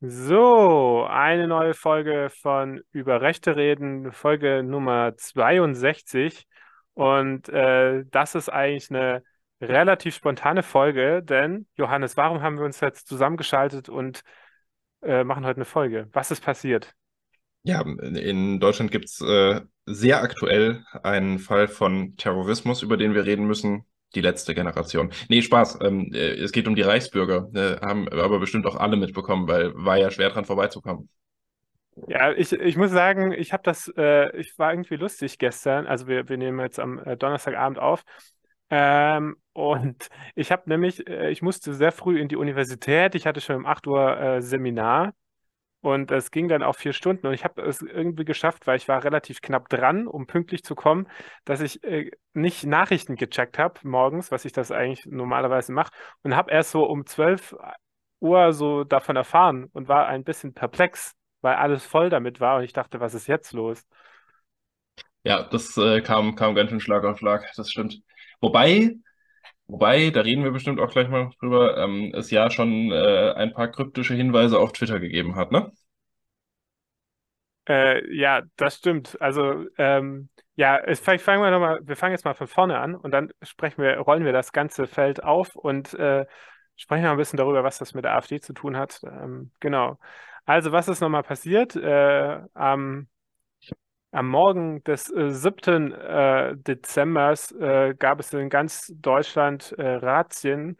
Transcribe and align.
So, 0.00 1.06
eine 1.10 1.48
neue 1.48 1.74
Folge 1.74 2.30
von 2.30 2.80
Über 2.92 3.20
Rechte 3.20 3.56
reden, 3.56 4.12
Folge 4.12 4.62
Nummer 4.62 5.16
62. 5.16 6.46
Und 6.94 7.48
äh, 7.48 8.04
das 8.08 8.36
ist 8.36 8.48
eigentlich 8.48 8.90
eine 8.90 9.24
relativ 9.60 10.14
spontane 10.14 10.62
Folge, 10.62 11.20
denn 11.24 11.66
Johannes, 11.74 12.16
warum 12.16 12.42
haben 12.42 12.58
wir 12.58 12.64
uns 12.64 12.78
jetzt 12.78 13.08
zusammengeschaltet 13.08 13.88
und 13.88 14.20
äh, 15.02 15.24
machen 15.24 15.44
heute 15.44 15.56
eine 15.56 15.64
Folge? 15.64 16.08
Was 16.12 16.30
ist 16.30 16.44
passiert? 16.44 16.94
Ja, 17.64 17.80
in 17.80 18.60
Deutschland 18.60 18.92
gibt 18.92 19.06
es 19.06 19.20
äh, 19.20 19.62
sehr 19.84 20.22
aktuell 20.22 20.84
einen 21.02 21.40
Fall 21.40 21.66
von 21.66 22.16
Terrorismus, 22.16 22.82
über 22.82 22.96
den 22.96 23.14
wir 23.14 23.24
reden 23.24 23.48
müssen. 23.48 23.84
Die 24.14 24.20
letzte 24.20 24.54
Generation. 24.54 25.10
Nee, 25.28 25.42
Spaß. 25.42 25.80
Ähm, 25.82 26.10
äh, 26.14 26.34
es 26.34 26.52
geht 26.52 26.66
um 26.66 26.74
die 26.74 26.82
Reichsbürger. 26.82 27.50
Äh, 27.54 27.84
haben 27.84 28.08
aber 28.08 28.38
bestimmt 28.38 28.66
auch 28.66 28.76
alle 28.76 28.96
mitbekommen, 28.96 29.48
weil 29.48 29.72
war 29.74 29.98
ja 29.98 30.10
schwer 30.10 30.30
dran 30.30 30.44
vorbeizukommen. 30.44 31.08
Ja, 32.06 32.32
ich, 32.32 32.52
ich 32.52 32.76
muss 32.76 32.90
sagen, 32.90 33.32
ich 33.32 33.52
habe 33.52 33.62
das, 33.64 33.92
äh, 33.96 34.36
ich 34.36 34.58
war 34.58 34.72
irgendwie 34.72 34.96
lustig 34.96 35.38
gestern. 35.38 35.86
Also 35.86 36.06
wir, 36.06 36.28
wir 36.28 36.36
nehmen 36.36 36.60
jetzt 36.60 36.78
am 36.78 36.98
äh, 37.00 37.16
Donnerstagabend 37.16 37.78
auf. 37.78 38.04
Ähm, 38.70 39.36
und 39.52 40.08
ich 40.34 40.52
habe 40.52 40.68
nämlich, 40.68 41.06
äh, 41.08 41.30
ich 41.30 41.42
musste 41.42 41.74
sehr 41.74 41.92
früh 41.92 42.20
in 42.20 42.28
die 42.28 42.36
Universität. 42.36 43.14
Ich 43.14 43.26
hatte 43.26 43.40
schon 43.40 43.56
um 43.56 43.66
8 43.66 43.86
Uhr 43.86 44.20
äh, 44.20 44.42
Seminar. 44.42 45.12
Und 45.80 46.10
es 46.10 46.32
ging 46.32 46.48
dann 46.48 46.64
auch 46.64 46.74
vier 46.74 46.92
Stunden 46.92 47.26
und 47.28 47.34
ich 47.34 47.44
habe 47.44 47.62
es 47.62 47.82
irgendwie 47.82 48.24
geschafft, 48.24 48.66
weil 48.66 48.76
ich 48.76 48.88
war 48.88 49.04
relativ 49.04 49.40
knapp 49.40 49.68
dran, 49.68 50.08
um 50.08 50.26
pünktlich 50.26 50.64
zu 50.64 50.74
kommen, 50.74 51.06
dass 51.44 51.60
ich 51.60 51.84
äh, 51.84 52.10
nicht 52.32 52.64
Nachrichten 52.66 53.14
gecheckt 53.14 53.58
habe 53.58 53.78
morgens, 53.84 54.32
was 54.32 54.44
ich 54.44 54.52
das 54.52 54.72
eigentlich 54.72 55.06
normalerweise 55.06 55.72
mache, 55.72 55.92
und 56.22 56.34
habe 56.34 56.50
erst 56.50 56.72
so 56.72 56.84
um 56.84 57.06
12 57.06 57.54
Uhr 58.20 58.52
so 58.52 58.82
davon 58.84 59.14
erfahren 59.16 59.68
und 59.72 59.86
war 59.88 60.06
ein 60.08 60.24
bisschen 60.24 60.52
perplex, 60.52 61.14
weil 61.42 61.54
alles 61.54 61.84
voll 61.86 62.10
damit 62.10 62.40
war 62.40 62.56
und 62.58 62.64
ich 62.64 62.72
dachte, 62.72 62.98
was 62.98 63.14
ist 63.14 63.28
jetzt 63.28 63.52
los? 63.52 63.86
Ja, 65.24 65.42
das 65.44 65.76
äh, 65.76 66.00
kam, 66.00 66.34
kam 66.36 66.54
ganz 66.54 66.70
schön 66.70 66.80
Schlag 66.80 67.04
auf 67.04 67.18
Schlag, 67.18 67.50
das 67.56 67.70
stimmt. 67.70 68.00
Wobei, 68.40 68.96
wobei, 69.68 70.10
da 70.10 70.22
reden 70.22 70.44
wir 70.44 70.50
bestimmt 70.52 70.80
auch 70.80 70.90
gleich 70.90 71.08
mal 71.08 71.30
drüber, 71.40 71.76
ähm, 71.78 72.12
es 72.14 72.30
ja 72.30 72.50
schon 72.50 72.90
äh, 72.92 73.32
ein 73.36 73.52
paar 73.54 73.68
kryptische 73.70 74.14
Hinweise 74.14 74.58
auf 74.58 74.72
Twitter 74.72 75.00
gegeben 75.00 75.36
hat, 75.36 75.52
ne? 75.52 75.72
Äh, 77.68 78.14
ja, 78.14 78.42
das 78.56 78.76
stimmt. 78.76 79.20
Also, 79.20 79.66
ähm, 79.76 80.30
ja, 80.56 80.78
es, 80.78 81.00
vielleicht 81.00 81.24
fangen 81.24 81.42
wir 81.42 81.50
nochmal, 81.50 81.80
wir 81.82 81.96
fangen 81.96 82.12
jetzt 82.12 82.24
mal 82.24 82.34
von 82.34 82.46
vorne 82.46 82.78
an 82.78 82.94
und 82.94 83.10
dann 83.12 83.30
sprechen 83.42 83.82
wir, 83.82 83.98
rollen 83.98 84.24
wir 84.24 84.32
das 84.32 84.52
ganze 84.52 84.86
Feld 84.86 85.22
auf 85.22 85.54
und 85.54 85.92
äh, 85.94 86.24
sprechen 86.76 87.04
noch 87.04 87.10
ein 87.12 87.16
bisschen 87.18 87.36
darüber, 87.36 87.64
was 87.64 87.78
das 87.78 87.92
mit 87.94 88.04
der 88.04 88.14
AfD 88.16 88.40
zu 88.40 88.54
tun 88.54 88.76
hat. 88.76 89.00
Ähm, 89.04 89.52
genau. 89.60 89.98
Also, 90.46 90.72
was 90.72 90.88
ist 90.88 91.00
nochmal 91.00 91.22
passiert? 91.24 91.76
Äh, 91.76 92.40
am, 92.54 93.08
am 94.10 94.28
Morgen 94.28 94.82
des 94.84 95.10
äh, 95.10 95.30
7. 95.30 95.92
Äh, 95.92 96.56
Dezembers 96.56 97.52
äh, 97.52 97.94
gab 97.98 98.20
es 98.20 98.32
in 98.32 98.48
ganz 98.48 98.92
Deutschland 98.96 99.72
äh, 99.78 99.96
Razzien 99.96 100.76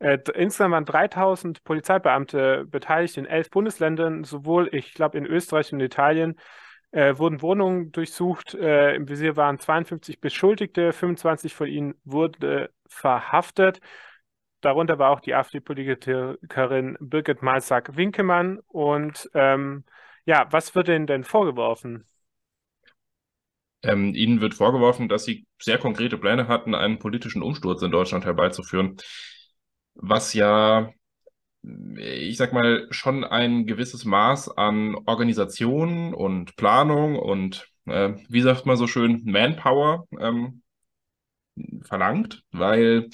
äh, 0.00 0.18
insgesamt 0.34 0.72
waren 0.72 0.84
3000 0.86 1.62
Polizeibeamte 1.62 2.64
beteiligt 2.66 3.18
in 3.18 3.26
elf 3.26 3.50
Bundesländern, 3.50 4.24
sowohl, 4.24 4.68
ich 4.72 4.94
glaube, 4.94 5.18
in 5.18 5.26
Österreich 5.26 5.72
und 5.74 5.80
Italien 5.80 6.36
äh, 6.90 7.16
wurden 7.18 7.42
Wohnungen 7.42 7.92
durchsucht. 7.92 8.54
Äh, 8.54 8.94
Im 8.94 9.08
Visier 9.08 9.36
waren 9.36 9.58
52 9.58 10.20
Beschuldigte, 10.20 10.92
25 10.92 11.54
von 11.54 11.66
ihnen 11.68 11.94
wurden 12.04 12.68
verhaftet. 12.88 13.80
Darunter 14.62 14.98
war 14.98 15.10
auch 15.10 15.20
die 15.20 15.34
AfD-Politikerin 15.34 16.96
Birgit 17.00 17.42
Malsack-Winkemann. 17.42 18.58
Und 18.68 19.30
ähm, 19.34 19.84
ja, 20.24 20.46
was 20.50 20.74
wird 20.74 20.88
Ihnen 20.88 21.06
denn 21.06 21.24
vorgeworfen? 21.24 22.09
Ähm, 23.82 24.14
ihnen 24.14 24.40
wird 24.40 24.54
vorgeworfen, 24.54 25.08
dass 25.08 25.24
sie 25.24 25.46
sehr 25.60 25.78
konkrete 25.78 26.18
Pläne 26.18 26.48
hatten, 26.48 26.74
einen 26.74 26.98
politischen 26.98 27.42
Umsturz 27.42 27.82
in 27.82 27.90
Deutschland 27.90 28.24
herbeizuführen 28.26 28.96
was 29.94 30.34
ja, 30.34 30.92
ich 31.96 32.36
sag 32.36 32.52
mal, 32.52 32.86
schon 32.90 33.24
ein 33.24 33.66
gewisses 33.66 34.04
Maß 34.04 34.56
an 34.56 34.94
Organisation 35.06 36.14
und 36.14 36.56
Planung 36.56 37.18
und, 37.18 37.68
äh, 37.86 38.14
wie 38.28 38.40
sagt 38.42 38.66
man 38.66 38.76
so 38.76 38.86
schön, 38.86 39.22
Manpower 39.24 40.06
ähm, 40.18 40.62
verlangt, 41.82 42.42
weil 42.52 43.08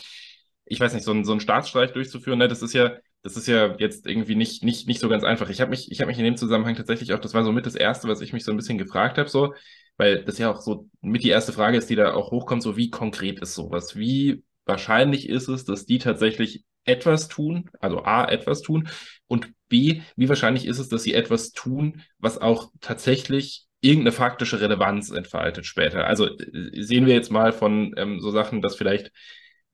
ich 0.64 0.80
weiß 0.80 0.94
nicht, 0.94 1.04
so 1.04 1.12
ein, 1.12 1.24
so 1.24 1.32
ein 1.32 1.40
Staatsstreich 1.40 1.92
durchzuführen, 1.92 2.38
ne, 2.38 2.48
das 2.48 2.62
ist 2.62 2.72
ja, 2.74 2.96
das 3.22 3.36
ist 3.36 3.46
ja 3.48 3.74
jetzt 3.78 4.06
irgendwie 4.06 4.34
nicht, 4.36 4.64
nicht, 4.64 4.86
nicht 4.88 5.00
so 5.00 5.08
ganz 5.08 5.24
einfach. 5.24 5.48
Ich 5.50 5.60
habe 5.60 5.70
mich, 5.70 5.90
ich 5.90 6.04
mich 6.04 6.18
in 6.18 6.24
dem 6.24 6.36
Zusammenhang 6.36 6.76
tatsächlich 6.76 7.12
auch, 7.12 7.18
das 7.20 7.34
war 7.34 7.44
so 7.44 7.52
mit 7.52 7.66
das 7.66 7.74
Erste, 7.74 8.08
was 8.08 8.20
ich 8.20 8.32
mich 8.32 8.44
so 8.44 8.50
ein 8.52 8.56
bisschen 8.56 8.78
gefragt 8.78 9.18
habe, 9.18 9.28
so, 9.28 9.54
weil 9.96 10.24
das 10.24 10.38
ja 10.38 10.50
auch 10.52 10.60
so 10.60 10.88
mit 11.00 11.24
die 11.24 11.30
erste 11.30 11.52
Frage 11.52 11.78
ist, 11.78 11.88
die 11.90 11.96
da 11.96 12.14
auch 12.14 12.30
hochkommt, 12.30 12.62
so 12.62 12.76
wie 12.76 12.90
konkret 12.90 13.40
ist 13.40 13.54
sowas? 13.54 13.96
Wie 13.96 14.44
wahrscheinlich 14.64 15.28
ist 15.28 15.48
es, 15.48 15.64
dass 15.64 15.86
die 15.86 15.98
tatsächlich 15.98 16.64
etwas 16.84 17.28
tun, 17.28 17.70
also 17.80 18.04
A, 18.04 18.24
etwas 18.26 18.62
tun 18.62 18.88
und 19.26 19.52
B, 19.68 20.02
wie 20.16 20.28
wahrscheinlich 20.28 20.66
ist 20.66 20.78
es, 20.78 20.88
dass 20.88 21.02
sie 21.02 21.14
etwas 21.14 21.50
tun, 21.52 22.02
was 22.18 22.38
auch 22.38 22.70
tatsächlich 22.80 23.66
irgendeine 23.80 24.12
faktische 24.12 24.60
Relevanz 24.60 25.10
entfaltet 25.10 25.66
später. 25.66 26.06
Also 26.06 26.26
äh, 26.26 26.82
sehen 26.82 27.06
wir 27.06 27.14
jetzt 27.14 27.30
mal 27.30 27.52
von 27.52 27.94
ähm, 27.96 28.20
so 28.20 28.30
Sachen, 28.30 28.62
dass 28.62 28.76
vielleicht, 28.76 29.12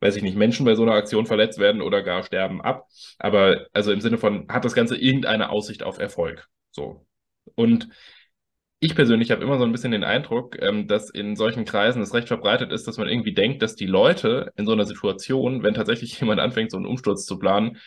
weiß 0.00 0.16
ich 0.16 0.22
nicht, 0.22 0.36
Menschen 0.36 0.64
bei 0.66 0.74
so 0.74 0.82
einer 0.82 0.94
Aktion 0.94 1.26
verletzt 1.26 1.58
werden 1.58 1.82
oder 1.82 2.02
gar 2.02 2.22
sterben 2.22 2.60
ab. 2.60 2.88
Aber 3.18 3.66
also 3.72 3.92
im 3.92 4.00
Sinne 4.00 4.18
von, 4.18 4.48
hat 4.48 4.64
das 4.64 4.74
Ganze 4.74 4.96
irgendeine 4.96 5.50
Aussicht 5.50 5.82
auf 5.82 5.98
Erfolg? 5.98 6.48
So. 6.70 7.06
Und 7.54 7.88
ich 8.82 8.96
persönlich 8.96 9.30
habe 9.30 9.44
immer 9.44 9.58
so 9.58 9.64
ein 9.64 9.70
bisschen 9.70 9.92
den 9.92 10.02
Eindruck, 10.02 10.60
ähm, 10.60 10.88
dass 10.88 11.08
in 11.08 11.36
solchen 11.36 11.64
Kreisen 11.64 12.02
es 12.02 12.14
recht 12.14 12.26
verbreitet 12.26 12.72
ist, 12.72 12.88
dass 12.88 12.98
man 12.98 13.08
irgendwie 13.08 13.32
denkt, 13.32 13.62
dass 13.62 13.76
die 13.76 13.86
Leute 13.86 14.52
in 14.56 14.66
so 14.66 14.72
einer 14.72 14.86
Situation, 14.86 15.62
wenn 15.62 15.74
tatsächlich 15.74 16.18
jemand 16.20 16.40
anfängt, 16.40 16.72
so 16.72 16.78
einen 16.78 16.86
Umsturz 16.86 17.24
zu 17.24 17.38
planen, 17.38 17.78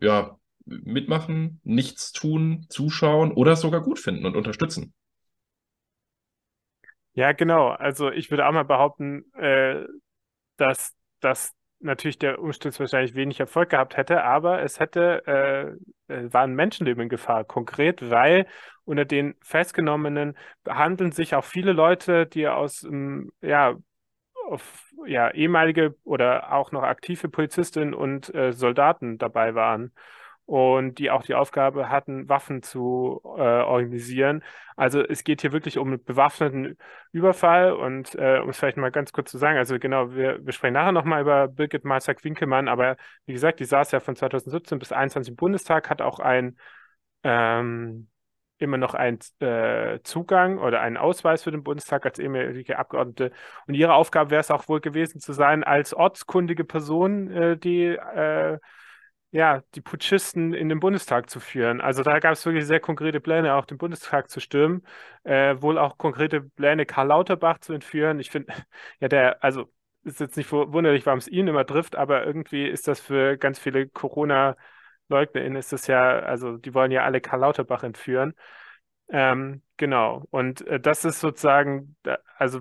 ja, 0.00 0.38
mitmachen, 0.64 1.60
nichts 1.64 2.12
tun, 2.12 2.64
zuschauen 2.70 3.32
oder 3.32 3.56
sogar 3.56 3.82
gut 3.82 3.98
finden 3.98 4.24
und 4.24 4.34
unterstützen. 4.36 4.94
Ja, 7.12 7.32
genau. 7.32 7.68
Also 7.68 8.10
ich 8.10 8.30
würde 8.30 8.46
auch 8.46 8.52
mal 8.52 8.64
behaupten, 8.64 9.30
äh, 9.34 9.84
dass 10.56 10.94
das 11.20 11.52
natürlich 11.82 12.18
der 12.18 12.40
Umsturz 12.40 12.78
wahrscheinlich 12.80 13.14
wenig 13.14 13.40
Erfolg 13.40 13.70
gehabt 13.70 13.96
hätte, 13.96 14.24
aber 14.24 14.62
es 14.62 14.80
hätte, 14.80 15.78
äh, 16.08 16.12
äh, 16.14 16.32
waren 16.32 16.54
Menschenleben 16.54 17.04
in 17.04 17.08
Gefahr, 17.08 17.44
konkret, 17.44 18.10
weil 18.10 18.46
unter 18.84 19.04
den 19.04 19.34
Festgenommenen 19.42 20.36
handeln 20.68 21.12
sich 21.12 21.34
auch 21.34 21.44
viele 21.44 21.72
Leute, 21.72 22.26
die 22.26 22.48
aus, 22.48 22.84
ähm, 22.84 23.32
ja, 23.40 23.76
auf, 24.48 24.84
ja, 25.06 25.30
ehemalige 25.30 25.96
oder 26.04 26.52
auch 26.52 26.72
noch 26.72 26.82
aktive 26.82 27.28
Polizistinnen 27.28 27.94
und 27.94 28.34
äh, 28.34 28.52
Soldaten 28.52 29.18
dabei 29.18 29.54
waren 29.54 29.92
und 30.46 30.98
die 30.98 31.10
auch 31.10 31.22
die 31.22 31.34
Aufgabe 31.34 31.88
hatten, 31.88 32.28
Waffen 32.28 32.62
zu 32.62 33.20
äh, 33.24 33.40
organisieren. 33.40 34.42
Also 34.76 35.00
es 35.00 35.24
geht 35.24 35.40
hier 35.40 35.52
wirklich 35.52 35.78
um 35.78 35.88
einen 35.88 36.04
bewaffneten 36.04 36.76
Überfall 37.12 37.72
und 37.72 38.14
äh, 38.16 38.40
um 38.42 38.50
es 38.50 38.58
vielleicht 38.58 38.76
mal 38.76 38.90
ganz 38.90 39.12
kurz 39.12 39.30
zu 39.30 39.38
sagen, 39.38 39.58
also 39.58 39.78
genau, 39.78 40.14
wir, 40.14 40.44
wir 40.44 40.52
sprechen 40.52 40.74
nachher 40.74 40.92
nochmal 40.92 41.22
über 41.22 41.48
Birgit 41.48 41.84
Marzak-Winkelmann, 41.84 42.68
aber 42.68 42.96
wie 43.26 43.32
gesagt, 43.32 43.60
die 43.60 43.64
saß 43.64 43.92
ja 43.92 44.00
von 44.00 44.16
2017 44.16 44.78
bis 44.78 44.88
2021 44.88 45.30
im 45.30 45.36
Bundestag, 45.36 45.90
hat 45.90 46.02
auch 46.02 46.18
ein 46.20 46.56
ähm, 47.24 48.08
immer 48.62 48.78
noch 48.78 48.94
einen 48.94 49.18
äh, 49.40 50.00
Zugang 50.04 50.58
oder 50.58 50.80
einen 50.80 50.96
Ausweis 50.96 51.42
für 51.42 51.50
den 51.50 51.64
Bundestag 51.64 52.06
als 52.06 52.18
ehemalige 52.18 52.78
Abgeordnete. 52.78 53.32
Und 53.66 53.74
ihre 53.74 53.94
Aufgabe 53.94 54.30
wäre 54.30 54.40
es 54.40 54.50
auch 54.50 54.68
wohl 54.68 54.80
gewesen 54.80 55.20
zu 55.20 55.32
sein, 55.32 55.64
als 55.64 55.92
ortskundige 55.92 56.64
Person, 56.64 57.30
äh, 57.30 57.56
die 57.58 57.86
äh, 57.86 58.58
ja, 59.32 59.62
die 59.74 59.80
Putschisten 59.80 60.52
in 60.52 60.68
den 60.68 60.78
Bundestag 60.78 61.30
zu 61.30 61.40
führen. 61.40 61.80
Also 61.80 62.02
da 62.02 62.18
gab 62.20 62.34
es 62.34 62.44
wirklich 62.44 62.66
sehr 62.66 62.80
konkrete 62.80 63.18
Pläne, 63.20 63.54
auch 63.54 63.64
den 63.64 63.78
Bundestag 63.78 64.30
zu 64.30 64.40
stürmen, 64.40 64.86
äh, 65.24 65.56
wohl 65.60 65.78
auch 65.78 65.96
konkrete 65.98 66.42
Pläne, 66.42 66.84
Karl 66.86 67.08
Lauterbach 67.08 67.58
zu 67.58 67.72
entführen. 67.72 68.20
Ich 68.20 68.30
finde, 68.30 68.52
ja, 69.00 69.08
der, 69.08 69.42
also 69.42 69.72
ist 70.04 70.20
jetzt 70.20 70.36
nicht 70.36 70.52
wunderlich, 70.52 71.06
warum 71.06 71.18
es 71.18 71.28
ihn 71.28 71.48
immer 71.48 71.64
trifft, 71.64 71.96
aber 71.96 72.26
irgendwie 72.26 72.66
ist 72.68 72.88
das 72.88 73.00
für 73.00 73.38
ganz 73.38 73.58
viele 73.58 73.88
Corona-LeugnerInnen 73.88 75.56
ist 75.56 75.72
das 75.72 75.86
ja, 75.86 76.00
also 76.20 76.56
die 76.58 76.74
wollen 76.74 76.90
ja 76.90 77.04
alle 77.04 77.20
Karl 77.20 77.40
Lauterbach 77.40 77.84
entführen. 77.84 78.34
Ähm, 79.08 79.62
genau. 79.76 80.24
Und 80.30 80.66
äh, 80.66 80.80
das 80.80 81.04
ist 81.04 81.20
sozusagen, 81.20 81.96
also 82.36 82.60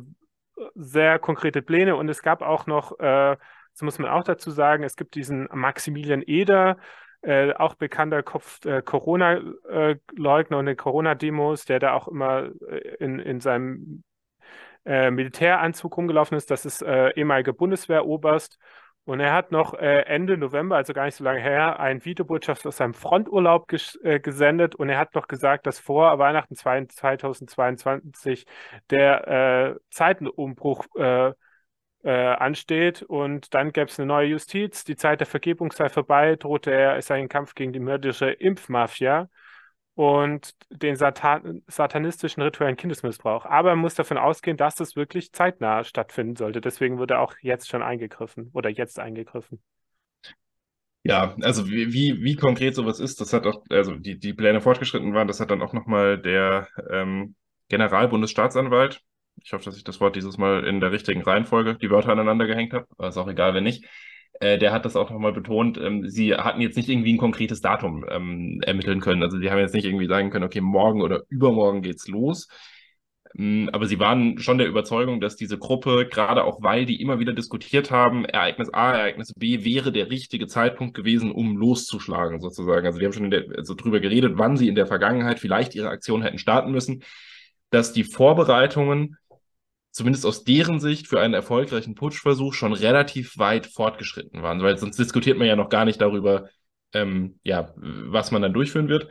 sehr 0.75 1.19
konkrete 1.19 1.61
Pläne 1.61 1.95
und 1.95 2.09
es 2.09 2.21
gab 2.21 2.41
auch 2.41 2.67
noch 2.67 2.99
äh, 2.99 3.37
das 3.73 3.81
muss 3.81 3.99
man 3.99 4.09
auch 4.09 4.23
dazu 4.23 4.51
sagen. 4.51 4.83
Es 4.83 4.95
gibt 4.95 5.15
diesen 5.15 5.47
Maximilian 5.51 6.23
Eder, 6.25 6.77
äh, 7.21 7.53
auch 7.53 7.75
bekannter 7.75 8.23
Kopf 8.23 8.65
äh, 8.65 8.81
Corona-Leugner 8.81 10.57
und 10.57 10.65
den 10.65 10.77
Corona-Demos, 10.77 11.65
der 11.65 11.79
da 11.79 11.93
auch 11.93 12.07
immer 12.07 12.49
äh, 12.67 12.95
in, 12.99 13.19
in 13.19 13.39
seinem 13.39 14.03
äh, 14.85 15.11
Militäranzug 15.11 15.95
rumgelaufen 15.97 16.37
ist. 16.37 16.49
Das 16.49 16.65
ist 16.65 16.81
äh, 16.81 17.11
ehemaliger 17.11 17.53
Bundeswehroberst. 17.53 18.57
Und 19.03 19.19
er 19.19 19.33
hat 19.33 19.51
noch 19.51 19.73
äh, 19.73 20.01
Ende 20.03 20.37
November, 20.37 20.75
also 20.75 20.93
gar 20.93 21.05
nicht 21.05 21.15
so 21.15 21.23
lange 21.23 21.41
her, 21.41 21.79
ein 21.79 22.05
Videobotschaft 22.05 22.65
aus 22.67 22.77
seinem 22.77 22.93
Fronturlaub 22.93 23.67
ges 23.67 23.99
äh, 24.03 24.19
gesendet 24.19 24.75
und 24.75 24.89
er 24.89 24.99
hat 24.99 25.15
noch 25.15 25.27
gesagt, 25.27 25.65
dass 25.65 25.79
vor 25.79 26.19
Weihnachten 26.19 26.55
2022 26.55 28.45
der 28.91 29.27
äh, 29.27 29.79
Zeitenumbruch 29.89 30.85
äh, 30.95 31.33
äh, 32.03 32.11
ansteht 32.11 33.03
und 33.03 33.53
dann 33.53 33.71
gäbe 33.71 33.89
es 33.89 33.99
eine 33.99 34.07
neue 34.07 34.29
Justiz, 34.29 34.83
die 34.83 34.95
Zeit 34.95 35.19
der 35.19 35.27
Vergebung 35.27 35.71
sei 35.71 35.89
vorbei, 35.89 36.35
drohte 36.35 36.71
er 36.71 37.01
seinen 37.01 37.29
Kampf 37.29 37.55
gegen 37.55 37.73
die 37.73 37.79
mörderische 37.79 38.31
Impfmafia 38.31 39.29
und 39.93 40.55
den 40.69 40.95
Satan 40.95 41.61
satanistischen 41.67 42.41
rituellen 42.41 42.77
Kindesmissbrauch. 42.77 43.45
Aber 43.45 43.71
er 43.71 43.75
muss 43.75 43.95
davon 43.95 44.17
ausgehen, 44.17 44.57
dass 44.57 44.75
das 44.75 44.95
wirklich 44.95 45.31
zeitnah 45.31 45.83
stattfinden 45.83 46.35
sollte. 46.35 46.61
Deswegen 46.61 46.97
wurde 46.97 47.19
auch 47.19 47.35
jetzt 47.41 47.69
schon 47.69 47.83
eingegriffen 47.83 48.49
oder 48.53 48.69
jetzt 48.69 48.99
eingegriffen. 48.99 49.61
Ja, 51.03 51.35
also 51.41 51.67
wie, 51.67 51.93
wie, 51.93 52.23
wie 52.23 52.35
konkret 52.35 52.75
sowas 52.75 52.99
ist, 52.99 53.21
das 53.21 53.33
hat 53.33 53.47
auch, 53.47 53.63
also 53.69 53.95
die, 53.95 54.19
die 54.19 54.33
Pläne 54.33 54.61
fortgeschritten 54.61 55.13
waren, 55.15 55.27
das 55.27 55.39
hat 55.39 55.49
dann 55.49 55.63
auch 55.63 55.73
nochmal 55.73 56.19
der 56.21 56.67
ähm, 56.91 57.35
Generalbundesstaatsanwalt, 57.69 59.01
ich 59.43 59.53
hoffe, 59.53 59.65
dass 59.65 59.77
ich 59.77 59.83
das 59.83 59.99
Wort 59.99 60.15
dieses 60.15 60.37
Mal 60.37 60.63
in 60.65 60.79
der 60.79 60.91
richtigen 60.91 61.21
Reihenfolge 61.21 61.75
die 61.75 61.89
Wörter 61.89 62.11
aneinander 62.11 62.47
gehängt 62.47 62.73
habe, 62.73 62.85
ist 63.07 63.17
auch 63.17 63.27
egal, 63.27 63.53
wenn 63.53 63.63
nicht, 63.63 63.85
äh, 64.39 64.57
der 64.57 64.71
hat 64.71 64.85
das 64.85 64.95
auch 64.95 65.09
nochmal 65.09 65.33
betont, 65.33 65.77
ähm, 65.77 66.09
sie 66.09 66.33
hatten 66.35 66.61
jetzt 66.61 66.77
nicht 66.77 66.89
irgendwie 66.89 67.13
ein 67.13 67.17
konkretes 67.17 67.61
Datum 67.61 68.05
ähm, 68.09 68.61
ermitteln 68.65 68.99
können. 68.99 69.23
Also 69.23 69.37
sie 69.37 69.51
haben 69.51 69.59
jetzt 69.59 69.75
nicht 69.75 69.85
irgendwie 69.85 70.07
sagen 70.07 70.31
können, 70.31 70.45
okay, 70.45 70.61
morgen 70.61 71.01
oder 71.01 71.23
übermorgen 71.29 71.81
geht's 71.81 72.07
los. 72.07 72.47
Ähm, 73.37 73.69
aber 73.71 73.85
sie 73.85 73.99
waren 73.99 74.39
schon 74.39 74.57
der 74.57 74.67
Überzeugung, 74.67 75.21
dass 75.21 75.35
diese 75.35 75.57
Gruppe, 75.57 76.07
gerade 76.09 76.43
auch 76.43 76.61
weil 76.63 76.85
die 76.85 77.01
immer 77.01 77.19
wieder 77.19 77.33
diskutiert 77.33 77.91
haben, 77.91 78.25
Ereignis 78.25 78.73
A, 78.73 78.93
Ereignis 78.93 79.33
B 79.35 79.63
wäre 79.63 79.91
der 79.91 80.09
richtige 80.09 80.47
Zeitpunkt 80.47 80.95
gewesen, 80.95 81.31
um 81.31 81.57
loszuschlagen, 81.57 82.41
sozusagen. 82.41 82.87
Also 82.87 82.99
wir 82.99 83.05
haben 83.05 83.13
schon 83.13 83.31
der, 83.31 83.45
also 83.57 83.75
drüber 83.75 83.99
geredet, 83.99 84.33
wann 84.35 84.57
sie 84.57 84.67
in 84.67 84.75
der 84.75 84.87
Vergangenheit 84.87 85.39
vielleicht 85.39 85.75
ihre 85.75 85.89
Aktion 85.89 86.23
hätten 86.23 86.39
starten 86.39 86.71
müssen, 86.71 87.03
dass 87.69 87.93
die 87.93 88.03
Vorbereitungen 88.03 89.17
zumindest 89.91 90.25
aus 90.25 90.43
deren 90.43 90.79
Sicht 90.79 91.07
für 91.07 91.19
einen 91.19 91.33
erfolgreichen 91.33 91.95
Putschversuch 91.95 92.53
schon 92.53 92.73
relativ 92.73 93.37
weit 93.37 93.67
fortgeschritten 93.67 94.41
waren, 94.41 94.61
weil 94.61 94.77
sonst 94.77 94.97
diskutiert 94.97 95.37
man 95.37 95.47
ja 95.47 95.55
noch 95.55 95.69
gar 95.69 95.85
nicht 95.85 96.01
darüber, 96.01 96.49
ähm, 96.93 97.39
ja, 97.43 97.73
was 97.75 98.31
man 98.31 98.41
dann 98.41 98.53
durchführen 98.53 98.87
wird. 98.87 99.09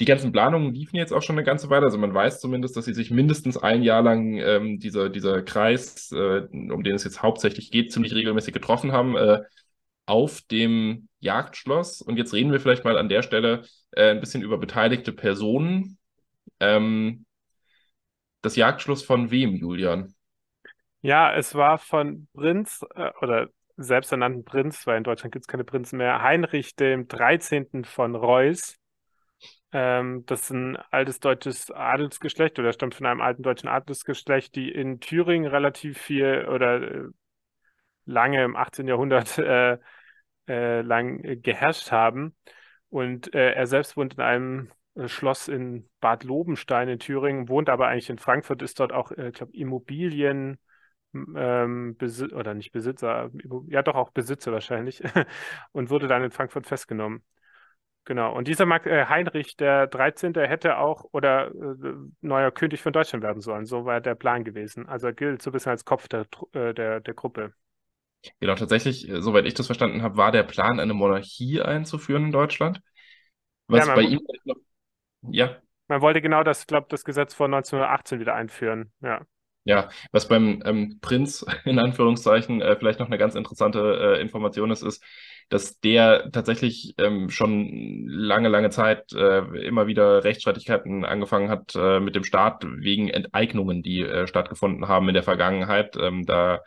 Die 0.00 0.04
ganzen 0.04 0.30
Planungen 0.30 0.74
liefen 0.74 0.96
jetzt 0.96 1.12
auch 1.12 1.22
schon 1.22 1.36
eine 1.36 1.44
ganze 1.44 1.70
Weile. 1.70 1.86
Also 1.86 1.96
man 1.96 2.12
weiß 2.12 2.40
zumindest, 2.40 2.76
dass 2.76 2.84
sie 2.84 2.92
sich 2.92 3.10
mindestens 3.10 3.56
ein 3.56 3.82
Jahr 3.82 4.02
lang 4.02 4.36
ähm, 4.36 4.78
dieser, 4.78 5.08
dieser 5.08 5.42
Kreis, 5.42 6.12
äh, 6.12 6.42
um 6.52 6.82
den 6.82 6.96
es 6.96 7.04
jetzt 7.04 7.22
hauptsächlich 7.22 7.70
geht, 7.70 7.92
ziemlich 7.92 8.14
regelmäßig 8.14 8.52
getroffen 8.52 8.92
haben, 8.92 9.16
äh, 9.16 9.40
auf 10.04 10.42
dem 10.42 11.08
Jagdschloss. 11.20 12.02
Und 12.02 12.18
jetzt 12.18 12.34
reden 12.34 12.52
wir 12.52 12.60
vielleicht 12.60 12.84
mal 12.84 12.98
an 12.98 13.08
der 13.08 13.22
Stelle 13.22 13.62
äh, 13.92 14.10
ein 14.10 14.20
bisschen 14.20 14.42
über 14.42 14.58
beteiligte 14.58 15.12
Personen. 15.12 15.96
Ähm, 16.60 17.24
das 18.42 18.56
Jagdschloss 18.56 19.02
von 19.02 19.30
wem, 19.30 19.56
Julian? 19.56 20.14
Ja, 21.06 21.32
es 21.32 21.54
war 21.54 21.78
von 21.78 22.26
Prinz 22.34 22.84
äh, 22.96 23.10
oder 23.20 23.48
selbsternannten 23.76 24.44
Prinz, 24.44 24.86
weil 24.88 24.96
in 24.96 25.04
Deutschland 25.04 25.32
gibt 25.32 25.44
es 25.44 25.46
keine 25.46 25.62
Prinzen 25.62 25.98
mehr, 25.98 26.20
Heinrich 26.20 26.74
dem 26.74 27.06
13. 27.06 27.84
von 27.84 28.16
Reuß. 28.16 28.76
Ähm, 29.72 30.24
das 30.26 30.42
ist 30.42 30.50
ein 30.50 30.76
altes 30.90 31.20
deutsches 31.20 31.70
Adelsgeschlecht 31.70 32.58
oder 32.58 32.72
stammt 32.72 32.96
von 32.96 33.06
einem 33.06 33.20
alten 33.20 33.42
deutschen 33.44 33.68
Adelsgeschlecht, 33.68 34.56
die 34.56 34.70
in 34.72 35.00
Thüringen 35.00 35.46
relativ 35.50 35.98
viel 35.98 36.46
oder 36.50 36.82
äh, 36.82 37.04
lange 38.06 38.44
im 38.44 38.56
18. 38.56 38.88
Jahrhundert 38.88 39.38
äh, 39.38 39.78
äh, 40.48 40.82
lang 40.82 41.42
geherrscht 41.42 41.92
haben. 41.92 42.36
Und 42.90 43.34
äh, 43.34 43.52
er 43.52 43.66
selbst 43.66 43.96
wohnt 43.96 44.14
in 44.14 44.20
einem 44.22 44.72
äh, 44.96 45.08
Schloss 45.08 45.48
in 45.48 45.88
Bad 46.00 46.24
Lobenstein 46.24 46.88
in 46.88 46.98
Thüringen, 46.98 47.48
wohnt 47.48 47.68
aber 47.68 47.88
eigentlich 47.88 48.10
in 48.10 48.18
Frankfurt, 48.18 48.62
ist 48.62 48.80
dort 48.80 48.92
auch, 48.92 49.12
ich 49.12 49.34
glaube, 49.34 49.56
Immobilien 49.56 50.58
ähm, 51.12 51.96
oder 52.34 52.54
nicht 52.54 52.72
Besitzer, 52.72 53.30
ja 53.68 53.82
doch 53.82 53.94
auch 53.94 54.10
Besitzer 54.10 54.52
wahrscheinlich, 54.52 55.02
und 55.72 55.90
wurde 55.90 56.08
dann 56.08 56.22
in 56.22 56.30
Frankfurt 56.30 56.66
festgenommen. 56.66 57.22
Genau. 58.04 58.36
Und 58.36 58.46
dieser 58.46 58.66
Mark, 58.66 58.86
äh, 58.86 59.06
Heinrich 59.06 59.56
der 59.56 59.88
13. 59.88 60.32
hätte 60.34 60.78
auch 60.78 61.04
oder 61.10 61.48
äh, 61.48 61.94
neuer 62.20 62.52
König 62.52 62.80
von 62.80 62.92
Deutschland 62.92 63.24
werden 63.24 63.40
sollen. 63.40 63.66
So 63.66 63.84
war 63.84 64.00
der 64.00 64.14
Plan 64.14 64.44
gewesen. 64.44 64.88
Also 64.88 65.08
er 65.08 65.12
gilt 65.12 65.42
so 65.42 65.50
ein 65.50 65.52
bisschen 65.52 65.72
als 65.72 65.84
Kopf 65.84 66.06
der, 66.06 66.24
äh, 66.52 66.72
der, 66.72 67.00
der 67.00 67.14
Gruppe. 67.14 67.52
Genau, 68.38 68.54
tatsächlich, 68.54 69.08
äh, 69.08 69.20
soweit 69.20 69.44
ich 69.44 69.54
das 69.54 69.66
verstanden 69.66 70.02
habe, 70.02 70.16
war 70.16 70.30
der 70.30 70.44
Plan, 70.44 70.78
eine 70.78 70.94
Monarchie 70.94 71.60
einzuführen 71.60 72.26
in 72.26 72.32
Deutschland. 72.32 72.80
Was 73.66 73.88
ja, 73.88 73.94
bei 73.96 74.02
ihm 74.02 74.20
ja. 75.28 75.56
Man 75.88 76.00
wollte 76.00 76.20
genau 76.20 76.44
das, 76.44 76.66
glaube 76.66 76.86
das 76.90 77.04
Gesetz 77.04 77.34
von 77.34 77.52
1918 77.52 78.20
wieder 78.20 78.34
einführen. 78.34 78.92
Ja. 79.00 79.22
Ja, 79.66 79.88
was 80.12 80.28
beim 80.28 80.62
ähm, 80.64 80.98
Prinz 81.00 81.44
in 81.64 81.80
Anführungszeichen 81.80 82.62
äh, 82.62 82.76
vielleicht 82.76 83.00
noch 83.00 83.08
eine 83.08 83.18
ganz 83.18 83.34
interessante 83.34 84.16
äh, 84.18 84.20
Information 84.20 84.70
ist, 84.70 84.82
ist, 84.82 85.02
dass 85.48 85.80
der 85.80 86.30
tatsächlich 86.30 86.94
ähm, 86.98 87.30
schon 87.30 88.06
lange, 88.06 88.48
lange 88.48 88.70
Zeit 88.70 89.12
äh, 89.12 89.38
immer 89.66 89.88
wieder 89.88 90.22
Rechtsstreitigkeiten 90.22 91.04
angefangen 91.04 91.50
hat 91.50 91.74
äh, 91.74 91.98
mit 91.98 92.14
dem 92.14 92.22
Staat 92.22 92.64
wegen 92.64 93.08
Enteignungen, 93.08 93.82
die 93.82 94.02
äh, 94.02 94.28
stattgefunden 94.28 94.86
haben 94.86 95.08
in 95.08 95.14
der 95.14 95.24
Vergangenheit. 95.24 95.96
Ähm, 95.96 96.26
da 96.26 96.60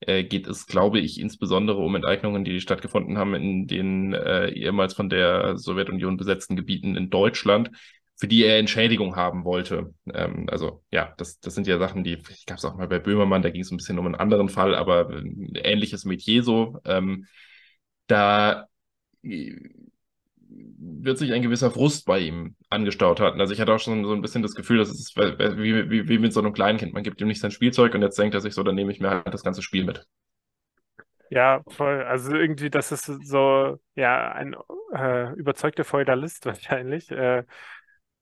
äh, 0.00 0.22
geht 0.22 0.46
es, 0.46 0.66
glaube 0.68 1.00
ich, 1.00 1.20
insbesondere 1.20 1.78
um 1.78 1.96
Enteignungen, 1.96 2.44
die 2.44 2.60
stattgefunden 2.60 3.18
haben 3.18 3.34
in 3.34 3.66
den 3.66 4.12
ehemals 4.14 4.94
von 4.94 5.08
der 5.10 5.58
Sowjetunion 5.58 6.16
besetzten 6.16 6.54
Gebieten 6.54 6.96
in 6.96 7.10
Deutschland 7.10 7.70
für 8.18 8.28
die 8.28 8.44
er 8.44 8.58
Entschädigung 8.58 9.16
haben 9.16 9.44
wollte. 9.44 9.94
Ähm, 10.12 10.46
also 10.50 10.82
ja, 10.90 11.14
das, 11.18 11.38
das 11.40 11.54
sind 11.54 11.66
ja 11.66 11.78
Sachen, 11.78 12.04
die 12.04 12.22
gab 12.46 12.58
es 12.58 12.64
auch 12.64 12.76
mal 12.76 12.88
bei 12.88 12.98
Böhmermann, 12.98 13.42
da 13.42 13.50
ging 13.50 13.62
es 13.62 13.70
ein 13.70 13.76
bisschen 13.76 13.98
um 13.98 14.06
einen 14.06 14.16
anderen 14.16 14.48
Fall, 14.48 14.74
aber 14.74 15.08
ein 15.08 15.52
ähnliches 15.54 16.04
Metier 16.04 16.42
so. 16.42 16.78
Ähm, 16.84 17.26
da 18.08 18.66
äh, 19.22 19.54
wird 20.50 21.18
sich 21.18 21.32
ein 21.32 21.42
gewisser 21.42 21.70
Frust 21.70 22.06
bei 22.06 22.18
ihm 22.20 22.56
angestaut 22.70 23.20
haben. 23.20 23.40
Also 23.40 23.52
ich 23.52 23.60
hatte 23.60 23.72
auch 23.72 23.80
schon 23.80 24.04
so 24.04 24.12
ein 24.12 24.22
bisschen 24.22 24.42
das 24.42 24.54
Gefühl, 24.54 24.78
dass 24.78 24.88
es 24.90 25.00
ist 25.00 25.16
wie, 25.16 25.90
wie, 25.90 26.08
wie 26.08 26.18
mit 26.18 26.32
so 26.32 26.40
einem 26.40 26.52
kleinen 26.52 26.78
Kind. 26.78 26.94
Man 26.94 27.02
gibt 27.02 27.20
ihm 27.20 27.28
nicht 27.28 27.40
sein 27.40 27.50
Spielzeug 27.50 27.94
und 27.94 28.02
jetzt 28.02 28.18
denkt 28.18 28.34
er 28.34 28.40
sich 28.40 28.54
so, 28.54 28.62
dann 28.62 28.74
nehme 28.74 28.90
ich 28.92 29.00
mir 29.00 29.10
halt 29.10 29.32
das 29.32 29.44
ganze 29.44 29.62
Spiel 29.62 29.84
mit. 29.84 30.06
Ja, 31.30 31.62
voll. 31.68 32.02
Also 32.04 32.34
irgendwie, 32.34 32.70
das 32.70 32.90
ist 32.90 33.04
so, 33.04 33.78
ja, 33.94 34.32
ein 34.32 34.56
äh, 34.94 35.32
überzeugter 35.34 35.84
Feudalist 35.84 36.46
wahrscheinlich. 36.46 37.10
Äh, 37.10 37.44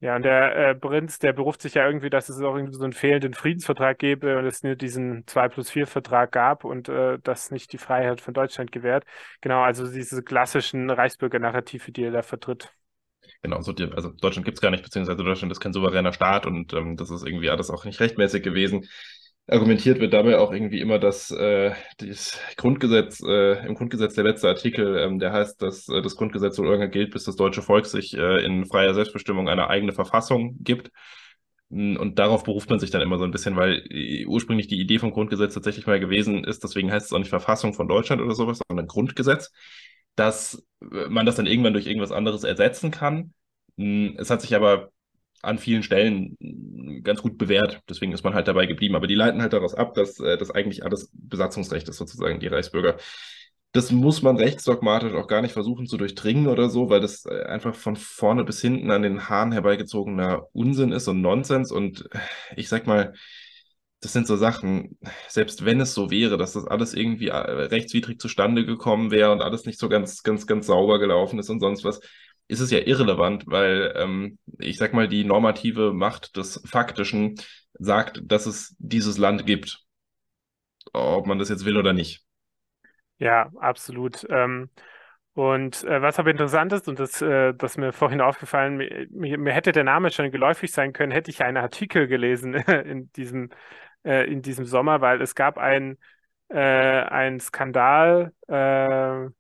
ja, 0.00 0.16
und 0.16 0.22
der 0.22 0.56
äh, 0.56 0.74
Prinz, 0.74 1.18
der 1.18 1.32
beruft 1.32 1.62
sich 1.62 1.74
ja 1.74 1.86
irgendwie, 1.86 2.10
dass 2.10 2.28
es 2.28 2.40
auch 2.42 2.54
irgendwie 2.54 2.74
so 2.74 2.84
einen 2.84 2.92
fehlenden 2.92 3.32
Friedensvertrag 3.32 3.98
gäbe 3.98 4.38
und 4.38 4.44
es 4.44 4.62
nur 4.62 4.76
diesen 4.76 5.26
2 5.26 5.48
plus 5.48 5.70
4 5.70 5.86
Vertrag 5.86 6.32
gab 6.32 6.64
und 6.64 6.88
äh, 6.90 7.18
das 7.22 7.50
nicht 7.50 7.72
die 7.72 7.78
Freiheit 7.78 8.20
von 8.20 8.34
Deutschland 8.34 8.72
gewährt. 8.72 9.04
Genau, 9.40 9.62
also 9.62 9.90
diese 9.90 10.22
klassischen 10.22 10.90
Reichsbürger-Narrative, 10.90 11.92
die 11.92 12.04
er 12.04 12.10
da 12.10 12.22
vertritt. 12.22 12.74
Genau, 13.42 13.60
so 13.62 13.72
die, 13.72 13.84
also 13.84 14.10
Deutschland 14.10 14.44
gibt 14.44 14.58
es 14.58 14.62
gar 14.62 14.70
nicht, 14.70 14.84
beziehungsweise 14.84 15.24
Deutschland 15.24 15.50
ist 15.50 15.60
kein 15.60 15.72
souveräner 15.72 16.12
Staat 16.12 16.46
und 16.46 16.74
ähm, 16.74 16.96
das 16.96 17.10
ist 17.10 17.24
irgendwie 17.24 17.50
alles 17.50 17.70
auch 17.70 17.84
nicht 17.84 17.98
rechtmäßig 17.98 18.42
gewesen. 18.42 18.86
Argumentiert 19.48 20.00
wird 20.00 20.12
dabei 20.12 20.38
auch 20.38 20.52
irgendwie 20.52 20.80
immer, 20.80 20.98
dass 20.98 21.30
äh, 21.30 21.72
das 21.98 22.36
Grundgesetz, 22.56 23.22
äh, 23.22 23.64
im 23.64 23.74
Grundgesetz 23.74 24.14
der 24.14 24.24
letzte 24.24 24.48
Artikel, 24.48 24.98
ähm, 24.98 25.20
der 25.20 25.32
heißt, 25.32 25.62
dass 25.62 25.88
äh, 25.88 26.02
das 26.02 26.16
Grundgesetz 26.16 26.56
so 26.56 26.64
lange 26.64 26.90
gilt, 26.90 27.12
bis 27.12 27.24
das 27.24 27.36
deutsche 27.36 27.62
Volk 27.62 27.86
sich 27.86 28.16
äh, 28.16 28.44
in 28.44 28.66
freier 28.66 28.92
Selbstbestimmung 28.94 29.48
eine 29.48 29.68
eigene 29.68 29.92
Verfassung 29.92 30.56
gibt. 30.64 30.90
Hm, 31.70 31.96
und 31.96 32.18
darauf 32.18 32.42
beruft 32.42 32.70
man 32.70 32.80
sich 32.80 32.90
dann 32.90 33.02
immer 33.02 33.18
so 33.18 33.24
ein 33.24 33.30
bisschen, 33.30 33.54
weil 33.56 33.84
äh, 33.88 34.26
ursprünglich 34.26 34.66
die 34.66 34.80
Idee 34.80 34.98
vom 34.98 35.12
Grundgesetz 35.12 35.54
tatsächlich 35.54 35.86
mal 35.86 36.00
gewesen 36.00 36.42
ist, 36.44 36.64
deswegen 36.64 36.90
heißt 36.90 37.06
es 37.06 37.12
auch 37.12 37.18
nicht 37.18 37.28
Verfassung 37.28 37.72
von 37.72 37.86
Deutschland 37.88 38.20
oder 38.22 38.34
sowas, 38.34 38.60
sondern 38.68 38.88
Grundgesetz, 38.88 39.52
dass 40.16 40.64
äh, 40.92 41.08
man 41.08 41.24
das 41.24 41.36
dann 41.36 41.46
irgendwann 41.46 41.72
durch 41.72 41.86
irgendwas 41.86 42.12
anderes 42.12 42.42
ersetzen 42.42 42.90
kann. 42.90 43.32
Hm, 43.76 44.16
es 44.18 44.30
hat 44.30 44.40
sich 44.42 44.56
aber 44.56 44.90
an 45.42 45.58
vielen 45.58 45.82
Stellen 45.82 46.36
ganz 47.02 47.22
gut 47.22 47.38
bewährt. 47.38 47.80
Deswegen 47.88 48.12
ist 48.12 48.24
man 48.24 48.34
halt 48.34 48.48
dabei 48.48 48.66
geblieben. 48.66 48.96
Aber 48.96 49.06
die 49.06 49.14
leiten 49.14 49.42
halt 49.42 49.52
daraus 49.52 49.74
ab, 49.74 49.94
dass 49.94 50.18
äh, 50.20 50.36
das 50.36 50.50
eigentlich 50.50 50.84
alles 50.84 51.10
Besatzungsrecht 51.12 51.88
ist, 51.88 51.96
sozusagen, 51.98 52.40
die 52.40 52.46
Reichsbürger. 52.48 52.96
Das 53.72 53.92
muss 53.92 54.22
man 54.22 54.36
rechtsdogmatisch 54.36 55.12
auch 55.12 55.28
gar 55.28 55.42
nicht 55.42 55.52
versuchen 55.52 55.86
zu 55.86 55.98
durchdringen 55.98 56.46
oder 56.46 56.70
so, 56.70 56.88
weil 56.88 57.00
das 57.00 57.26
äh, 57.26 57.44
einfach 57.44 57.74
von 57.74 57.96
vorne 57.96 58.44
bis 58.44 58.60
hinten 58.60 58.90
an 58.90 59.02
den 59.02 59.28
Haaren 59.28 59.52
herbeigezogener 59.52 60.46
Unsinn 60.52 60.92
ist 60.92 61.08
und 61.08 61.20
Nonsens. 61.20 61.70
Und 61.72 62.08
äh, 62.12 62.18
ich 62.56 62.68
sag 62.68 62.86
mal, 62.86 63.12
das 64.00 64.12
sind 64.12 64.26
so 64.26 64.36
Sachen, 64.36 64.98
selbst 65.28 65.64
wenn 65.64 65.80
es 65.80 65.94
so 65.94 66.10
wäre, 66.10 66.36
dass 66.36 66.52
das 66.52 66.66
alles 66.66 66.94
irgendwie 66.94 67.28
rechtswidrig 67.28 68.20
zustande 68.20 68.64
gekommen 68.64 69.10
wäre 69.10 69.32
und 69.32 69.42
alles 69.42 69.64
nicht 69.64 69.78
so 69.78 69.88
ganz, 69.88 70.22
ganz, 70.22 70.46
ganz 70.46 70.66
sauber 70.66 70.98
gelaufen 70.98 71.38
ist 71.38 71.48
und 71.50 71.60
sonst 71.60 71.82
was, 71.82 72.00
ist 72.48 72.60
es 72.60 72.70
ja 72.70 72.78
irrelevant, 72.78 73.44
weil 73.46 73.92
ähm, 73.96 74.38
ich 74.58 74.78
sag 74.78 74.92
mal, 74.92 75.08
die 75.08 75.24
normative 75.24 75.92
Macht 75.92 76.36
des 76.36 76.62
Faktischen 76.66 77.36
sagt, 77.74 78.20
dass 78.24 78.46
es 78.46 78.74
dieses 78.78 79.18
Land 79.18 79.46
gibt. 79.46 79.80
Ob 80.92 81.26
man 81.26 81.38
das 81.38 81.48
jetzt 81.48 81.64
will 81.64 81.76
oder 81.76 81.92
nicht. 81.92 82.24
Ja, 83.18 83.50
absolut. 83.56 84.26
Ähm, 84.30 84.70
und 85.36 85.84
äh, 85.84 86.00
was 86.00 86.18
aber 86.18 86.30
interessant 86.30 86.72
ist, 86.72 86.88
und 86.88 86.98
das, 86.98 87.20
äh, 87.20 87.52
das 87.54 87.76
mir 87.76 87.92
vorhin 87.92 88.20
aufgefallen, 88.20 88.76
mir, 89.10 89.38
mir, 89.38 89.52
hätte 89.52 89.72
der 89.72 89.84
Name 89.84 90.10
schon 90.10 90.30
geläufig 90.30 90.72
sein 90.72 90.92
können, 90.92 91.12
hätte 91.12 91.30
ich 91.30 91.42
einen 91.42 91.58
Artikel 91.58 92.06
gelesen 92.06 92.54
in 92.84 93.12
diesem, 93.12 93.50
äh, 94.04 94.30
in 94.30 94.40
diesem 94.42 94.64
Sommer, 94.64 95.00
weil 95.00 95.20
es 95.20 95.34
gab 95.34 95.58
ein, 95.58 95.98
äh, 96.48 96.58
einen 96.58 97.40
Skandal, 97.40 98.32
äh, 98.48 99.30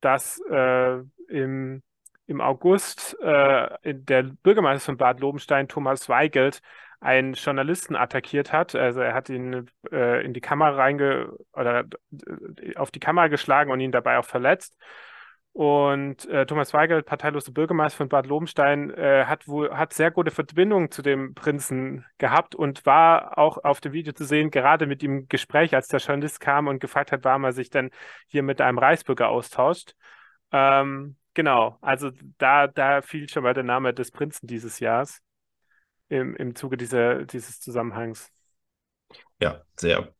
dass 0.00 0.40
äh, 0.50 0.98
im, 1.28 1.82
im 2.26 2.40
August 2.40 3.16
äh, 3.20 3.68
der 3.84 4.22
Bürgermeister 4.42 4.86
von 4.86 4.96
Bad 4.96 5.20
Lobenstein, 5.20 5.68
Thomas 5.68 6.08
Weigelt, 6.08 6.60
einen 7.00 7.34
Journalisten 7.34 7.94
attackiert 7.94 8.52
hat. 8.52 8.74
Also 8.74 9.00
er 9.00 9.14
hat 9.14 9.28
ihn 9.28 9.70
äh, 9.92 10.24
in 10.24 10.32
die 10.34 10.40
Kamera 10.40 10.70
reinge 10.70 11.32
oder 11.52 11.84
auf 12.76 12.90
die 12.90 13.00
Kamera 13.00 13.28
geschlagen 13.28 13.70
und 13.70 13.80
ihn 13.80 13.92
dabei 13.92 14.18
auch 14.18 14.24
verletzt. 14.24 14.76
Und 15.52 16.26
äh, 16.26 16.44
Thomas 16.44 16.74
Weigelt, 16.74 17.06
parteilose 17.06 17.50
Bürgermeister 17.50 17.96
von 17.96 18.10
Bad 18.10 18.26
Lobenstein, 18.26 18.90
äh, 18.90 19.24
hat 19.24 19.48
wohl 19.48 19.74
hat 19.74 19.94
sehr 19.94 20.10
gute 20.10 20.30
Verbindungen 20.30 20.90
zu 20.90 21.00
dem 21.00 21.32
Prinzen 21.32 22.04
gehabt 22.18 22.54
und 22.54 22.84
war 22.84 23.38
auch 23.38 23.64
auf 23.64 23.80
dem 23.80 23.92
Video 23.92 24.12
zu 24.12 24.26
sehen, 24.26 24.50
gerade 24.50 24.86
mit 24.86 25.02
ihm 25.02 25.20
im 25.20 25.28
Gespräch, 25.28 25.74
als 25.74 25.88
der 25.88 26.00
Journalist 26.00 26.40
kam 26.40 26.66
und 26.66 26.78
gefragt 26.78 27.10
hat, 27.10 27.24
warum 27.24 27.44
er 27.44 27.52
sich 27.52 27.70
denn 27.70 27.90
hier 28.26 28.42
mit 28.42 28.60
einem 28.60 28.76
Reichsbürger 28.76 29.30
austauscht. 29.30 29.94
Ähm, 30.52 31.16
genau, 31.36 31.78
also 31.80 32.10
da, 32.38 32.66
da 32.66 33.02
fiel 33.02 33.28
schon 33.28 33.44
mal 33.44 33.54
der 33.54 33.62
Name 33.62 33.94
des 33.94 34.10
Prinzen 34.10 34.48
dieses 34.48 34.80
Jahres 34.80 35.20
im, 36.08 36.34
im 36.34 36.56
Zuge 36.56 36.76
dieser, 36.76 37.24
dieses 37.24 37.60
Zusammenhangs. 37.60 38.32
Ja, 39.40 39.62
sehr 39.76 40.12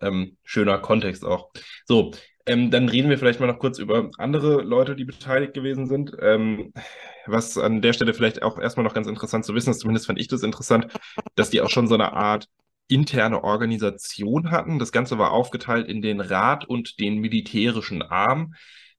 ähm, 0.00 0.36
schöner 0.44 0.78
Kontext 0.78 1.24
auch. 1.24 1.50
So, 1.86 2.12
ähm, 2.46 2.70
dann 2.70 2.88
reden 2.88 3.10
wir 3.10 3.18
vielleicht 3.18 3.40
mal 3.40 3.46
noch 3.46 3.58
kurz 3.58 3.78
über 3.78 4.10
andere 4.18 4.62
Leute, 4.62 4.94
die 4.94 5.04
beteiligt 5.04 5.54
gewesen 5.54 5.86
sind. 5.86 6.12
Ähm, 6.20 6.72
was 7.26 7.58
an 7.58 7.82
der 7.82 7.92
Stelle 7.92 8.14
vielleicht 8.14 8.42
auch 8.42 8.58
erstmal 8.58 8.84
noch 8.84 8.94
ganz 8.94 9.06
interessant 9.06 9.44
zu 9.44 9.54
wissen 9.54 9.70
ist, 9.70 9.80
zumindest 9.80 10.06
fand 10.06 10.18
ich 10.18 10.28
das 10.28 10.42
interessant, 10.42 10.88
dass 11.34 11.50
die 11.50 11.60
auch 11.60 11.70
schon 11.70 11.88
so 11.88 11.94
eine 11.94 12.12
Art 12.12 12.46
interne 12.88 13.44
Organisation 13.44 14.50
hatten. 14.50 14.78
Das 14.78 14.92
Ganze 14.92 15.18
war 15.18 15.32
aufgeteilt 15.32 15.88
in 15.88 16.00
den 16.00 16.20
Rat 16.20 16.64
und 16.64 17.00
den 17.00 17.18
militärischen 17.18 18.02
Arm. 18.02 18.54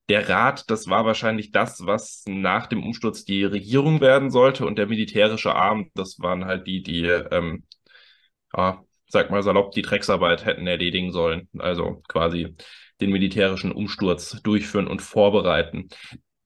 Der 0.09 0.27
Rat, 0.27 0.69
das 0.69 0.87
war 0.87 1.05
wahrscheinlich 1.05 1.51
das, 1.51 1.85
was 1.85 2.23
nach 2.27 2.67
dem 2.67 2.83
Umsturz 2.83 3.25
die 3.25 3.43
Regierung 3.43 4.01
werden 4.01 4.31
sollte. 4.31 4.65
Und 4.65 4.77
der 4.77 4.87
militärische 4.87 5.55
Arm, 5.55 5.91
das 5.93 6.19
waren 6.19 6.45
halt 6.45 6.65
die, 6.67 6.81
die, 6.81 7.03
ähm, 7.03 7.63
ja, 8.55 8.83
sag 9.07 9.29
mal 9.31 9.43
salopp, 9.43 9.71
die 9.73 9.81
Drecksarbeit 9.83 10.45
hätten 10.45 10.67
erledigen 10.67 11.11
sollen. 11.11 11.47
Also 11.59 12.01
quasi 12.07 12.55
den 13.01 13.11
militärischen 13.11 13.71
Umsturz 13.71 14.41
durchführen 14.43 14.87
und 14.87 15.01
vorbereiten. 15.01 15.89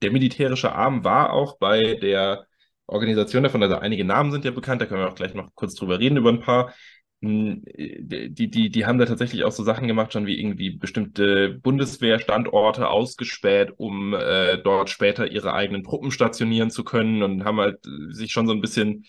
Der 0.02 0.12
militärische 0.12 0.72
Arm 0.72 1.04
war 1.04 1.32
auch 1.32 1.58
bei 1.58 1.94
der 1.94 2.46
Organisation 2.86 3.42
davon, 3.42 3.62
also 3.62 3.76
einige 3.76 4.04
Namen 4.04 4.30
sind 4.30 4.44
ja 4.44 4.50
bekannt, 4.50 4.82
da 4.82 4.86
können 4.86 5.00
wir 5.00 5.08
auch 5.08 5.14
gleich 5.14 5.34
noch 5.34 5.48
kurz 5.54 5.74
drüber 5.74 5.98
reden, 5.98 6.18
über 6.18 6.28
ein 6.28 6.40
paar. 6.40 6.74
Hm, 7.22 7.62
die, 7.66 8.50
die, 8.50 8.70
die 8.70 8.86
haben 8.86 8.98
da 8.98 9.06
tatsächlich 9.06 9.44
auch 9.44 9.52
so 9.52 9.62
Sachen 9.64 9.88
gemacht, 9.88 10.12
schon 10.12 10.26
wie 10.26 10.38
irgendwie 10.38 10.70
bestimmte 10.70 11.50
Bundeswehrstandorte 11.62 12.88
ausgespäht, 12.88 13.72
um 13.78 14.14
äh, 14.14 14.58
dort 14.58 14.90
später 14.90 15.30
ihre 15.30 15.54
eigenen 15.54 15.84
Truppen 15.84 16.10
stationieren 16.10 16.70
zu 16.70 16.84
können 16.84 17.22
und 17.22 17.44
haben 17.44 17.60
halt 17.60 17.78
sich 18.10 18.30
schon 18.32 18.46
so 18.46 18.52
ein 18.52 18.60
bisschen, 18.60 19.06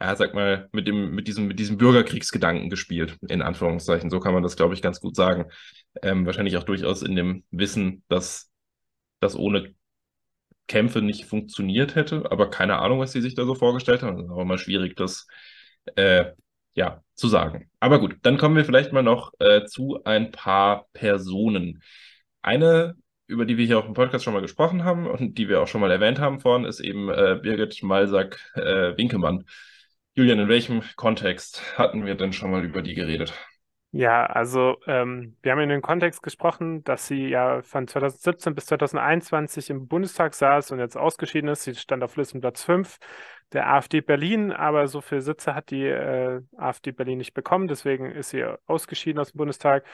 ja, 0.00 0.16
sag 0.16 0.32
mal, 0.34 0.68
mit 0.72 0.86
dem, 0.88 1.10
mit 1.14 1.28
diesem, 1.28 1.48
mit 1.48 1.58
diesem 1.58 1.76
Bürgerkriegsgedanken 1.76 2.70
gespielt, 2.70 3.18
in 3.28 3.42
Anführungszeichen. 3.42 4.08
So 4.10 4.20
kann 4.20 4.32
man 4.32 4.42
das, 4.42 4.56
glaube 4.56 4.72
ich, 4.74 4.80
ganz 4.82 5.00
gut 5.00 5.14
sagen. 5.14 5.44
Ähm, 6.02 6.24
wahrscheinlich 6.24 6.56
auch 6.56 6.64
durchaus 6.64 7.02
in 7.02 7.14
dem 7.14 7.44
Wissen, 7.50 8.04
dass 8.08 8.50
das 9.20 9.36
ohne 9.36 9.74
Kämpfe 10.68 11.02
nicht 11.02 11.24
funktioniert 11.26 11.96
hätte, 11.96 12.30
aber 12.30 12.48
keine 12.50 12.78
Ahnung, 12.78 13.00
was 13.00 13.12
sie 13.12 13.20
sich 13.20 13.34
da 13.34 13.44
so 13.44 13.54
vorgestellt 13.56 14.02
haben. 14.02 14.18
Es 14.18 14.24
ist 14.26 14.30
auch 14.30 14.40
immer 14.40 14.58
schwierig, 14.58 14.96
das 14.96 15.26
äh, 15.96 16.26
ja, 16.74 17.02
zu 17.14 17.28
sagen. 17.28 17.70
Aber 17.80 18.00
gut, 18.00 18.16
dann 18.22 18.38
kommen 18.38 18.56
wir 18.56 18.64
vielleicht 18.64 18.92
mal 18.92 19.02
noch 19.02 19.32
äh, 19.38 19.64
zu 19.64 20.00
ein 20.04 20.30
paar 20.30 20.86
Personen. 20.92 21.82
Eine, 22.42 22.94
über 23.26 23.44
die 23.44 23.56
wir 23.56 23.66
hier 23.66 23.78
auch 23.78 23.86
im 23.86 23.94
Podcast 23.94 24.24
schon 24.24 24.34
mal 24.34 24.42
gesprochen 24.42 24.84
haben 24.84 25.06
und 25.06 25.38
die 25.38 25.48
wir 25.48 25.60
auch 25.60 25.68
schon 25.68 25.80
mal 25.80 25.90
erwähnt 25.90 26.18
haben 26.18 26.40
vorhin, 26.40 26.64
ist 26.64 26.80
eben 26.80 27.08
äh, 27.08 27.38
Birgit 27.42 27.82
Malsack-Winkemann. 27.82 29.40
Äh, 29.40 29.44
Julian, 30.14 30.40
in 30.40 30.48
welchem 30.48 30.82
Kontext 30.96 31.78
hatten 31.78 32.04
wir 32.04 32.14
denn 32.14 32.32
schon 32.32 32.50
mal 32.50 32.64
über 32.64 32.82
die 32.82 32.94
geredet? 32.94 33.32
Ja, 33.92 34.26
also 34.26 34.76
ähm, 34.86 35.36
wir 35.42 35.50
haben 35.50 35.60
in 35.60 35.68
dem 35.68 35.82
Kontext 35.82 36.22
gesprochen, 36.22 36.84
dass 36.84 37.08
sie 37.08 37.26
ja 37.26 37.60
von 37.62 37.88
2017 37.88 38.54
bis 38.54 38.66
2021 38.66 39.68
im 39.70 39.88
Bundestag 39.88 40.34
saß 40.34 40.70
und 40.70 40.78
jetzt 40.78 40.96
ausgeschieden 40.96 41.50
ist. 41.50 41.64
Sie 41.64 41.74
stand 41.74 42.04
auf 42.04 42.16
Listenplatz 42.16 42.62
5 42.62 42.98
der 43.52 43.68
AfD 43.72 44.00
Berlin, 44.00 44.52
aber 44.52 44.88
so 44.88 45.00
viele 45.00 45.22
Sitze 45.22 45.54
hat 45.54 45.70
die 45.70 45.84
äh, 45.86 46.40
AfD 46.56 46.92
Berlin 46.92 47.18
nicht 47.18 47.34
bekommen, 47.34 47.68
deswegen 47.68 48.10
ist 48.10 48.30
sie 48.30 48.44
ausgeschieden 48.66 49.20
aus 49.20 49.32
dem 49.32 49.38
Bundestag. 49.38 49.84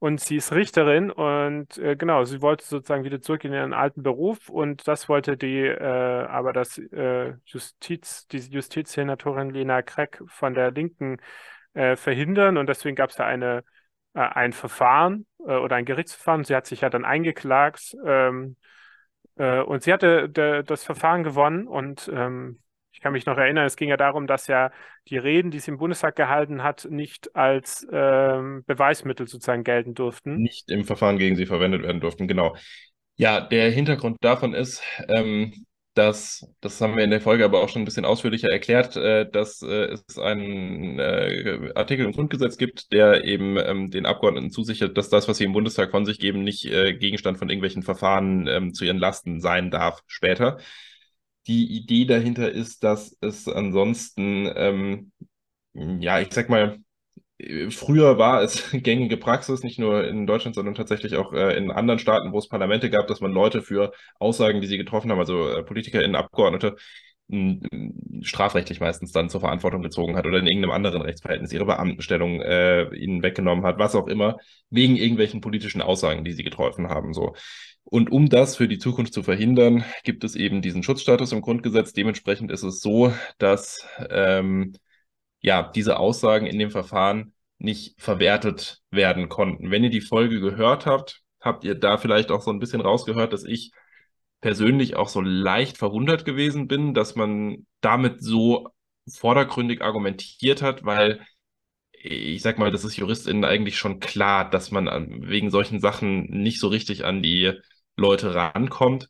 Und 0.00 0.20
sie 0.20 0.36
ist 0.36 0.52
Richterin 0.52 1.10
und 1.10 1.78
äh, 1.78 1.96
genau, 1.96 2.24
sie 2.24 2.42
wollte 2.42 2.64
sozusagen 2.64 3.04
wieder 3.04 3.22
zurück 3.22 3.44
in 3.44 3.54
ihren 3.54 3.72
alten 3.72 4.02
Beruf 4.02 4.50
und 4.50 4.86
das 4.86 5.08
wollte 5.08 5.36
die, 5.36 5.60
äh, 5.60 6.26
aber 6.26 6.52
das 6.52 6.76
äh, 6.76 7.34
Justiz, 7.46 8.26
die 8.26 8.38
Justizsenatorin 8.38 9.50
Lena 9.50 9.80
Kreck 9.82 10.20
von 10.26 10.52
der 10.52 10.72
Linken 10.72 11.18
äh, 11.72 11.96
verhindern 11.96 12.58
und 12.58 12.68
deswegen 12.68 12.96
gab 12.96 13.10
es 13.10 13.16
da 13.16 13.24
eine, 13.24 13.64
äh, 14.14 14.20
ein 14.20 14.52
Verfahren 14.52 15.26
oder 15.38 15.76
ein 15.76 15.84
Gerichtsverfahren. 15.84 16.44
Sie 16.44 16.54
hat 16.54 16.66
sich 16.66 16.82
ja 16.82 16.90
dann 16.90 17.04
eingeklagt 17.04 17.96
ähm, 18.04 18.56
äh, 19.36 19.60
und 19.60 19.82
sie 19.82 19.92
hatte 19.92 20.28
de, 20.28 20.62
das 20.64 20.84
Verfahren 20.84 21.22
gewonnen 21.24 21.66
und 21.66 22.10
ähm, 22.12 22.60
ich 22.94 23.00
kann 23.00 23.12
mich 23.12 23.26
noch 23.26 23.36
erinnern, 23.36 23.66
es 23.66 23.74
ging 23.74 23.88
ja 23.88 23.96
darum, 23.96 24.28
dass 24.28 24.46
ja 24.46 24.70
die 25.08 25.18
Reden, 25.18 25.50
die 25.50 25.58
sie 25.58 25.72
im 25.72 25.78
Bundestag 25.78 26.14
gehalten 26.14 26.62
hat, 26.62 26.86
nicht 26.88 27.34
als 27.34 27.84
ähm, 27.92 28.62
Beweismittel 28.66 29.26
sozusagen 29.26 29.64
gelten 29.64 29.94
durften. 29.94 30.36
Nicht 30.36 30.70
im 30.70 30.84
Verfahren 30.84 31.18
gegen 31.18 31.34
sie 31.34 31.46
verwendet 31.46 31.82
werden 31.82 32.00
durften, 32.00 32.28
genau. 32.28 32.56
Ja, 33.16 33.40
der 33.40 33.68
Hintergrund 33.72 34.18
davon 34.20 34.54
ist, 34.54 34.80
ähm, 35.08 35.66
dass, 35.94 36.46
das 36.60 36.80
haben 36.80 36.96
wir 36.96 37.02
in 37.02 37.10
der 37.10 37.20
Folge 37.20 37.44
aber 37.44 37.62
auch 37.62 37.68
schon 37.68 37.82
ein 37.82 37.84
bisschen 37.84 38.04
ausführlicher 38.04 38.48
erklärt, 38.48 38.96
äh, 38.96 39.28
dass 39.28 39.60
äh, 39.62 39.96
es 40.06 40.16
einen 40.16 41.00
äh, 41.00 41.72
Artikel 41.74 42.06
im 42.06 42.12
Grundgesetz 42.12 42.56
gibt, 42.58 42.92
der 42.92 43.24
eben 43.24 43.56
ähm, 43.56 43.90
den 43.90 44.06
Abgeordneten 44.06 44.50
zusichert, 44.50 44.96
dass 44.96 45.10
das, 45.10 45.26
was 45.26 45.38
sie 45.38 45.44
im 45.44 45.52
Bundestag 45.52 45.90
von 45.90 46.06
sich 46.06 46.20
geben, 46.20 46.44
nicht 46.44 46.64
äh, 46.66 46.94
Gegenstand 46.94 47.38
von 47.38 47.48
irgendwelchen 47.48 47.82
Verfahren 47.82 48.46
ähm, 48.46 48.72
zu 48.72 48.84
ihren 48.84 48.98
Lasten 48.98 49.40
sein 49.40 49.72
darf 49.72 50.00
später. 50.06 50.58
Die 51.46 51.76
Idee 51.76 52.06
dahinter 52.06 52.50
ist, 52.50 52.84
dass 52.84 53.16
es 53.20 53.48
ansonsten, 53.48 54.50
ähm, 54.54 55.12
ja, 55.74 56.20
ich 56.20 56.32
sag 56.32 56.48
mal, 56.48 56.78
Früher 57.70 58.16
war 58.16 58.42
es 58.42 58.70
gängige 58.72 59.16
Praxis, 59.16 59.64
nicht 59.64 59.78
nur 59.78 60.06
in 60.06 60.26
Deutschland, 60.26 60.54
sondern 60.54 60.76
tatsächlich 60.76 61.16
auch 61.16 61.32
äh, 61.32 61.56
in 61.56 61.70
anderen 61.72 61.98
Staaten, 61.98 62.32
wo 62.32 62.38
es 62.38 62.48
Parlamente 62.48 62.90
gab, 62.90 63.08
dass 63.08 63.20
man 63.20 63.32
Leute 63.32 63.60
für 63.60 63.92
Aussagen, 64.20 64.60
die 64.60 64.68
sie 64.68 64.78
getroffen 64.78 65.10
haben, 65.10 65.18
also 65.18 65.48
äh, 65.48 65.64
PolitikerInnen, 65.64 66.14
Abgeordnete, 66.14 66.76
strafrechtlich 68.20 68.80
meistens 68.80 69.12
dann 69.12 69.30
zur 69.30 69.40
Verantwortung 69.40 69.82
gezogen 69.82 70.16
hat 70.16 70.26
oder 70.26 70.38
in 70.38 70.46
irgendeinem 70.46 70.72
anderen 70.72 71.02
Rechtsverhältnis 71.02 71.52
ihre 71.52 71.64
Beamtenstellung 71.64 72.40
äh, 72.42 72.84
ihnen 72.94 73.22
weggenommen 73.22 73.64
hat, 73.64 73.78
was 73.78 73.94
auch 73.94 74.08
immer, 74.08 74.36
wegen 74.70 74.96
irgendwelchen 74.96 75.40
politischen 75.40 75.80
Aussagen, 75.80 76.24
die 76.24 76.32
sie 76.32 76.44
getroffen 76.44 76.88
haben. 76.88 77.14
So. 77.14 77.34
Und 77.94 78.10
um 78.10 78.28
das 78.28 78.56
für 78.56 78.66
die 78.66 78.80
Zukunft 78.80 79.14
zu 79.14 79.22
verhindern, 79.22 79.84
gibt 80.02 80.24
es 80.24 80.34
eben 80.34 80.62
diesen 80.62 80.82
Schutzstatus 80.82 81.30
im 81.30 81.42
Grundgesetz. 81.42 81.92
Dementsprechend 81.92 82.50
ist 82.50 82.64
es 82.64 82.80
so, 82.80 83.14
dass 83.38 83.86
ähm, 84.10 84.72
ja, 85.40 85.70
diese 85.72 85.96
Aussagen 86.00 86.46
in 86.46 86.58
dem 86.58 86.72
Verfahren 86.72 87.34
nicht 87.58 87.94
verwertet 88.02 88.82
werden 88.90 89.28
konnten. 89.28 89.70
Wenn 89.70 89.84
ihr 89.84 89.90
die 89.90 90.00
Folge 90.00 90.40
gehört 90.40 90.86
habt, 90.86 91.22
habt 91.40 91.62
ihr 91.62 91.76
da 91.76 91.96
vielleicht 91.96 92.32
auch 92.32 92.42
so 92.42 92.50
ein 92.50 92.58
bisschen 92.58 92.80
rausgehört, 92.80 93.32
dass 93.32 93.44
ich 93.44 93.70
persönlich 94.40 94.96
auch 94.96 95.08
so 95.08 95.20
leicht 95.20 95.78
verwundert 95.78 96.24
gewesen 96.24 96.66
bin, 96.66 96.94
dass 96.94 97.14
man 97.14 97.64
damit 97.80 98.24
so 98.24 98.70
vordergründig 99.08 99.82
argumentiert 99.82 100.62
hat, 100.62 100.84
weil 100.84 101.24
ich 101.92 102.42
sag 102.42 102.58
mal, 102.58 102.72
das 102.72 102.84
ist 102.84 102.96
JuristInnen 102.96 103.44
eigentlich 103.44 103.78
schon 103.78 104.00
klar, 104.00 104.50
dass 104.50 104.72
man 104.72 105.28
wegen 105.28 105.52
solchen 105.52 105.78
Sachen 105.78 106.24
nicht 106.24 106.58
so 106.58 106.66
richtig 106.66 107.04
an 107.04 107.22
die 107.22 107.52
Leute 107.96 108.34
rankommt 108.34 109.08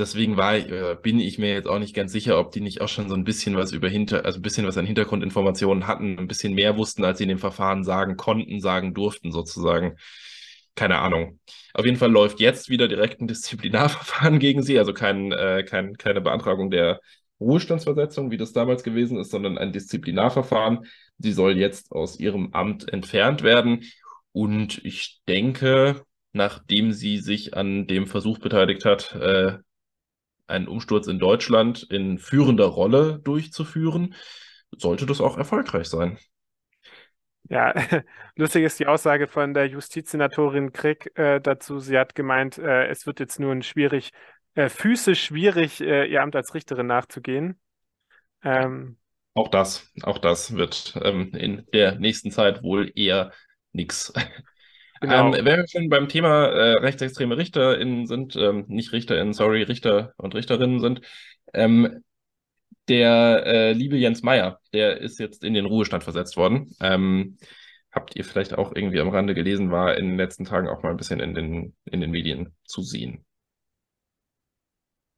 deswegen 0.00 0.36
war 0.36 0.56
äh, 0.56 0.96
bin 1.00 1.20
ich 1.20 1.38
mir 1.38 1.52
jetzt 1.52 1.68
auch 1.68 1.78
nicht 1.78 1.94
ganz 1.94 2.10
sicher, 2.10 2.38
ob 2.38 2.50
die 2.52 2.60
nicht 2.60 2.80
auch 2.80 2.88
schon 2.88 3.08
so 3.08 3.14
ein 3.14 3.24
bisschen 3.24 3.56
was 3.56 3.72
über 3.72 3.88
hinter, 3.88 4.24
also 4.24 4.38
ein 4.38 4.42
bisschen 4.42 4.66
was 4.66 4.78
an 4.78 4.86
Hintergrundinformationen 4.86 5.86
hatten, 5.86 6.18
ein 6.18 6.26
bisschen 6.26 6.54
mehr 6.54 6.76
wussten, 6.76 7.04
als 7.04 7.18
sie 7.18 7.24
in 7.24 7.28
dem 7.28 7.38
Verfahren 7.38 7.84
sagen 7.84 8.16
konnten, 8.16 8.60
sagen 8.60 8.94
durften, 8.94 9.30
sozusagen. 9.30 9.96
Keine 10.76 10.98
Ahnung. 10.98 11.40
Auf 11.74 11.84
jeden 11.84 11.98
Fall 11.98 12.10
läuft 12.10 12.40
jetzt 12.40 12.70
wieder 12.70 12.88
direkt 12.88 13.20
ein 13.20 13.28
Disziplinarverfahren 13.28 14.38
gegen 14.38 14.62
sie, 14.62 14.78
also 14.78 14.92
kein, 14.94 15.32
äh, 15.32 15.64
kein, 15.64 15.96
keine 15.96 16.20
Beantragung 16.20 16.70
der 16.70 17.00
Ruhestandsversetzung, 17.38 18.30
wie 18.30 18.36
das 18.36 18.52
damals 18.52 18.82
gewesen 18.82 19.18
ist, 19.18 19.30
sondern 19.30 19.58
ein 19.58 19.72
Disziplinarverfahren. 19.72 20.86
Sie 21.18 21.32
soll 21.32 21.58
jetzt 21.58 21.92
aus 21.92 22.18
ihrem 22.18 22.52
Amt 22.52 22.90
entfernt 22.92 23.42
werden. 23.42 23.84
Und 24.32 24.80
ich 24.84 25.20
denke, 25.26 26.04
nachdem 26.32 26.92
sie 26.92 27.18
sich 27.18 27.56
an 27.56 27.86
dem 27.86 28.06
Versuch 28.06 28.38
beteiligt 28.38 28.84
hat, 28.84 29.14
äh, 29.14 29.58
einen 30.46 30.68
Umsturz 30.68 31.06
in 31.06 31.18
Deutschland 31.18 31.84
in 31.84 32.18
führender 32.18 32.66
Rolle 32.66 33.20
durchzuführen, 33.22 34.14
sollte 34.76 35.06
das 35.06 35.20
auch 35.20 35.38
erfolgreich 35.38 35.86
sein. 35.86 36.18
Ja, 37.48 37.74
lustig 38.36 38.64
ist 38.64 38.78
die 38.78 38.86
Aussage 38.86 39.26
von 39.26 39.54
der 39.54 39.66
Justizsenatorin 39.66 40.72
Krick 40.72 41.10
äh, 41.16 41.40
dazu. 41.40 41.78
Sie 41.78 41.98
hat 41.98 42.14
gemeint, 42.14 42.58
äh, 42.58 42.86
es 42.86 43.06
wird 43.06 43.20
jetzt 43.20 43.40
nun 43.40 43.62
schwierig, 43.62 44.10
äh, 44.54 44.68
physisch 44.68 45.24
schwierig, 45.24 45.80
äh, 45.80 46.06
ihr 46.06 46.22
Amt 46.22 46.36
als 46.36 46.54
Richterin 46.54 46.86
nachzugehen. 46.86 47.58
Ähm, 48.42 48.96
auch 49.34 49.48
das, 49.48 49.90
auch 50.02 50.18
das 50.18 50.54
wird 50.56 50.98
ähm, 51.02 51.32
in 51.34 51.66
der 51.72 51.96
nächsten 51.96 52.30
Zeit 52.30 52.62
wohl 52.62 52.92
eher 52.94 53.32
nichts. 53.72 54.12
Genau. 55.00 55.34
Ähm, 55.34 55.44
wenn 55.44 55.60
wir 55.60 55.66
schon 55.66 55.88
beim 55.88 56.08
Thema 56.08 56.46
äh, 56.46 56.72
rechtsextreme 56.74 57.36
RichterInnen 57.36 58.06
sind, 58.06 58.36
ähm, 58.36 58.64
nicht 58.68 58.92
RichterInnen, 58.92 59.32
sorry, 59.32 59.62
Richter 59.62 60.12
und 60.18 60.34
Richterinnen 60.34 60.80
sind, 60.80 61.00
ähm, 61.54 62.04
der 62.88 63.46
äh, 63.46 63.72
liebe 63.72 63.96
Jens 63.96 64.22
Meyer, 64.22 64.60
der 64.72 64.98
ist 65.00 65.18
jetzt 65.18 65.44
in 65.44 65.54
den 65.54 65.64
Ruhestand 65.64 66.04
versetzt 66.04 66.36
worden. 66.36 66.74
Ähm, 66.80 67.38
habt 67.92 68.16
ihr 68.16 68.24
vielleicht 68.24 68.56
auch 68.56 68.72
irgendwie 68.74 69.00
am 69.00 69.08
Rande 69.08 69.34
gelesen, 69.34 69.70
war 69.70 69.96
in 69.96 70.08
den 70.08 70.16
letzten 70.16 70.44
Tagen 70.44 70.68
auch 70.68 70.82
mal 70.82 70.90
ein 70.90 70.96
bisschen 70.96 71.20
in 71.20 71.34
den, 71.34 71.74
in 71.84 72.00
den 72.00 72.10
Medien 72.10 72.54
zu 72.64 72.82
sehen. 72.82 73.24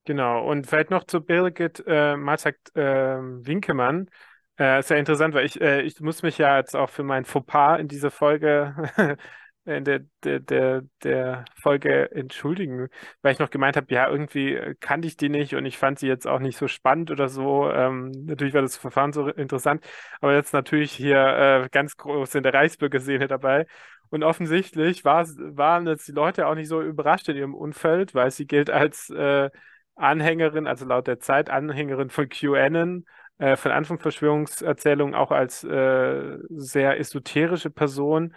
Genau, 0.05 0.49
und 0.51 0.67
vielleicht 0.67 0.91
noch 0.91 1.05
zu 1.05 1.21
Birgit 1.21 1.83
äh, 1.87 2.17
Matzak-Winkemann. 2.17 4.11
Äh, 4.57 4.83
sehr 4.83 4.99
interessant, 4.99 5.33
weil 5.35 5.47
ich, 5.47 5.61
äh, 5.61 5.83
ich 5.83 6.01
muss 6.01 6.23
mich 6.23 6.39
ja 6.39 6.59
jetzt 6.59 6.75
auch 6.75 6.91
für 6.91 7.05
mein 7.05 7.25
Fauxpas 7.25 7.79
in 7.79 7.89
dieser 7.89 8.11
Folge 8.11 8.75
in 9.65 9.85
der, 9.85 10.01
der, 10.25 10.41
der, 10.41 10.83
der 11.05 11.45
Folge 11.61 12.11
entschuldigen, 12.13 12.89
weil 13.23 13.33
ich 13.33 13.39
noch 13.39 13.51
gemeint 13.51 13.77
habe, 13.77 13.93
ja, 13.95 14.09
irgendwie 14.09 14.55
äh, 14.55 14.75
kannte 14.81 15.07
ich 15.07 15.17
die 15.17 15.29
nicht 15.29 15.55
und 15.55 15.67
ich 15.67 15.79
fand 15.79 15.99
sie 15.99 16.09
jetzt 16.09 16.27
auch 16.27 16.41
nicht 16.41 16.57
so 16.59 16.67
spannend 16.69 17.11
oder 17.11 17.29
so. 17.29 17.71
Ähm, 17.71 18.11
natürlich 18.25 18.55
war 18.55 18.63
das 18.63 18.77
Verfahren 18.77 19.13
so 19.13 19.29
interessant, 19.29 19.85
aber 20.21 20.35
jetzt 20.35 20.53
natürlich 20.53 20.93
hier 20.93 21.65
äh, 21.65 21.69
ganz 21.71 21.97
groß 21.97 22.35
in 22.35 22.43
der 22.43 22.55
Reichsbürgerszene 22.55 23.29
dabei. 23.29 23.67
Und 24.11 24.25
offensichtlich 24.25 25.05
war, 25.05 25.27
waren 25.27 25.87
jetzt 25.87 26.07
die 26.09 26.13
Leute 26.13 26.47
auch 26.47 26.55
nicht 26.55 26.69
so 26.69 26.83
überrascht 26.83 27.29
in 27.29 27.37
ihrem 27.37 27.55
Umfeld, 27.55 28.15
weil 28.15 28.31
sie 28.31 28.47
gilt 28.47 28.69
als 28.69 29.09
äh, 29.11 29.49
Anhängerin, 29.95 30.67
also 30.67 30.85
laut 30.85 31.07
der 31.07 31.21
Zeit 31.21 31.51
Anhängerin 31.51 32.11
von 32.11 32.29
QAnon, 32.29 33.07
äh, 33.39 33.57
von 33.57 33.73
Anfang 33.73 33.99
Verschwörungserzählungen 33.99 35.15
auch 35.15 35.31
als 35.31 35.65
äh, 35.65 36.39
sehr 36.51 36.99
esoterische 36.99 37.71
Person. 37.71 38.35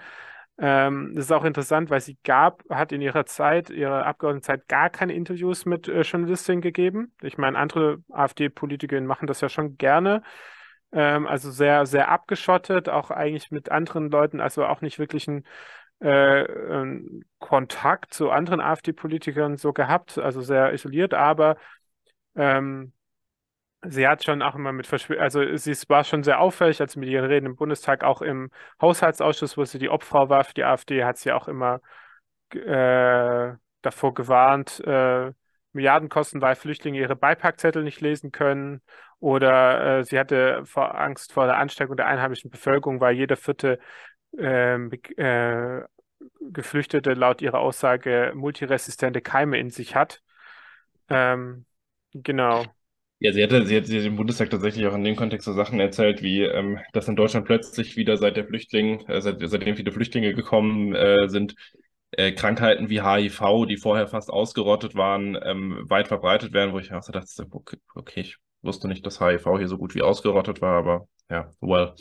Ähm, 0.57 1.11
das 1.15 1.25
ist 1.25 1.31
auch 1.31 1.43
interessant, 1.43 1.89
weil 1.89 1.99
sie 1.99 2.17
gab, 2.23 2.63
hat 2.69 2.91
in 2.91 3.01
ihrer 3.01 3.25
Zeit, 3.25 3.69
ihrer 3.69 4.05
Abgeordnetenzeit 4.05 4.67
gar 4.67 4.89
keine 4.89 5.13
Interviews 5.13 5.65
mit 5.65 5.87
äh, 5.87 6.01
Journalistinnen 6.01 6.61
gegeben. 6.61 7.13
Ich 7.21 7.37
meine, 7.37 7.57
andere 7.57 7.97
AfD-Politikerinnen 8.09 9.07
machen 9.07 9.27
das 9.27 9.41
ja 9.41 9.49
schon 9.49 9.77
gerne. 9.77 10.21
Ähm, 10.93 11.27
also 11.27 11.51
sehr, 11.51 11.85
sehr 11.85 12.09
abgeschottet, 12.09 12.87
auch 12.87 13.11
eigentlich 13.11 13.51
mit 13.51 13.69
anderen 13.69 14.09
Leuten, 14.09 14.39
also 14.39 14.65
auch 14.65 14.79
nicht 14.81 14.97
wirklich 14.97 15.27
einen 15.27 15.45
äh, 15.99 16.45
Kontakt 17.39 18.13
zu 18.13 18.31
anderen 18.31 18.61
AfD-Politikern 18.61 19.57
so 19.57 19.73
gehabt, 19.73 20.17
also 20.17 20.41
sehr 20.41 20.73
isoliert, 20.73 21.13
aber 21.13 21.57
ähm, 22.35 22.93
sie 23.89 24.07
hat 24.07 24.23
schon 24.23 24.41
auch 24.41 24.55
immer 24.55 24.71
mit 24.71 24.87
Verschwörung, 24.87 25.23
also 25.23 25.55
sie 25.57 25.73
war 25.87 26.03
schon 26.03 26.23
sehr 26.23 26.39
auffällig, 26.39 26.81
als 26.81 26.93
sie 26.93 26.99
mit 26.99 27.09
ihren 27.09 27.25
Reden 27.25 27.45
im 27.45 27.55
Bundestag, 27.55 28.03
auch 28.03 28.21
im 28.21 28.49
Haushaltsausschuss, 28.81 29.57
wo 29.57 29.65
sie 29.65 29.79
die 29.79 29.89
Obfrau 29.89 30.29
war 30.29 30.43
für 30.43 30.53
die 30.53 30.63
AfD, 30.63 31.03
hat 31.03 31.17
sie 31.17 31.31
auch 31.31 31.47
immer 31.47 31.81
äh, 32.51 33.53
davor 33.81 34.13
gewarnt, 34.13 34.79
äh, 34.85 35.31
Milliardenkosten, 35.73 36.41
weil 36.41 36.55
Flüchtlinge 36.55 36.99
ihre 36.99 37.15
Beipackzettel 37.15 37.83
nicht 37.83 38.01
lesen 38.01 38.31
können. 38.31 38.81
Oder 39.19 39.99
äh, 39.99 40.03
sie 40.03 40.17
hatte 40.17 40.65
vor 40.65 40.95
Angst 40.95 41.33
vor 41.33 41.45
der 41.45 41.57
Ansteckung 41.57 41.97
der 41.97 42.07
einheimischen 42.07 42.49
Bevölkerung, 42.49 43.01
weil 43.01 43.15
jeder 43.15 43.35
vierte 43.35 43.79
ähm, 44.37 44.91
äh, 45.17 45.81
Geflüchtete 46.39 47.13
laut 47.13 47.41
ihrer 47.41 47.59
Aussage 47.59 48.31
multiresistente 48.35 49.21
Keime 49.21 49.57
in 49.59 49.69
sich 49.69 49.95
hat. 49.95 50.21
Ähm, 51.09 51.65
genau. 52.13 52.65
Ja, 53.19 53.31
sie 53.31 53.41
hat, 53.43 53.49
sie 53.67 53.77
hat 53.77 53.87
im 53.89 54.17
Bundestag 54.17 54.49
tatsächlich 54.49 54.85
auch 54.87 54.93
in 54.93 55.03
dem 55.03 55.15
Kontext 55.15 55.45
so 55.45 55.53
Sachen 55.53 55.79
erzählt, 55.79 56.21
wie 56.21 56.41
ähm, 56.43 56.79
dass 56.93 57.07
in 57.07 57.15
Deutschland 57.15 57.45
plötzlich 57.45 57.95
wieder 57.95 58.17
seit 58.17 58.35
der 58.35 58.45
Flüchtling, 58.45 59.05
äh, 59.07 59.21
seit, 59.21 59.37
seitdem 59.41 59.75
viele 59.77 59.91
Flüchtlinge 59.93 60.33
gekommen 60.33 60.93
äh, 60.93 61.29
sind, 61.29 61.55
äh, 62.11 62.33
Krankheiten 62.33 62.89
wie 62.89 63.01
HIV, 63.01 63.65
die 63.67 63.77
vorher 63.77 64.07
fast 64.07 64.29
ausgerottet 64.29 64.95
waren, 64.95 65.37
ähm, 65.41 65.89
weit 65.89 66.07
verbreitet 66.09 66.51
werden, 66.53 66.73
wo 66.73 66.79
ich 66.79 66.91
auch 66.93 67.03
so 67.03 67.13
dachte, 67.13 67.29
okay, 67.51 67.77
okay, 67.95 68.21
ich 68.21 68.37
wusste 68.61 68.87
nicht, 68.89 69.05
dass 69.05 69.21
HIV 69.21 69.57
hier 69.57 69.67
so 69.69 69.77
gut 69.77 69.95
wie 69.95 70.01
ausgerottet 70.01 70.61
war, 70.61 70.77
aber 70.77 71.07
ja, 71.29 71.49
well. 71.61 71.93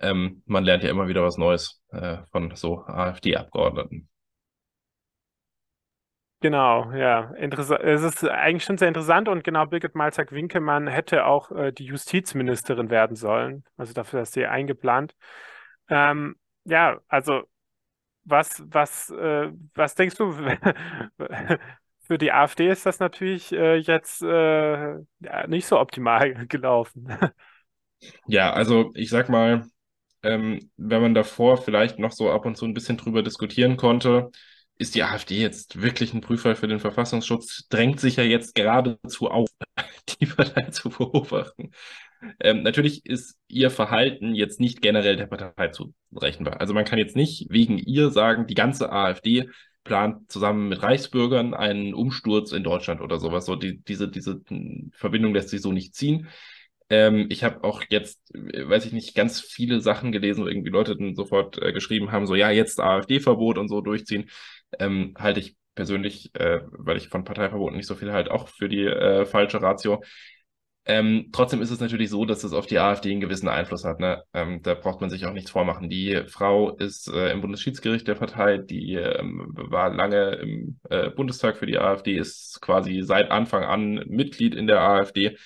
Ähm, 0.00 0.42
man 0.46 0.64
lernt 0.64 0.82
ja 0.84 0.90
immer 0.90 1.08
wieder 1.08 1.24
was 1.24 1.38
Neues 1.38 1.82
äh, 1.90 2.18
von 2.32 2.54
so 2.56 2.84
AfD-Abgeordneten. 2.86 4.08
Genau, 6.40 6.92
ja. 6.92 7.32
Es 7.34 8.02
ist 8.02 8.22
eigentlich 8.24 8.62
schon 8.64 8.78
sehr 8.78 8.86
interessant 8.88 9.28
und 9.28 9.42
genau, 9.42 9.66
Birgit 9.66 9.96
Malzack-Winkelmann 9.96 10.86
hätte 10.86 11.26
auch 11.26 11.50
äh, 11.50 11.72
die 11.72 11.84
Justizministerin 11.86 12.90
werden 12.90 13.16
sollen. 13.16 13.64
Also 13.76 13.92
dafür 13.92 14.22
ist 14.22 14.34
sie 14.34 14.46
eingeplant. 14.46 15.16
Ähm, 15.88 16.36
ja, 16.64 17.00
also 17.08 17.42
was, 18.24 18.62
was, 18.66 19.10
äh, 19.10 19.50
was 19.74 19.94
denkst 19.96 20.16
du? 20.16 20.32
Für 22.02 22.18
die 22.18 22.32
AfD 22.32 22.68
ist 22.70 22.86
das 22.86 23.00
natürlich 23.00 23.52
äh, 23.52 23.76
jetzt 23.76 24.22
äh, 24.22 24.94
ja, 25.20 25.46
nicht 25.48 25.66
so 25.66 25.78
optimal 25.80 26.46
gelaufen. 26.48 27.08
Ja, 28.26 28.52
also 28.52 28.92
ich 28.94 29.10
sag 29.10 29.28
mal, 29.28 29.64
ähm, 30.22 30.70
wenn 30.76 31.02
man 31.02 31.14
davor 31.14 31.58
vielleicht 31.58 31.98
noch 31.98 32.12
so 32.12 32.30
ab 32.30 32.46
und 32.46 32.56
zu 32.56 32.64
ein 32.66 32.74
bisschen 32.74 32.96
drüber 32.96 33.22
diskutieren 33.22 33.76
konnte, 33.76 34.30
ist 34.78 34.94
die 34.94 35.02
AfD 35.02 35.40
jetzt 35.40 35.82
wirklich 35.82 36.14
ein 36.14 36.20
Prüffall 36.20 36.54
für 36.54 36.68
den 36.68 36.78
Verfassungsschutz? 36.78 37.66
Drängt 37.68 38.00
sich 38.00 38.16
ja 38.16 38.22
jetzt 38.22 38.54
geradezu 38.54 39.28
auf, 39.28 39.48
die 40.20 40.26
Partei 40.26 40.70
zu 40.70 40.88
beobachten. 40.90 41.72
Ähm, 42.40 42.62
natürlich 42.62 43.04
ist 43.06 43.36
ihr 43.48 43.70
Verhalten 43.70 44.34
jetzt 44.34 44.60
nicht 44.60 44.80
generell 44.80 45.16
der 45.16 45.26
Partei 45.26 45.68
zurechenbar. 45.68 46.60
Also 46.60 46.74
man 46.74 46.84
kann 46.84 46.98
jetzt 46.98 47.16
nicht 47.16 47.46
wegen 47.50 47.78
ihr 47.78 48.10
sagen, 48.10 48.46
die 48.46 48.54
ganze 48.54 48.90
AfD 48.90 49.48
plant 49.84 50.30
zusammen 50.30 50.68
mit 50.68 50.82
Reichsbürgern 50.82 51.54
einen 51.54 51.94
Umsturz 51.94 52.52
in 52.52 52.64
Deutschland 52.64 53.00
oder 53.00 53.18
sowas. 53.18 53.46
So 53.46 53.56
die, 53.56 53.82
diese, 53.82 54.08
diese 54.08 54.40
Verbindung 54.92 55.34
lässt 55.34 55.48
sich 55.50 55.62
so 55.62 55.72
nicht 55.72 55.94
ziehen. 55.94 56.28
Ähm, 56.90 57.26
ich 57.30 57.44
habe 57.44 57.64
auch 57.64 57.82
jetzt, 57.88 58.20
weiß 58.32 58.86
ich 58.86 58.92
nicht, 58.92 59.14
ganz 59.14 59.40
viele 59.40 59.80
Sachen 59.80 60.12
gelesen, 60.12 60.44
wo 60.44 60.48
irgendwie 60.48 60.70
Leute 60.70 60.96
dann 60.96 61.14
sofort 61.14 61.60
äh, 61.60 61.72
geschrieben 61.72 62.12
haben, 62.12 62.26
so 62.26 62.34
ja, 62.34 62.50
jetzt 62.50 62.80
AfD-Verbot 62.80 63.58
und 63.58 63.68
so 63.68 63.80
durchziehen 63.80 64.30
ähm, 64.78 65.14
halte 65.18 65.40
ich 65.40 65.56
persönlich, 65.74 66.34
äh, 66.34 66.60
weil 66.70 66.96
ich 66.96 67.08
von 67.08 67.24
Parteiverboten 67.24 67.76
nicht 67.76 67.86
so 67.86 67.94
viel 67.94 68.12
halt 68.12 68.30
auch 68.30 68.48
für 68.48 68.68
die 68.68 68.84
äh, 68.84 69.24
falsche 69.26 69.62
Ratio. 69.62 70.02
Ähm, 70.86 71.28
trotzdem 71.32 71.60
ist 71.60 71.70
es 71.70 71.80
natürlich 71.80 72.08
so, 72.08 72.24
dass 72.24 72.44
es 72.44 72.54
auf 72.54 72.66
die 72.66 72.78
AfD 72.78 73.10
einen 73.10 73.20
gewissen 73.20 73.48
Einfluss 73.48 73.84
hat. 73.84 74.00
Ne? 74.00 74.24
Ähm, 74.32 74.62
da 74.62 74.74
braucht 74.74 75.02
man 75.02 75.10
sich 75.10 75.26
auch 75.26 75.34
nichts 75.34 75.50
vormachen. 75.50 75.90
Die 75.90 76.22
Frau 76.28 76.70
ist 76.76 77.08
äh, 77.08 77.30
im 77.30 77.42
Bundesschiedsgericht 77.42 78.08
der 78.08 78.14
Partei, 78.14 78.56
die 78.56 78.94
ähm, 78.94 79.52
war 79.52 79.90
lange 79.94 80.36
im 80.36 80.80
äh, 80.88 81.10
Bundestag 81.10 81.58
für 81.58 81.66
die 81.66 81.78
AfD, 81.78 82.16
ist 82.16 82.60
quasi 82.62 83.02
seit 83.02 83.30
Anfang 83.30 83.64
an 83.64 84.02
Mitglied 84.08 84.54
in 84.54 84.66
der 84.66 84.80
AfD. 84.80 85.36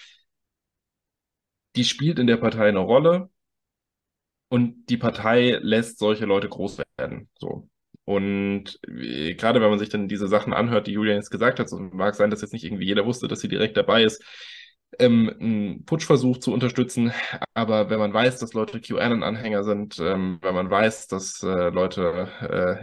Die 1.76 1.84
spielt 1.84 2.18
in 2.18 2.26
der 2.26 2.36
Partei 2.38 2.68
eine 2.68 2.78
Rolle 2.78 3.28
und 4.48 4.86
die 4.86 4.96
Partei 4.96 5.58
lässt 5.62 5.98
solche 5.98 6.24
Leute 6.26 6.48
groß 6.48 6.82
werden. 6.98 7.28
So. 7.38 7.68
Und 8.04 8.78
äh, 8.88 9.34
gerade 9.34 9.60
wenn 9.60 9.70
man 9.70 9.78
sich 9.78 9.88
dann 9.88 10.08
diese 10.08 10.28
Sachen 10.28 10.52
anhört, 10.52 10.86
die 10.86 10.92
Julian 10.92 11.16
jetzt 11.16 11.30
gesagt 11.30 11.60
hat, 11.60 11.68
so 11.68 11.78
mag 11.78 12.14
sein, 12.14 12.30
dass 12.30 12.42
jetzt 12.42 12.52
nicht 12.52 12.64
irgendwie 12.64 12.86
jeder 12.86 13.06
wusste, 13.06 13.28
dass 13.28 13.40
sie 13.40 13.48
direkt 13.48 13.76
dabei 13.76 14.02
ist, 14.02 14.24
ähm, 14.98 15.34
einen 15.40 15.84
Putschversuch 15.84 16.38
zu 16.38 16.52
unterstützen. 16.52 17.12
Aber 17.54 17.90
wenn 17.90 17.98
man 17.98 18.12
weiß, 18.12 18.38
dass 18.38 18.54
Leute 18.54 18.80
QAnon-Anhänger 18.80 19.64
sind, 19.64 19.98
ähm, 20.00 20.38
wenn 20.42 20.54
man 20.54 20.70
weiß, 20.70 21.06
dass 21.08 21.42
äh, 21.42 21.70
Leute 21.70 22.28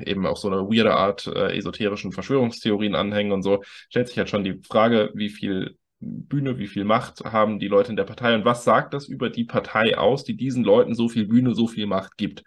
äh, 0.05 0.09
eben 0.09 0.25
auch 0.25 0.37
so 0.37 0.49
eine 0.49 0.61
weirde 0.63 0.95
Art 0.95 1.27
äh, 1.27 1.55
esoterischen 1.57 2.11
Verschwörungstheorien 2.11 2.95
anhängen 2.95 3.31
und 3.31 3.43
so, 3.43 3.63
stellt 3.89 4.07
sich 4.07 4.17
halt 4.17 4.29
schon 4.29 4.43
die 4.43 4.61
Frage, 4.67 5.11
wie 5.13 5.29
viel 5.29 5.77
Bühne, 5.99 6.57
wie 6.57 6.67
viel 6.67 6.85
Macht 6.85 7.25
haben 7.25 7.59
die 7.59 7.67
Leute 7.67 7.91
in 7.91 7.97
der 7.97 8.05
Partei 8.05 8.33
und 8.33 8.45
was 8.45 8.63
sagt 8.63 8.93
das 8.93 9.07
über 9.07 9.29
die 9.29 9.43
Partei 9.43 9.97
aus, 9.97 10.23
die 10.23 10.37
diesen 10.37 10.63
Leuten 10.63 10.95
so 10.95 11.09
viel 11.09 11.27
Bühne, 11.27 11.53
so 11.53 11.67
viel 11.67 11.87
Macht 11.87 12.17
gibt? 12.17 12.43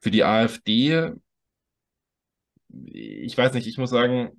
Für 0.00 0.10
die 0.10 0.24
AfD, 0.24 1.12
ich 2.86 3.36
weiß 3.36 3.52
nicht, 3.54 3.66
ich 3.66 3.78
muss 3.78 3.90
sagen, 3.90 4.30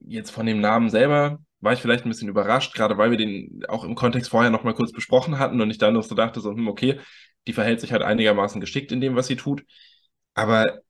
jetzt 0.00 0.30
von 0.30 0.46
dem 0.46 0.60
Namen 0.60 0.90
selber 0.90 1.38
war 1.60 1.72
ich 1.72 1.80
vielleicht 1.80 2.04
ein 2.04 2.08
bisschen 2.08 2.28
überrascht, 2.28 2.74
gerade 2.74 2.98
weil 2.98 3.10
wir 3.10 3.18
den 3.18 3.64
auch 3.68 3.84
im 3.84 3.94
Kontext 3.94 4.30
vorher 4.30 4.50
noch 4.50 4.64
mal 4.64 4.74
kurz 4.74 4.92
besprochen 4.92 5.38
hatten 5.38 5.60
und 5.60 5.70
ich 5.70 5.78
dann 5.78 5.94
noch 5.94 6.02
so 6.02 6.14
dachte, 6.14 6.40
so, 6.40 6.50
hm, 6.50 6.68
okay, 6.68 6.98
die 7.46 7.52
verhält 7.52 7.80
sich 7.80 7.92
halt 7.92 8.02
einigermaßen 8.02 8.60
geschickt 8.60 8.90
in 8.92 9.00
dem, 9.00 9.14
was 9.16 9.28
sie 9.28 9.36
tut. 9.36 9.64
Aber 10.34 10.80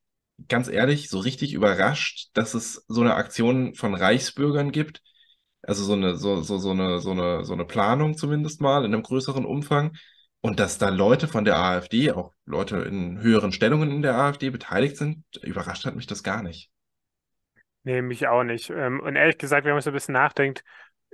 ganz 0.48 0.68
ehrlich, 0.68 1.09
so 1.11 1.18
richtig 1.20 1.55
überrascht, 1.55 2.31
dass 2.35 2.55
es 2.55 2.85
so 2.88 3.03
eine 3.03 3.14
Aktion 3.14 3.75
von 3.75 3.94
Reichsbürgern 3.94 4.72
gibt. 4.72 5.03
Also 5.62 5.85
so 5.85 5.94
eine, 5.94 6.16
so, 6.16 6.42
so, 6.42 6.59
so 6.59 6.70
eine, 6.72 7.01
so 7.01 7.12
eine, 7.12 7.44
so 7.44 7.53
eine 7.55 7.64
Planung 7.66 8.16
zumindest 8.16 8.61
mal 8.61 8.85
in 8.85 8.94
einem 8.94 9.03
größeren 9.03 9.44
Umfang. 9.44 9.96
Und 10.42 10.59
dass 10.59 10.76
da 10.76 10.88
Leute 10.88 11.28
von 11.28 11.44
der 11.44 11.57
AfD, 11.57 12.11
auch 12.11 12.33
Leute 12.44 12.78
in 12.78 13.20
höheren 13.20 13.52
Stellungen 13.52 13.92
in 13.92 14.02
der 14.02 14.16
AfD 14.16 14.50
beteiligt 14.50 14.96
sind, 14.96 15.24
überrascht 15.42 15.87
hat 15.87 15.94
mich 15.94 16.09
das 16.09 16.24
gar 16.24 16.42
nicht. 16.42 16.68
Nee, 17.85 18.02
mich 18.02 18.26
auch 18.26 18.42
nicht. 18.42 18.68
Ähm, 18.70 19.00
und 19.00 19.14
ehrlich 19.14 19.38
gesagt, 19.38 19.64
wenn 19.64 19.72
man 19.72 19.83
so 19.83 19.90
ein 19.90 19.94
bisschen 19.94 20.14
nachdenkt, 20.14 20.64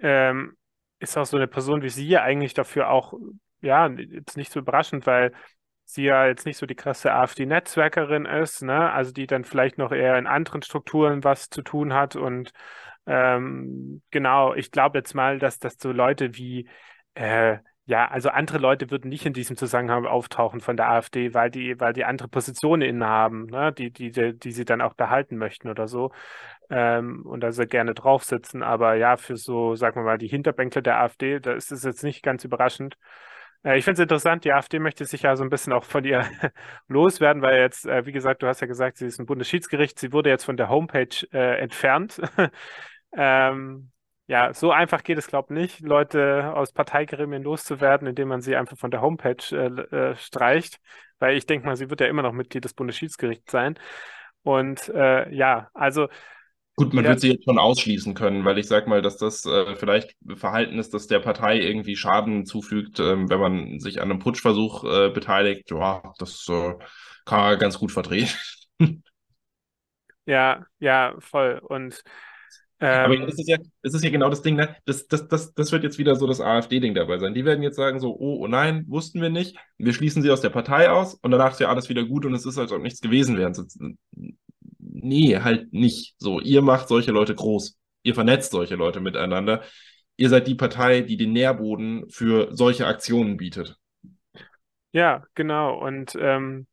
ähm, 0.01 0.57
ist 0.99 1.17
auch 1.19 1.27
so 1.27 1.37
eine 1.37 1.47
Person 1.47 1.83
wie 1.83 1.91
sie 1.91 2.09
ja 2.09 2.23
eigentlich 2.23 2.55
dafür 2.55 2.89
auch, 2.89 3.15
ja, 3.61 3.87
jetzt 3.89 4.39
nicht 4.39 4.51
so 4.51 4.61
überraschend, 4.61 5.07
weil 5.07 5.33
sie 5.85 6.05
ja 6.05 6.27
jetzt 6.27 6.47
nicht 6.47 6.57
so 6.57 6.65
die 6.65 6.75
krasse 6.75 7.13
AfD-Netzwerkerin 7.13 8.25
ist, 8.25 8.63
ne? 8.63 8.93
Also 8.93 9.13
die 9.13 9.27
dann 9.27 9.45
vielleicht 9.45 9.77
noch 9.77 9.93
eher 9.93 10.19
in 10.19 10.27
anderen 10.27 10.63
Strukturen 10.63 11.23
was 11.23 11.51
zu 11.51 11.61
tun 11.63 11.93
hat. 11.93 12.17
Und 12.17 12.53
ähm, 13.07 14.03
genau, 14.11 14.55
ich 14.55 14.71
glaube 14.71 14.99
jetzt 14.99 15.15
mal, 15.15 15.39
dass 15.39 15.59
das 15.59 15.77
so 15.79 15.93
Leute 15.93 16.35
wie 16.37 16.69
äh, 17.15 17.59
ja, 17.89 18.07
also 18.07 18.29
andere 18.29 18.59
Leute 18.59 18.91
würden 18.91 19.09
nicht 19.09 19.25
in 19.25 19.33
diesem 19.33 19.57
Zusammenhang 19.57 20.05
auftauchen 20.05 20.61
von 20.61 20.77
der 20.77 20.91
AfD, 20.91 21.33
weil 21.33 21.51
die, 21.51 21.81
weil 21.81 21.95
die 21.95 22.05
andere 22.05 22.29
Positionen 22.29 22.83
innehaben, 22.83 23.47
ne? 23.47 23.73
Die, 23.73 23.91
die, 23.91 24.11
die, 24.11 24.39
die 24.39 24.53
sie 24.53 24.67
dann 24.67 24.83
auch 24.83 24.93
behalten 24.93 25.39
möchten 25.39 25.71
oder 25.71 25.89
so. 25.89 26.13
Ähm, 26.69 27.25
und 27.25 27.41
da 27.41 27.51
sie 27.51 27.67
gerne 27.67 27.95
drauf 27.95 28.25
sitzen. 28.25 28.63
Aber 28.63 28.95
ja, 28.97 29.17
für 29.17 29.39
so, 29.39 29.75
sagen 29.75 29.97
wir 29.97 30.05
mal, 30.05 30.19
die 30.19 30.29
Hinterbänkler 30.29 30.83
der 30.83 31.01
AfD, 31.01 31.41
da 31.41 31.55
ist 31.55 31.73
es 31.73 31.83
jetzt 31.83 32.05
nicht 32.05 32.23
ganz 32.23 32.45
überraschend. 32.45 32.99
Äh, 33.65 33.79
ich 33.79 33.85
finde 33.85 34.03
es 34.03 34.03
interessant, 34.03 34.45
die 34.45 34.53
AfD 34.53 34.81
möchte 34.81 35.07
sich 35.07 35.23
ja 35.23 35.35
so 35.35 35.43
ein 35.43 35.51
bisschen 35.51 35.73
auch 35.73 35.85
von 35.85 36.05
ihr 36.05 36.27
loswerden, 36.89 37.41
weil 37.41 37.59
jetzt, 37.59 37.87
äh, 37.87 38.05
wie 38.05 38.13
gesagt, 38.13 38.43
du 38.43 38.49
hast 38.49 38.61
ja 38.61 38.67
gesagt, 38.67 38.99
sie 38.99 39.07
ist 39.07 39.19
ein 39.19 39.25
Bundesschiedsgericht, 39.27 39.99
sie 39.99 40.13
wurde 40.13 40.29
jetzt 40.29 40.45
von 40.45 40.59
der 40.59 40.69
Homepage 40.69 41.27
äh, 41.33 41.59
entfernt. 41.59 42.21
ähm, 43.17 43.91
ja, 44.29 44.53
so 44.53 44.71
einfach 44.71 45.03
geht 45.03 45.19
es, 45.19 45.27
glaube 45.27 45.55
ich, 45.55 45.61
nicht, 45.61 45.81
Leute 45.81 46.53
aus 46.55 46.73
Parteigremien 46.73 47.43
loszuwerden, 47.43 48.07
indem 48.07 48.29
man 48.29 48.43
sie 48.43 48.57
einfach 48.57 48.77
von 48.77 48.91
der 48.91 49.01
Homepage 49.01 49.43
äh, 49.53 50.11
äh, 50.11 50.17
streicht, 50.17 50.81
weil 51.19 51.37
ich 51.37 51.47
denke 51.47 51.67
mal, 51.67 51.77
sie 51.77 51.89
wird 51.89 52.01
ja 52.01 52.07
immer 52.07 52.23
noch 52.23 52.33
Mitglied 52.33 52.65
des 52.65 52.75
Bundesschiedsgerichts 52.75 53.51
sein. 53.51 53.79
Und 54.43 54.89
äh, 54.91 55.35
ja, 55.35 55.71
also 55.73 56.09
Gut, 56.77 56.95
man 56.95 57.05
ja, 57.05 57.11
wird 57.11 57.21
sie 57.21 57.33
jetzt 57.33 57.45
schon 57.45 57.59
ausschließen 57.59 58.15
können, 58.15 58.45
weil 58.45 58.59
ich 58.59 58.69
sag 58.69 58.87
mal, 58.87 59.03
dass 59.03 59.17
das 59.17 59.45
äh, 59.47 59.75
vielleicht 59.75 60.15
Verhalten 60.37 60.79
ist, 60.79 60.95
das 60.95 61.09
der 61.09 61.19
Partei 61.19 61.59
irgendwie 61.59 61.97
Schaden 61.97 62.47
zufügt, 62.47 63.01
ähm, 63.01 63.29
wenn 63.29 63.41
man 63.41 63.81
sich 63.81 64.01
an 64.01 64.11
einem 64.11 64.21
Putschversuch 64.21 64.85
äh, 64.85 65.11
beteiligt. 65.11 65.71
Ja, 65.71 66.03
das 66.19 66.47
äh, 66.49 66.75
kann 67.25 67.41
man 67.41 67.59
ganz 67.59 67.79
gut 67.81 67.91
vertreten. 67.91 68.31
ja, 70.27 70.67
ja, 70.79 71.17
voll. 71.19 71.61
Und 71.65 72.05
Aber 72.81 73.17
das 73.17 73.35
ähm, 73.35 73.41
ist 73.41 73.49
ja, 73.49 73.59
das 73.83 73.95
ist 73.95 74.05
ja 74.05 74.11
genau 74.11 74.31
das 74.31 74.43
Ding, 74.43 74.55
ne? 74.55 74.77
Das, 74.85 75.09
das, 75.09 75.27
das, 75.27 75.53
das 75.55 75.73
wird 75.73 75.83
jetzt 75.83 75.99
wieder 75.99 76.15
so 76.15 76.27
das 76.27 76.41
AfD-Ding 76.41 76.95
dabei 76.95 77.19
sein. 77.19 77.35
Die 77.35 77.45
werden 77.45 77.63
jetzt 77.63 77.77
sagen 77.77 77.99
so, 77.99 78.15
oh, 78.17 78.45
oh 78.45 78.47
nein, 78.47 78.85
wussten 78.87 79.21
wir 79.21 79.31
nicht. 79.31 79.57
Wir 79.79 79.93
schließen 79.93 80.23
sie 80.23 80.31
aus 80.31 80.41
der 80.41 80.51
Partei 80.51 80.89
aus 80.89 81.15
und 81.15 81.33
danach 81.33 81.53
ist 81.53 81.61
ja 81.61 81.69
alles 81.69 81.89
wieder 81.89 82.05
gut 82.05 82.25
und 82.25 82.35
es 82.35 82.47
ist, 82.47 82.57
als 82.57 82.71
ob 82.71 82.83
nichts 82.83 83.01
gewesen 83.01 83.37
wäre. 83.37 83.53
Nee, 84.79 85.39
halt 85.41 85.73
nicht. 85.73 86.15
So, 86.19 86.41
ihr 86.41 86.63
macht 86.63 86.87
solche 86.89 87.11
Leute 87.11 87.35
groß. 87.35 87.77
Ihr 88.05 88.15
vernetzt 88.15 88.53
solche 88.53 88.77
Leute 88.77 89.01
miteinander. 89.01 89.63
Ihr 90.17 90.29
seid 90.29 90.47
die 90.47 90.55
Partei, 90.55 91.01
die 91.01 91.17
den 91.17 91.33
Nährboden 91.33 92.09
für 92.11 92.49
solche 92.55 92.87
Aktionen 92.87 93.37
bietet. 93.37 93.77
ja, 94.93 95.25
genau. 95.35 95.79
Und 95.79 96.17
ähm, 96.21 96.69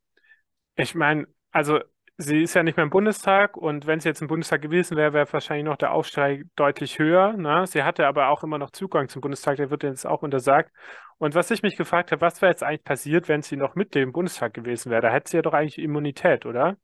ich 0.76 0.94
meine, 0.94 1.26
also 1.52 1.80
sie 2.18 2.44
ist 2.44 2.54
ja 2.54 2.64
nicht 2.64 2.78
mehr 2.78 2.84
im 2.84 2.90
Bundestag 2.90 3.58
und 3.58 3.88
wenn 3.88 4.00
sie 4.00 4.10
jetzt 4.10 4.22
im 4.22 4.28
Bundestag 4.28 4.62
gewesen 4.62 4.96
wäre, 4.98 5.14
wäre 5.14 5.32
wahrscheinlich 5.32 5.66
noch 5.66 5.78
der 5.78 5.92
Aufschrei 5.92 6.44
deutlich 6.56 7.00
höher. 7.00 7.34
Ne? 7.34 7.66
Sie 7.68 7.84
hatte 7.84 8.08
aber 8.08 8.30
auch 8.30 8.44
immer 8.44 8.58
noch 8.58 8.72
Zugang 8.72 9.10
zum 9.10 9.22
Bundestag, 9.22 9.58
der 9.58 9.70
wird 9.70 9.84
jetzt 9.84 10.06
auch 10.06 10.22
untersagt. 10.22 10.72
Und 11.18 11.36
was 11.36 11.52
ich 11.52 11.62
mich 11.62 11.76
gefragt 11.76 12.12
habe, 12.12 12.22
was 12.22 12.42
wäre 12.42 12.52
jetzt 12.52 12.64
eigentlich 12.64 12.84
passiert, 12.84 13.28
wenn 13.28 13.42
sie 13.42 13.58
noch 13.58 13.76
Mitglied 13.76 14.04
im 14.04 14.12
Bundestag 14.12 14.54
gewesen 14.54 14.92
wäre? 14.92 15.02
Da 15.02 15.12
hätte 15.12 15.30
sie 15.30 15.38
ja 15.38 15.42
doch 15.42 15.54
eigentlich 15.54 15.78
Immunität, 15.78 16.46
oder? 16.46 16.78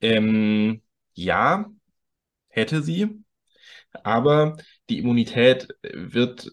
Ähm, 0.00 0.82
ja, 1.14 1.70
hätte 2.48 2.82
sie, 2.82 3.24
aber 4.02 4.56
die 4.88 4.98
Immunität 4.98 5.68
wird 5.82 6.50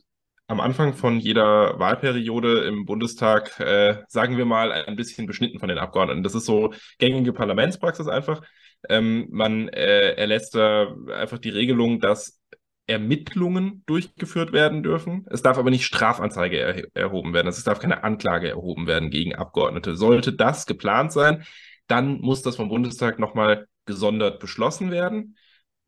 am 0.52 0.60
Anfang 0.60 0.94
von 0.94 1.18
jeder 1.18 1.80
Wahlperiode 1.80 2.66
im 2.66 2.86
Bundestag, 2.86 3.58
äh, 3.62 4.04
sagen 4.10 4.36
wir 4.36 4.44
mal, 4.44 4.74
ein 4.74 4.98
bisschen 4.98 5.26
beschnitten 5.26 5.60
von 5.60 5.70
den 5.70 5.78
Abgeordneten. 5.78 6.24
Das 6.24 6.36
ist 6.36 6.46
so 6.46 6.74
gängige 7.00 7.32
Parlamentspraxis 7.32 8.10
einfach. 8.10 8.42
Ähm, 8.90 9.28
man 9.32 9.70
äh, 9.70 10.12
erlässt 10.16 10.54
da 10.54 10.94
einfach 11.18 11.38
die 11.38 11.52
Regelung, 11.52 12.02
dass 12.02 12.42
Ermittlungen 12.86 13.84
durchgeführt 13.86 14.52
werden 14.52 14.84
dürfen. 14.84 15.26
Es 15.30 15.42
darf 15.42 15.58
aber 15.58 15.70
nicht 15.70 15.86
Strafanzeige 15.86 16.58
er 16.58 16.84
erhoben 16.96 17.34
werden. 17.34 17.48
Es 17.48 17.64
darf 17.64 17.80
keine 17.80 18.04
Anklage 18.04 18.50
erhoben 18.50 18.88
werden 18.88 19.10
gegen 19.10 19.34
Abgeordnete. 19.34 19.96
Sollte 19.96 20.34
das 20.34 20.66
geplant 20.66 21.14
sein, 21.14 21.46
dann 21.88 22.20
muss 22.20 22.42
das 22.42 22.58
vom 22.58 22.68
Bundestag 22.68 23.20
nochmal 23.20 23.68
gesondert 23.86 24.42
beschlossen 24.42 24.92
werden. 24.92 25.38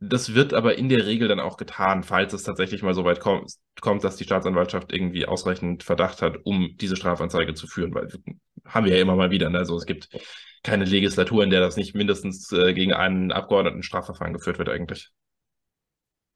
Das 0.06 0.34
wird 0.34 0.54
aber 0.54 0.78
in 0.78 0.90
der 0.90 1.06
Regel 1.06 1.28
dann 1.28 1.40
auch 1.40 1.56
getan, 1.58 2.04
falls 2.04 2.34
es 2.34 2.44
tatsächlich 2.44 2.82
mal 2.84 2.94
so 2.94 3.06
weit 3.06 3.20
kommt, 3.20 3.54
kommt, 3.80 4.04
dass 4.04 4.16
die 4.18 4.24
Staatsanwaltschaft 4.26 4.92
irgendwie 4.92 5.26
ausreichend 5.28 5.84
Verdacht 5.84 6.22
hat, 6.22 6.38
um 6.46 6.76
diese 6.78 6.96
Strafanzeige 6.96 7.54
zu 7.54 7.68
führen, 7.68 7.94
weil 7.94 8.10
haben 8.66 8.86
wir 8.86 8.96
ja 8.96 9.02
immer 9.02 9.16
mal 9.16 9.32
wieder. 9.32 9.50
Ne? 9.50 9.60
Also 9.60 9.78
es 9.78 9.86
gibt 9.86 10.10
keine 10.64 10.86
Legislatur, 10.86 11.44
in 11.44 11.50
der 11.52 11.60
das 11.62 11.78
nicht 11.78 11.96
mindestens 11.96 12.52
äh, 12.52 12.74
gegen 12.74 12.94
einen 12.94 13.32
Abgeordneten 13.32 13.84
Strafverfahren 13.84 14.34
geführt 14.34 14.58
wird 14.58 14.70
eigentlich. 14.70 15.12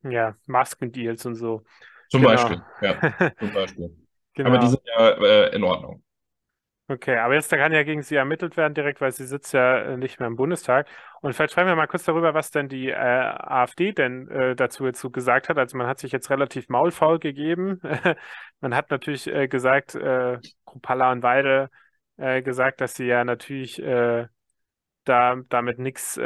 Ja, 0.03 0.35
Maskendeals 0.45 1.25
und 1.25 1.35
so. 1.35 1.63
Zum 2.09 2.21
Genau. 2.21 2.23
Beispiel, 2.23 2.63
ja, 2.81 3.01
zum 3.39 3.51
Beispiel. 3.53 3.95
Aber 4.41 4.57
die 4.57 4.67
Genau. 4.67 4.69
sind 4.69 4.81
ja 4.85 5.09
äh, 5.11 5.55
in 5.55 5.63
Ordnung. 5.63 6.03
Okay, 6.89 7.17
aber 7.17 7.33
jetzt 7.33 7.49
kann 7.49 7.73
ja 7.73 7.83
gegen 7.83 8.01
sie 8.01 8.15
ermittelt 8.15 8.55
werden 8.55 8.73
direkt, 8.73 9.01
weil 9.01 9.11
sie 9.11 9.25
sitzt 9.27 9.51
ja 9.53 9.77
äh, 9.79 9.97
nicht 9.97 10.19
mehr 10.21 10.27
im 10.27 10.37
Bundestag. 10.37 10.87
Und 11.19 11.33
vielleicht 11.33 11.51
sprechen 11.51 11.67
wir 11.67 11.75
mal 11.75 11.87
kurz 11.87 12.05
darüber, 12.05 12.33
was 12.33 12.49
denn 12.49 12.69
die 12.69 12.87
äh, 12.89 12.93
AfD 12.95 13.91
denn 13.91 14.29
äh, 14.29 14.55
dazu 14.55 14.85
jetzt 14.85 15.01
so 15.01 15.09
gesagt 15.09 15.49
hat. 15.49 15.57
Also 15.57 15.75
man 15.75 15.87
hat 15.87 15.99
sich 15.99 16.13
jetzt 16.13 16.29
relativ 16.29 16.69
maulfaul 16.69 17.19
gegeben. 17.19 17.81
Man 18.61 18.73
hat 18.75 18.89
natürlich 18.89 19.27
äh, 19.27 19.47
gesagt, 19.47 19.93
äh, 19.95 20.39
Kruppalla 20.65 21.11
und 21.11 21.21
Weide 21.23 21.69
äh, 22.17 22.41
gesagt, 22.41 22.81
dass 22.81 22.95
sie 22.95 23.05
ja 23.05 23.23
natürlich 23.23 23.79
äh, 23.81 24.27
da 25.03 25.35
damit 25.49 25.79
nichts 25.79 26.17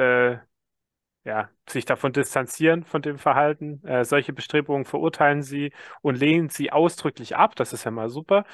ja, 1.23 1.49
sich 1.69 1.85
davon 1.85 2.13
distanzieren, 2.13 2.83
von 2.83 3.01
dem 3.03 3.19
Verhalten. 3.19 3.81
Solche 4.03 4.33
Bestrebungen 4.33 4.85
verurteilen 4.85 5.43
sie 5.43 5.71
und 6.01 6.15
lehnen 6.17 6.49
sie 6.49 6.71
ausdrücklich 6.71 7.35
ab. 7.35 7.55
Das 7.55 7.73
ist 7.73 7.83
ja 7.83 7.91
mal 7.91 8.09
super. 8.09 8.45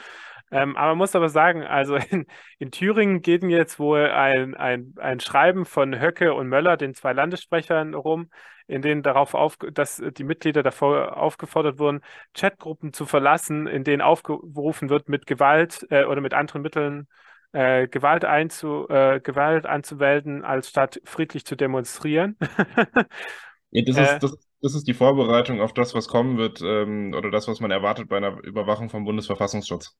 Ähm, 0.52 0.78
aber 0.78 0.90
man 0.90 1.00
muss 1.00 1.16
aber 1.16 1.30
sagen, 1.30 1.64
also 1.64 1.96
in, 2.10 2.26
in 2.60 2.72
Thüringen 2.72 3.22
geht 3.22 3.44
jetzt 3.44 3.80
wohl 3.80 4.10
ein, 4.10 4.56
ein, 4.56 4.94
ein 4.98 5.20
Schreiben 5.20 5.66
von 5.66 6.00
Höcke 6.00 6.34
und 6.34 6.48
Möller, 6.48 6.78
den 6.78 6.94
zwei 6.94 7.14
Landessprechern, 7.14 7.94
rum, 7.94 8.30
in 8.68 8.82
denen 8.82 9.04
darauf 9.04 9.34
auf, 9.34 9.58
dass 9.58 10.02
die 10.18 10.24
Mitglieder 10.24 10.64
davor 10.64 11.18
aufgefordert 11.18 11.80
wurden, 11.80 12.02
Chatgruppen 12.34 12.94
zu 12.94 13.06
verlassen, 13.06 13.68
in 13.68 13.84
denen 13.84 14.02
aufgerufen 14.02 14.90
wird, 14.90 15.10
mit 15.10 15.26
Gewalt 15.26 15.86
äh, 15.90 16.04
oder 16.06 16.22
mit 16.22 16.34
anderen 16.34 16.62
Mitteln 16.62 17.08
äh, 17.54 17.88
Gewalt 17.88 18.26
einzu, 18.26 18.88
äh, 18.90 19.20
Gewalt 19.22 19.66
anzuwenden, 19.66 20.44
als 20.44 20.70
statt 20.70 21.00
friedlich 21.06 21.46
zu 21.46 21.56
demonstrieren. 21.56 22.38
Ja, 23.72 23.82
das 23.84 23.98
ist, 23.98 24.18
Äh, 24.18 24.20
das, 24.20 24.38
das 24.62 24.76
ist 24.76 24.88
die 24.88 24.94
Vorbereitung 24.94 25.62
auf 25.62 25.74
das, 25.74 25.94
was 25.94 26.08
kommen 26.08 26.38
wird, 26.38 26.62
ähm, 26.62 27.14
oder 27.16 27.32
das, 27.32 27.48
was 27.48 27.60
man 27.60 27.72
erwartet 27.72 28.10
bei 28.10 28.18
einer 28.18 28.42
Überwachung 28.44 28.90
vom 28.90 29.04
Bundesverfassungsschutz. 29.06 29.96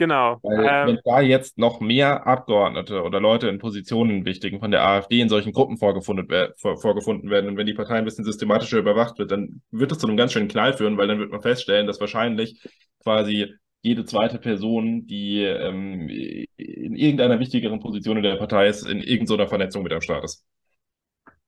Genau. 0.00 0.42
Weil 0.42 0.78
wenn 0.80 0.98
Ähm, 0.98 1.02
da 1.04 1.20
jetzt 1.20 1.58
noch 1.58 1.80
mehr 1.80 2.26
Abgeordnete 2.26 3.02
oder 3.02 3.20
Leute 3.20 3.48
in 3.48 3.58
Positionen 3.58 4.24
wichtigen 4.24 4.58
von 4.60 4.70
der 4.70 4.82
AfD 4.86 5.20
in 5.20 5.28
solchen 5.28 5.52
Gruppen 5.52 5.76
vorgefunden, 5.76 6.26
wer- 6.30 6.54
vor, 6.56 6.78
vorgefunden 6.80 7.28
werden 7.30 7.50
und 7.50 7.56
wenn 7.58 7.66
die 7.66 7.74
Partei 7.74 7.96
ein 7.96 8.06
bisschen 8.06 8.24
systematischer 8.24 8.78
überwacht 8.78 9.18
wird, 9.18 9.30
dann 9.30 9.60
wird 9.70 9.90
das 9.90 9.98
zu 9.98 10.06
einem 10.06 10.16
ganz 10.16 10.32
schönen 10.32 10.48
Knall 10.48 10.72
führen, 10.72 10.96
weil 10.96 11.08
dann 11.08 11.18
wird 11.18 11.30
man 11.30 11.42
feststellen, 11.42 11.86
dass 11.86 12.00
wahrscheinlich 12.00 12.62
quasi 13.02 13.52
jede 13.82 14.04
zweite 14.06 14.38
Person, 14.38 15.06
die 15.06 15.42
ähm, 15.44 16.08
in 16.56 16.96
irgendeiner 16.96 17.38
wichtigeren 17.38 17.80
Position 17.80 18.16
in 18.16 18.22
der 18.22 18.36
Partei 18.36 18.68
ist, 18.68 18.86
in 18.86 19.00
irgendeiner 19.02 19.48
Vernetzung 19.48 19.82
mit 19.82 19.92
am 19.92 20.00
Start 20.00 20.24
ist. 20.24 20.44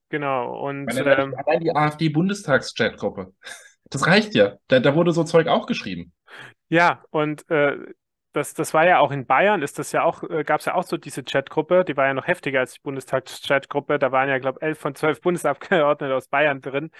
genau. 0.08 0.60
Und 0.68 0.88
Allein, 0.96 1.06
ähm, 1.06 1.34
allein 1.44 1.60
die 1.60 1.74
AfD-Bundestagschatgruppe. 1.74 3.34
Das 3.90 4.06
reicht 4.06 4.34
ja. 4.34 4.56
Da, 4.68 4.80
da 4.80 4.94
wurde 4.94 5.12
so 5.12 5.24
Zeug 5.24 5.48
auch 5.48 5.66
geschrieben. 5.66 6.12
ja, 6.68 7.04
und 7.10 7.48
äh, 7.50 7.76
das, 8.32 8.54
das 8.54 8.72
war 8.74 8.86
ja 8.86 8.98
auch 8.98 9.10
in 9.10 9.26
Bayern, 9.26 9.62
ist 9.62 9.78
das 9.78 9.92
ja 9.92 10.02
auch, 10.04 10.22
äh, 10.24 10.44
gab 10.44 10.60
es 10.60 10.66
ja 10.66 10.74
auch 10.74 10.84
so 10.84 10.96
diese 10.96 11.22
Chatgruppe, 11.22 11.84
die 11.84 11.96
war 11.96 12.06
ja 12.06 12.14
noch 12.14 12.26
heftiger 12.26 12.60
als 12.60 12.74
die 12.74 12.80
Bundestagschatgruppe. 12.80 13.98
Da 13.98 14.10
waren 14.12 14.28
ja, 14.28 14.38
glaube 14.38 14.58
ich, 14.60 14.66
elf 14.66 14.78
von 14.78 14.94
zwölf 14.94 15.20
Bundesabgeordnete 15.20 16.14
aus 16.14 16.28
Bayern 16.28 16.60
drin. 16.60 16.90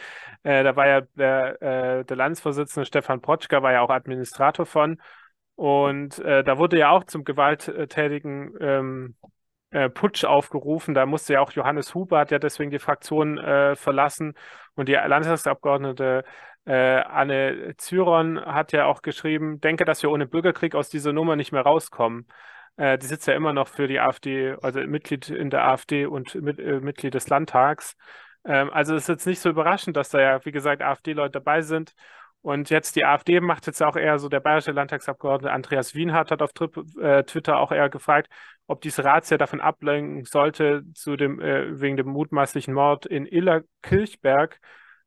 Äh, 0.42 0.62
da 0.64 0.76
war 0.76 0.86
ja 0.86 1.00
der, 1.14 1.62
äh, 1.62 2.04
der 2.04 2.16
Landesvorsitzende 2.16 2.86
Stefan 2.86 3.20
Protschka, 3.20 3.62
war 3.62 3.72
ja 3.72 3.80
auch 3.80 3.90
Administrator 3.90 4.66
von. 4.66 5.00
Und 5.54 6.18
äh, 6.20 6.44
da 6.44 6.58
wurde 6.58 6.78
ja 6.78 6.90
auch 6.90 7.04
zum 7.04 7.24
gewalttätigen 7.24 8.54
ähm, 8.60 9.16
äh, 9.70 9.88
Putsch 9.88 10.24
aufgerufen. 10.24 10.94
Da 10.94 11.06
musste 11.06 11.34
ja 11.34 11.40
auch 11.40 11.52
Johannes 11.52 11.94
Huber, 11.94 12.18
hat 12.18 12.30
ja 12.30 12.38
deswegen 12.38 12.70
die 12.70 12.78
Fraktion 12.78 13.38
verlassen. 13.76 14.34
Und 14.74 14.88
die 14.88 14.94
Landtagsabgeordnete 14.94 16.24
äh, 16.64 16.72
Anne 17.00 17.74
Zyron 17.76 18.40
hat 18.40 18.72
ja 18.72 18.86
auch 18.86 19.02
geschrieben, 19.02 19.60
denke, 19.60 19.84
dass 19.84 20.02
wir 20.02 20.10
ohne 20.10 20.26
Bürgerkrieg 20.26 20.74
aus 20.74 20.88
dieser 20.88 21.12
Nummer 21.12 21.36
nicht 21.36 21.52
mehr 21.52 21.62
rauskommen. 21.62 22.26
Äh, 22.76 22.98
die 22.98 23.06
sitzt 23.06 23.26
ja 23.26 23.34
immer 23.34 23.52
noch 23.52 23.68
für 23.68 23.88
die 23.88 24.00
AfD, 24.00 24.56
also 24.62 24.80
Mitglied 24.80 25.28
in 25.28 25.50
der 25.50 25.66
AfD 25.66 26.06
und 26.06 26.34
mit, 26.36 26.58
äh, 26.58 26.80
Mitglied 26.80 27.14
des 27.14 27.28
Landtags. 27.28 27.96
Ähm, 28.44 28.70
also 28.72 28.94
es 28.94 29.02
ist 29.04 29.08
jetzt 29.08 29.26
nicht 29.26 29.40
so 29.40 29.50
überraschend, 29.50 29.96
dass 29.96 30.10
da 30.10 30.20
ja, 30.20 30.44
wie 30.44 30.52
gesagt, 30.52 30.82
AfD-Leute 30.82 31.32
dabei 31.32 31.62
sind. 31.62 31.94
Und 32.42 32.70
jetzt 32.70 32.96
die 32.96 33.04
AfD 33.04 33.40
macht 33.40 33.66
jetzt 33.68 33.82
auch 33.82 33.94
eher 33.96 34.18
so, 34.18 34.28
der 34.28 34.40
bayerische 34.40 34.72
Landtagsabgeordnete 34.72 35.52
Andreas 35.52 35.94
Wienhardt 35.94 36.32
hat 36.32 36.42
auf 36.42 36.52
Tri 36.52 36.68
äh, 37.00 37.22
Twitter 37.24 37.58
auch 37.58 37.70
eher 37.70 37.88
gefragt, 37.88 38.28
ob 38.66 38.80
diese 38.80 39.04
Razzia 39.04 39.38
davon 39.38 39.60
ablenken 39.60 40.24
sollte, 40.24 40.82
zu 40.94 41.16
dem, 41.16 41.40
äh, 41.40 41.80
wegen 41.80 41.96
dem 41.96 42.08
mutmaßlichen 42.08 42.74
Mord 42.74 43.06
in 43.06 43.26
Illerkirchberg. 43.26 44.58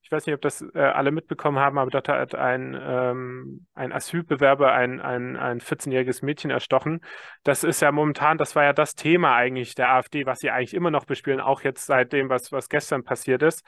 Ich 0.05 0.11
weiß 0.11 0.27
nicht, 0.27 0.35
ob 0.35 0.41
das 0.41 0.63
äh, 0.75 0.79
alle 0.79 1.09
mitbekommen 1.09 1.57
haben, 1.57 1.79
aber 1.79 1.89
dort 1.89 2.09
hat 2.09 2.35
ein, 2.35 2.79
ähm, 2.79 3.65
ein 3.73 3.91
Asylbewerber 3.91 4.71
ein, 4.71 5.01
ein, 5.01 5.35
ein 5.35 5.59
14-jähriges 5.59 6.23
Mädchen 6.23 6.51
erstochen. 6.51 7.01
Das 7.41 7.63
ist 7.63 7.81
ja 7.81 7.91
momentan, 7.91 8.37
das 8.37 8.55
war 8.55 8.63
ja 8.63 8.73
das 8.73 8.93
Thema 8.93 9.35
eigentlich 9.35 9.73
der 9.73 9.89
AfD, 9.89 10.27
was 10.27 10.41
sie 10.41 10.51
eigentlich 10.51 10.75
immer 10.75 10.91
noch 10.91 11.05
bespielen, 11.05 11.39
auch 11.41 11.61
jetzt 11.61 11.87
seit 11.87 12.13
dem, 12.13 12.29
was, 12.29 12.51
was 12.51 12.69
gestern 12.69 13.03
passiert 13.03 13.41
ist. 13.41 13.65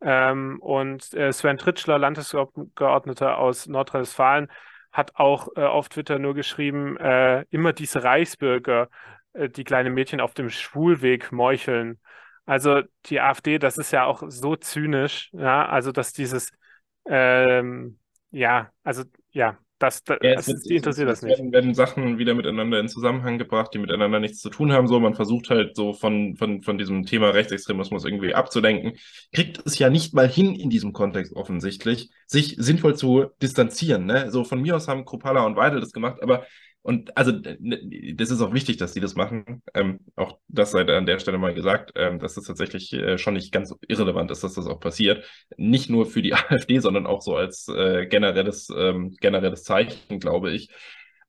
Ähm, 0.00 0.58
und 0.60 1.14
äh, 1.14 1.32
Sven 1.32 1.56
Tritschler, 1.56 2.00
Landesgeordneter 2.00 3.38
aus 3.38 3.68
Nordrhein-Westfalen, 3.68 4.48
hat 4.90 5.14
auch 5.14 5.50
äh, 5.54 5.62
auf 5.62 5.88
Twitter 5.88 6.18
nur 6.18 6.34
geschrieben, 6.34 6.96
äh, 6.96 7.44
immer 7.50 7.72
diese 7.72 8.02
Reichsbürger, 8.02 8.88
äh, 9.34 9.48
die 9.48 9.62
kleine 9.62 9.90
Mädchen 9.90 10.20
auf 10.20 10.34
dem 10.34 10.50
Schwulweg 10.50 11.30
meucheln. 11.30 12.00
Also 12.46 12.82
die 13.06 13.20
AfD, 13.20 13.58
das 13.58 13.78
ist 13.78 13.90
ja 13.92 14.04
auch 14.04 14.22
so 14.28 14.56
zynisch, 14.56 15.30
ja, 15.32 15.66
also 15.68 15.92
dass 15.92 16.12
dieses, 16.12 16.52
ähm, 17.06 17.98
ja, 18.30 18.72
also 18.84 19.04
ja, 19.30 19.58
das, 19.78 20.04
das, 20.04 20.18
Ja, 20.20 20.32
es 20.32 20.48
es, 20.48 20.66
interessiert 20.70 21.08
das 21.08 21.22
nicht. 21.22 21.38
werden, 21.38 21.52
werden 21.52 21.74
Sachen 21.74 22.18
wieder 22.18 22.34
miteinander 22.34 22.80
in 22.80 22.88
Zusammenhang 22.88 23.38
gebracht, 23.38 23.74
die 23.74 23.78
miteinander 23.78 24.20
nichts 24.20 24.40
zu 24.40 24.48
tun 24.50 24.72
haben. 24.72 24.88
So, 24.88 24.98
man 25.00 25.14
versucht 25.14 25.50
halt 25.50 25.76
so 25.76 25.92
von, 25.92 26.36
von, 26.36 26.62
von 26.62 26.78
diesem 26.78 27.04
Thema 27.04 27.30
Rechtsextremismus 27.30 28.04
irgendwie 28.04 28.34
abzulenken, 28.34 28.94
kriegt 29.32 29.60
es 29.66 29.78
ja 29.78 29.90
nicht 29.90 30.14
mal 30.14 30.28
hin 30.28 30.54
in 30.54 30.70
diesem 30.70 30.92
Kontext 30.92 31.34
offensichtlich, 31.34 32.10
sich 32.26 32.56
sinnvoll 32.58 32.96
zu 32.96 33.26
distanzieren. 33.42 34.06
Ne? 34.06 34.30
So 34.30 34.44
von 34.44 34.62
mir 34.62 34.76
aus 34.76 34.88
haben 34.88 35.04
Kropala 35.04 35.44
und 35.44 35.56
Weidel 35.56 35.80
das 35.80 35.92
gemacht, 35.92 36.22
aber 36.22 36.46
und 36.86 37.16
also 37.16 37.32
das 37.32 38.30
ist 38.30 38.40
auch 38.40 38.54
wichtig, 38.54 38.76
dass 38.76 38.92
die 38.92 39.00
das 39.00 39.16
machen. 39.16 39.60
Ähm, 39.74 39.98
auch 40.14 40.38
das 40.46 40.70
sei 40.70 40.82
an 40.82 41.04
der 41.04 41.18
Stelle 41.18 41.36
mal 41.36 41.52
gesagt, 41.52 41.90
ähm, 41.96 42.20
dass 42.20 42.36
es 42.36 42.44
tatsächlich 42.46 42.92
äh, 42.92 43.18
schon 43.18 43.34
nicht 43.34 43.50
ganz 43.50 43.74
irrelevant 43.88 44.30
ist, 44.30 44.44
dass 44.44 44.54
das 44.54 44.68
auch 44.68 44.78
passiert. 44.78 45.24
Nicht 45.56 45.90
nur 45.90 46.06
für 46.06 46.22
die 46.22 46.32
AfD, 46.34 46.78
sondern 46.78 47.08
auch 47.08 47.22
so 47.22 47.34
als 47.34 47.66
äh, 47.66 48.06
generelles, 48.06 48.68
ähm, 48.72 49.16
generelles 49.20 49.64
Zeichen, 49.64 50.20
glaube 50.20 50.52
ich. 50.52 50.70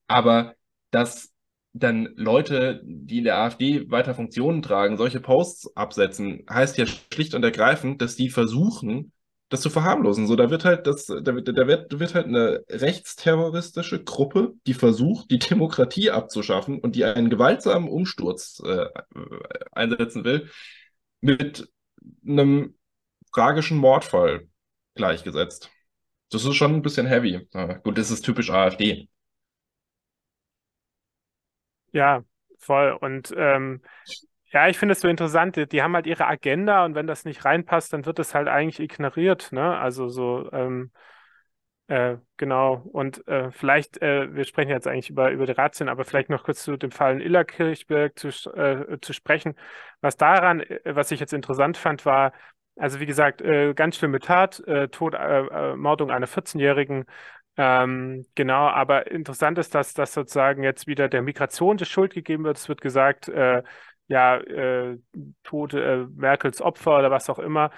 Aber 0.06 0.54
dass 0.92 1.34
dann 1.72 2.10
Leute, 2.14 2.80
die 2.84 3.18
in 3.18 3.24
der 3.24 3.38
AfD 3.38 3.90
weiter 3.90 4.14
Funktionen 4.14 4.62
tragen, 4.62 4.96
solche 4.96 5.18
Posts 5.18 5.76
absetzen, 5.76 6.46
heißt 6.48 6.78
ja 6.78 6.86
schlicht 6.86 7.34
und 7.34 7.42
ergreifend, 7.42 8.00
dass 8.00 8.14
die 8.14 8.30
versuchen, 8.30 9.10
das 9.48 9.60
zu 9.62 9.70
verharmlosen. 9.70 10.26
So, 10.26 10.36
da 10.36 10.50
wird 10.50 10.64
halt 10.64 10.86
das, 10.86 11.06
da 11.06 11.34
wird, 11.34 11.48
da 11.48 11.66
wird, 11.66 11.98
wird 11.98 12.14
halt 12.14 12.26
eine 12.26 12.64
rechtsterroristische 12.68 14.02
Gruppe, 14.04 14.54
die 14.66 14.74
versucht, 14.74 15.30
die 15.30 15.38
Demokratie 15.38 16.10
abzuschaffen 16.10 16.80
und 16.80 16.96
die 16.96 17.04
einen 17.04 17.30
gewaltsamen 17.30 17.88
Umsturz 17.88 18.62
äh, 18.64 18.86
einsetzen 19.72 20.24
will, 20.24 20.50
mit 21.20 21.68
einem 22.26 22.76
tragischen 23.32 23.78
Mordfall 23.78 24.48
gleichgesetzt. 24.94 25.70
Das 26.30 26.44
ist 26.44 26.56
schon 26.56 26.74
ein 26.74 26.82
bisschen 26.82 27.06
heavy. 27.06 27.48
Ja, 27.54 27.74
gut, 27.78 27.96
das 27.96 28.10
ist 28.10 28.22
typisch 28.22 28.50
AfD. 28.50 29.08
Ja, 31.92 32.22
voll. 32.58 32.92
Und 33.00 33.32
ähm, 33.36 33.80
ja, 34.52 34.68
ich 34.68 34.78
finde 34.78 34.92
es 34.92 35.00
so 35.00 35.08
interessant, 35.08 35.56
die, 35.56 35.66
die 35.68 35.82
haben 35.82 35.94
halt 35.94 36.06
ihre 36.06 36.26
Agenda 36.26 36.84
und 36.84 36.94
wenn 36.94 37.06
das 37.06 37.24
nicht 37.24 37.44
reinpasst, 37.44 37.92
dann 37.92 38.06
wird 38.06 38.18
es 38.18 38.34
halt 38.34 38.48
eigentlich 38.48 38.80
ignoriert, 38.80 39.52
ne? 39.52 39.78
Also 39.78 40.08
so, 40.08 40.50
ähm, 40.52 40.90
äh, 41.88 42.16
genau. 42.36 42.82
Und 42.92 43.26
äh, 43.28 43.50
vielleicht, 43.50 44.00
äh, 44.02 44.34
wir 44.34 44.44
sprechen 44.44 44.70
jetzt 44.70 44.86
eigentlich 44.86 45.10
über, 45.10 45.30
über 45.30 45.46
die 45.46 45.52
Razzien, 45.52 45.88
aber 45.88 46.04
vielleicht 46.04 46.28
noch 46.30 46.44
kurz 46.44 46.62
zu 46.62 46.76
dem 46.76 46.90
Fall 46.90 47.14
in 47.14 47.20
Illerkirchberg 47.20 48.18
zu, 48.18 48.28
äh, 48.54 48.98
zu 49.00 49.12
sprechen. 49.12 49.54
Was 50.00 50.16
daran, 50.16 50.60
äh, 50.60 50.80
was 50.84 51.10
ich 51.10 51.20
jetzt 51.20 51.32
interessant 51.32 51.76
fand, 51.78 52.04
war, 52.04 52.32
also 52.76 53.00
wie 53.00 53.06
gesagt, 53.06 53.40
äh, 53.42 53.74
ganz 53.74 53.96
schlimme 53.96 54.20
Tat, 54.20 54.62
Tod, 54.92 55.14
Mordung 55.76 56.10
einer 56.10 56.26
14-Jährigen. 56.28 57.06
Ähm, 57.56 58.24
genau, 58.36 58.68
aber 58.68 59.10
interessant 59.10 59.58
ist, 59.58 59.74
dass 59.74 59.92
das 59.94 60.12
sozusagen 60.14 60.62
jetzt 60.62 60.86
wieder 60.86 61.08
der 61.08 61.22
Migration 61.22 61.76
die 61.76 61.86
Schuld 61.86 62.14
gegeben 62.14 62.44
wird. 62.44 62.56
Es 62.58 62.68
wird 62.68 62.80
gesagt, 62.80 63.28
äh, 63.28 63.64
ja, 64.08 64.38
äh, 64.38 64.98
Tod 65.44 65.74
äh, 65.74 66.06
Merkels 66.16 66.60
Opfer 66.62 66.98
oder 66.98 67.10
was 67.10 67.28
auch 67.30 67.38
immer. 67.38 67.70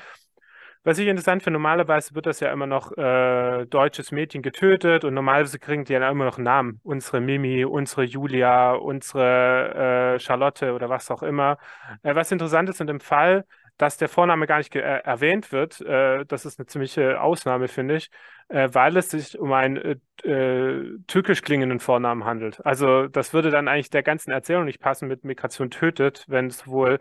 Was 0.82 0.98
ich 0.98 1.08
interessant 1.08 1.42
finde, 1.42 1.58
normalerweise 1.58 2.14
wird 2.14 2.24
das 2.24 2.40
ja 2.40 2.50
immer 2.52 2.66
noch 2.66 2.96
äh, 2.96 3.66
deutsches 3.66 4.12
Mädchen 4.12 4.40
getötet 4.40 5.04
und 5.04 5.12
normalerweise 5.12 5.58
kriegen 5.58 5.84
die 5.84 5.92
ja 5.92 6.10
immer 6.10 6.24
noch 6.24 6.38
Namen. 6.38 6.80
Unsere 6.82 7.20
Mimi, 7.20 7.64
unsere 7.66 8.02
Julia, 8.04 8.72
unsere 8.72 10.14
äh, 10.14 10.18
Charlotte 10.18 10.72
oder 10.72 10.88
was 10.88 11.10
auch 11.10 11.22
immer. 11.22 11.58
Äh, 12.02 12.14
was 12.14 12.32
interessant 12.32 12.70
ist 12.70 12.80
in 12.80 12.86
dem 12.86 13.00
Fall, 13.00 13.44
dass 13.76 13.98
der 13.98 14.08
Vorname 14.08 14.46
gar 14.46 14.56
nicht 14.58 14.74
äh, 14.74 14.80
erwähnt 14.80 15.52
wird, 15.52 15.80
äh, 15.82 16.24
das 16.24 16.46
ist 16.46 16.58
eine 16.58 16.66
ziemliche 16.66 17.20
Ausnahme, 17.20 17.68
finde 17.68 17.96
ich, 17.96 18.10
weil 18.72 18.96
es 18.96 19.10
sich 19.10 19.38
um 19.38 19.52
einen 19.52 19.76
äh, 19.76 19.96
äh, 20.28 20.98
türkisch 21.06 21.42
klingenden 21.42 21.80
Vornamen 21.80 22.24
handelt. 22.24 22.64
Also 22.66 23.08
das 23.08 23.32
würde 23.32 23.50
dann 23.50 23.68
eigentlich 23.68 23.90
der 23.90 24.02
ganzen 24.02 24.30
Erzählung 24.32 24.64
nicht 24.64 24.80
passen 24.80 25.08
mit 25.08 25.24
Migration 25.24 25.70
tötet, 25.70 26.24
wenn 26.28 26.46
es 26.48 26.66
wohl 26.66 26.98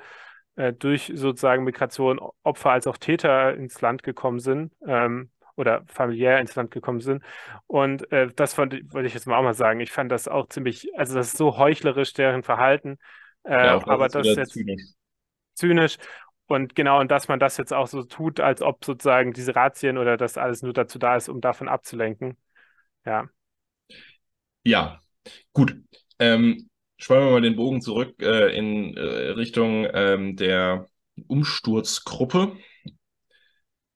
äh, 0.55 0.73
durch 0.73 1.11
sozusagen 1.15 1.63
Migration 1.63 2.19
Opfer 2.43 2.71
als 2.71 2.87
auch 2.87 2.97
Täter 2.97 3.55
ins 3.55 3.81
Land 3.81 4.03
gekommen 4.03 4.39
sind 4.39 4.73
ähm, 4.85 5.31
oder 5.55 5.83
familiär 5.87 6.39
ins 6.39 6.55
Land 6.55 6.71
gekommen 6.71 6.99
sind. 7.01 7.23
Und 7.67 8.11
äh, 8.11 8.27
das 8.35 8.53
fand, 8.53 8.73
wollte 8.93 9.07
ich 9.07 9.13
jetzt 9.13 9.27
mal 9.27 9.37
auch 9.37 9.43
mal 9.43 9.53
sagen. 9.53 9.79
Ich 9.79 9.91
fand 9.91 10.11
das 10.11 10.27
auch 10.27 10.47
ziemlich, 10.49 10.89
also 10.97 11.15
das 11.15 11.27
ist 11.29 11.37
so 11.37 11.57
heuchlerisch, 11.57 12.13
deren 12.13 12.43
Verhalten. 12.43 12.97
Äh, 13.43 13.55
Ja, 13.59 13.77
das 13.77 13.85
aber 13.85 14.09
ist 14.09 14.15
das 14.15 14.35
wieder 14.35 14.37
jetzt 14.37 14.51
zynisch. 14.51 14.95
zynisch. 15.55 15.97
Und 16.49 16.75
genau, 16.75 16.99
und 16.99 17.11
dass 17.11 17.27
man 17.27 17.39
das 17.39 17.57
jetzt 17.57 17.73
auch 17.73 17.85
so 17.85 18.01
tut, 18.01 18.39
als 18.39 18.63
ob 18.63 18.83
sozusagen 18.83 19.33
diese 19.33 19.55
Razzien 19.55 19.99
oder 19.99 20.17
das 20.17 20.35
alles 20.35 20.63
nur 20.63 20.73
dazu 20.73 20.97
da 20.97 21.15
ist, 21.15 21.29
um 21.29 21.41
davon 21.41 21.67
abzulenken. 21.67 22.37
Ja. 23.05 23.29
Ja, 24.63 24.99
gut. 25.53 25.75
Ähm, 26.17 26.67
spannen 26.97 27.25
wir 27.25 27.31
mal 27.33 27.41
den 27.41 27.55
Bogen 27.55 27.81
zurück 27.81 28.19
äh, 28.23 28.57
in 28.57 28.97
äh, 28.97 29.01
Richtung 29.01 29.85
ähm, 29.93 30.37
der 30.37 30.87
Umsturzgruppe. 31.27 32.57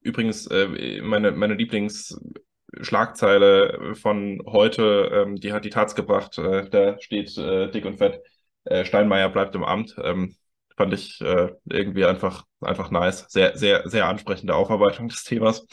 Übrigens, 0.02 0.46
äh, 0.46 1.02
meine, 1.02 1.32
meine 1.32 1.56
Lieblingsschlagzeile 1.56 3.96
von 3.96 4.44
heute, 4.46 5.10
ähm, 5.12 5.38
die 5.38 5.54
hat 5.54 5.66
die 5.66 5.72
Taz 5.72 5.96
gebracht. 5.96 6.38
Äh, 6.38 6.70
da 6.70 7.00
steht 7.00 7.36
äh, 7.36 7.72
dick 7.72 7.86
und 7.86 7.98
fett, 7.98 8.22
äh, 8.66 8.86
Steinmeier 8.86 9.30
bleibt 9.30 9.56
im 9.56 9.64
Amt. 9.64 9.96
Ähm, 10.04 10.36
fand 10.76 10.94
ich 10.94 11.22
äh, 11.22 11.50
irgendwie 11.66 12.06
einfach, 12.06 12.46
einfach 12.62 12.92
nice. 12.92 13.26
Sehr, 13.30 13.58
sehr, 13.58 13.88
sehr 13.90 14.08
ansprechende 14.08 14.56
Aufarbeitung 14.56 15.08
des 15.10 15.24
Themas. 15.24 15.66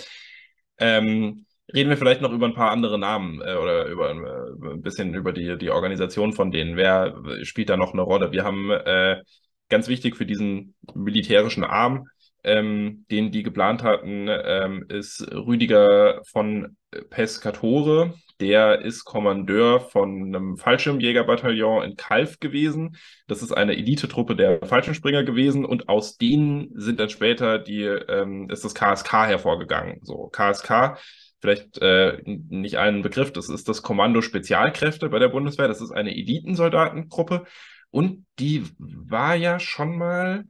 Ähm, 0.78 1.46
reden 1.72 1.90
wir 1.90 1.96
vielleicht 1.96 2.20
noch 2.20 2.32
über 2.32 2.46
ein 2.46 2.54
paar 2.54 2.70
andere 2.70 2.98
Namen 2.98 3.40
äh, 3.42 3.54
oder 3.54 3.86
über 3.86 4.10
äh, 4.10 4.72
ein 4.74 4.82
bisschen 4.82 5.14
über 5.14 5.32
die, 5.32 5.56
die 5.58 5.70
Organisation 5.70 6.32
von 6.32 6.50
denen. 6.50 6.76
Wer 6.76 7.22
spielt 7.42 7.68
da 7.68 7.76
noch 7.76 7.92
eine 7.92 8.02
Rolle? 8.02 8.32
Wir 8.32 8.44
haben 8.44 8.70
äh, 8.70 9.22
ganz 9.68 9.88
wichtig 9.88 10.16
für 10.16 10.26
diesen 10.26 10.74
militärischen 10.94 11.64
Arm 11.64 12.06
ähm, 12.44 13.04
den 13.10 13.30
die 13.32 13.42
geplant 13.42 13.82
hatten, 13.82 14.28
ähm, 14.28 14.84
ist 14.88 15.22
Rüdiger 15.32 16.22
von 16.24 16.76
Pescatore. 17.10 18.14
Der 18.40 18.80
ist 18.80 19.04
Kommandeur 19.04 19.80
von 19.80 20.24
einem 20.24 20.56
Fallschirmjägerbataillon 20.56 21.84
in 21.84 21.96
Calw 21.96 22.36
gewesen. 22.40 22.96
Das 23.26 23.42
ist 23.42 23.52
eine 23.52 23.76
Elitetruppe 23.76 24.34
der 24.34 24.64
Fallschirmspringer 24.64 25.24
gewesen 25.24 25.66
und 25.66 25.90
aus 25.90 26.16
denen 26.16 26.70
sind 26.74 27.00
dann 27.00 27.10
später 27.10 27.58
die, 27.58 27.82
ähm, 27.82 28.48
ist 28.48 28.64
das 28.64 28.74
KSK 28.74 29.12
hervorgegangen. 29.26 30.00
So, 30.02 30.28
KSK, 30.28 30.98
vielleicht 31.40 31.78
äh, 31.78 32.22
nicht 32.24 32.78
einen 32.78 33.02
Begriff, 33.02 33.30
das 33.30 33.50
ist 33.50 33.68
das 33.68 33.82
Kommando 33.82 34.22
Spezialkräfte 34.22 35.10
bei 35.10 35.18
der 35.18 35.28
Bundeswehr. 35.28 35.68
Das 35.68 35.82
ist 35.82 35.90
eine 35.90 36.16
Elitensoldatengruppe 36.16 37.44
und 37.90 38.24
die 38.38 38.64
war 38.78 39.34
ja 39.34 39.60
schon 39.60 39.98
mal 39.98 40.44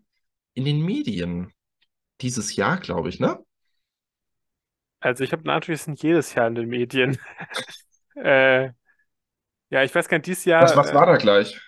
in 0.54 0.64
den 0.64 0.84
Medien 0.84 1.52
dieses 2.20 2.54
Jahr, 2.54 2.78
glaube 2.78 3.08
ich, 3.08 3.18
ne? 3.18 3.38
Also 5.00 5.24
ich 5.24 5.32
habe 5.32 5.42
natürlich 5.44 5.82
sind 5.82 6.02
jedes 6.02 6.34
Jahr 6.34 6.46
in 6.46 6.54
den 6.54 6.68
Medien. 6.68 7.18
äh, 8.14 8.70
ja, 9.70 9.82
ich 9.84 9.94
weiß 9.94 10.08
gar 10.08 10.18
nicht, 10.18 10.26
dieses 10.26 10.46
Was, 10.46 10.46
Jahr, 10.46 10.76
was 10.76 10.90
äh, 10.90 10.94
war 10.94 11.06
da 11.06 11.16
gleich? 11.16 11.58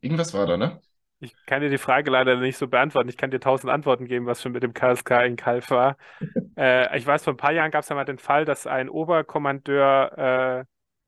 Irgendwas 0.00 0.34
war 0.34 0.46
da, 0.46 0.56
ne? 0.56 0.80
Ich 1.20 1.34
kann 1.46 1.62
dir 1.62 1.70
die 1.70 1.78
Frage 1.78 2.10
leider 2.10 2.36
nicht 2.36 2.58
so 2.58 2.66
beantworten. 2.66 3.08
Ich 3.08 3.16
kann 3.16 3.30
dir 3.30 3.38
tausend 3.38 3.72
Antworten 3.72 4.06
geben, 4.06 4.26
was 4.26 4.42
schon 4.42 4.50
mit 4.52 4.64
dem 4.64 4.74
KSK 4.74 5.10
in 5.24 5.36
Kalf 5.36 5.70
war. 5.70 5.96
Äh, 6.54 6.98
ich 6.98 7.06
weiß, 7.06 7.24
vor 7.24 7.32
ein 7.32 7.38
paar 7.38 7.52
Jahren 7.52 7.70
gab 7.70 7.82
es 7.82 7.88
ja 7.88 7.96
mal 7.96 8.04
den 8.04 8.18
Fall, 8.18 8.44
dass 8.44 8.66
ein 8.66 8.90
Oberkommandeur, 8.90 10.18
äh, 10.18 10.60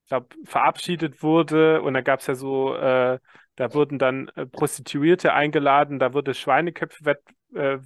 ich 0.05 0.09
glaube, 0.09 0.29
verabschiedet 0.44 1.23
wurde 1.23 1.83
und 1.83 1.92
da 1.92 2.01
gab 2.01 2.20
es 2.20 2.27
ja 2.27 2.35
so, 2.35 2.75
äh, 2.75 3.18
da 3.57 3.75
wurden 3.75 3.99
dann 3.99 4.29
äh, 4.37 4.47
Prostituierte 4.47 5.35
eingeladen, 5.35 5.99
da 5.99 6.14
wurde 6.14 6.33
Schweineköpfe-Wettwerfen 6.33 7.35
äh, 7.55 7.79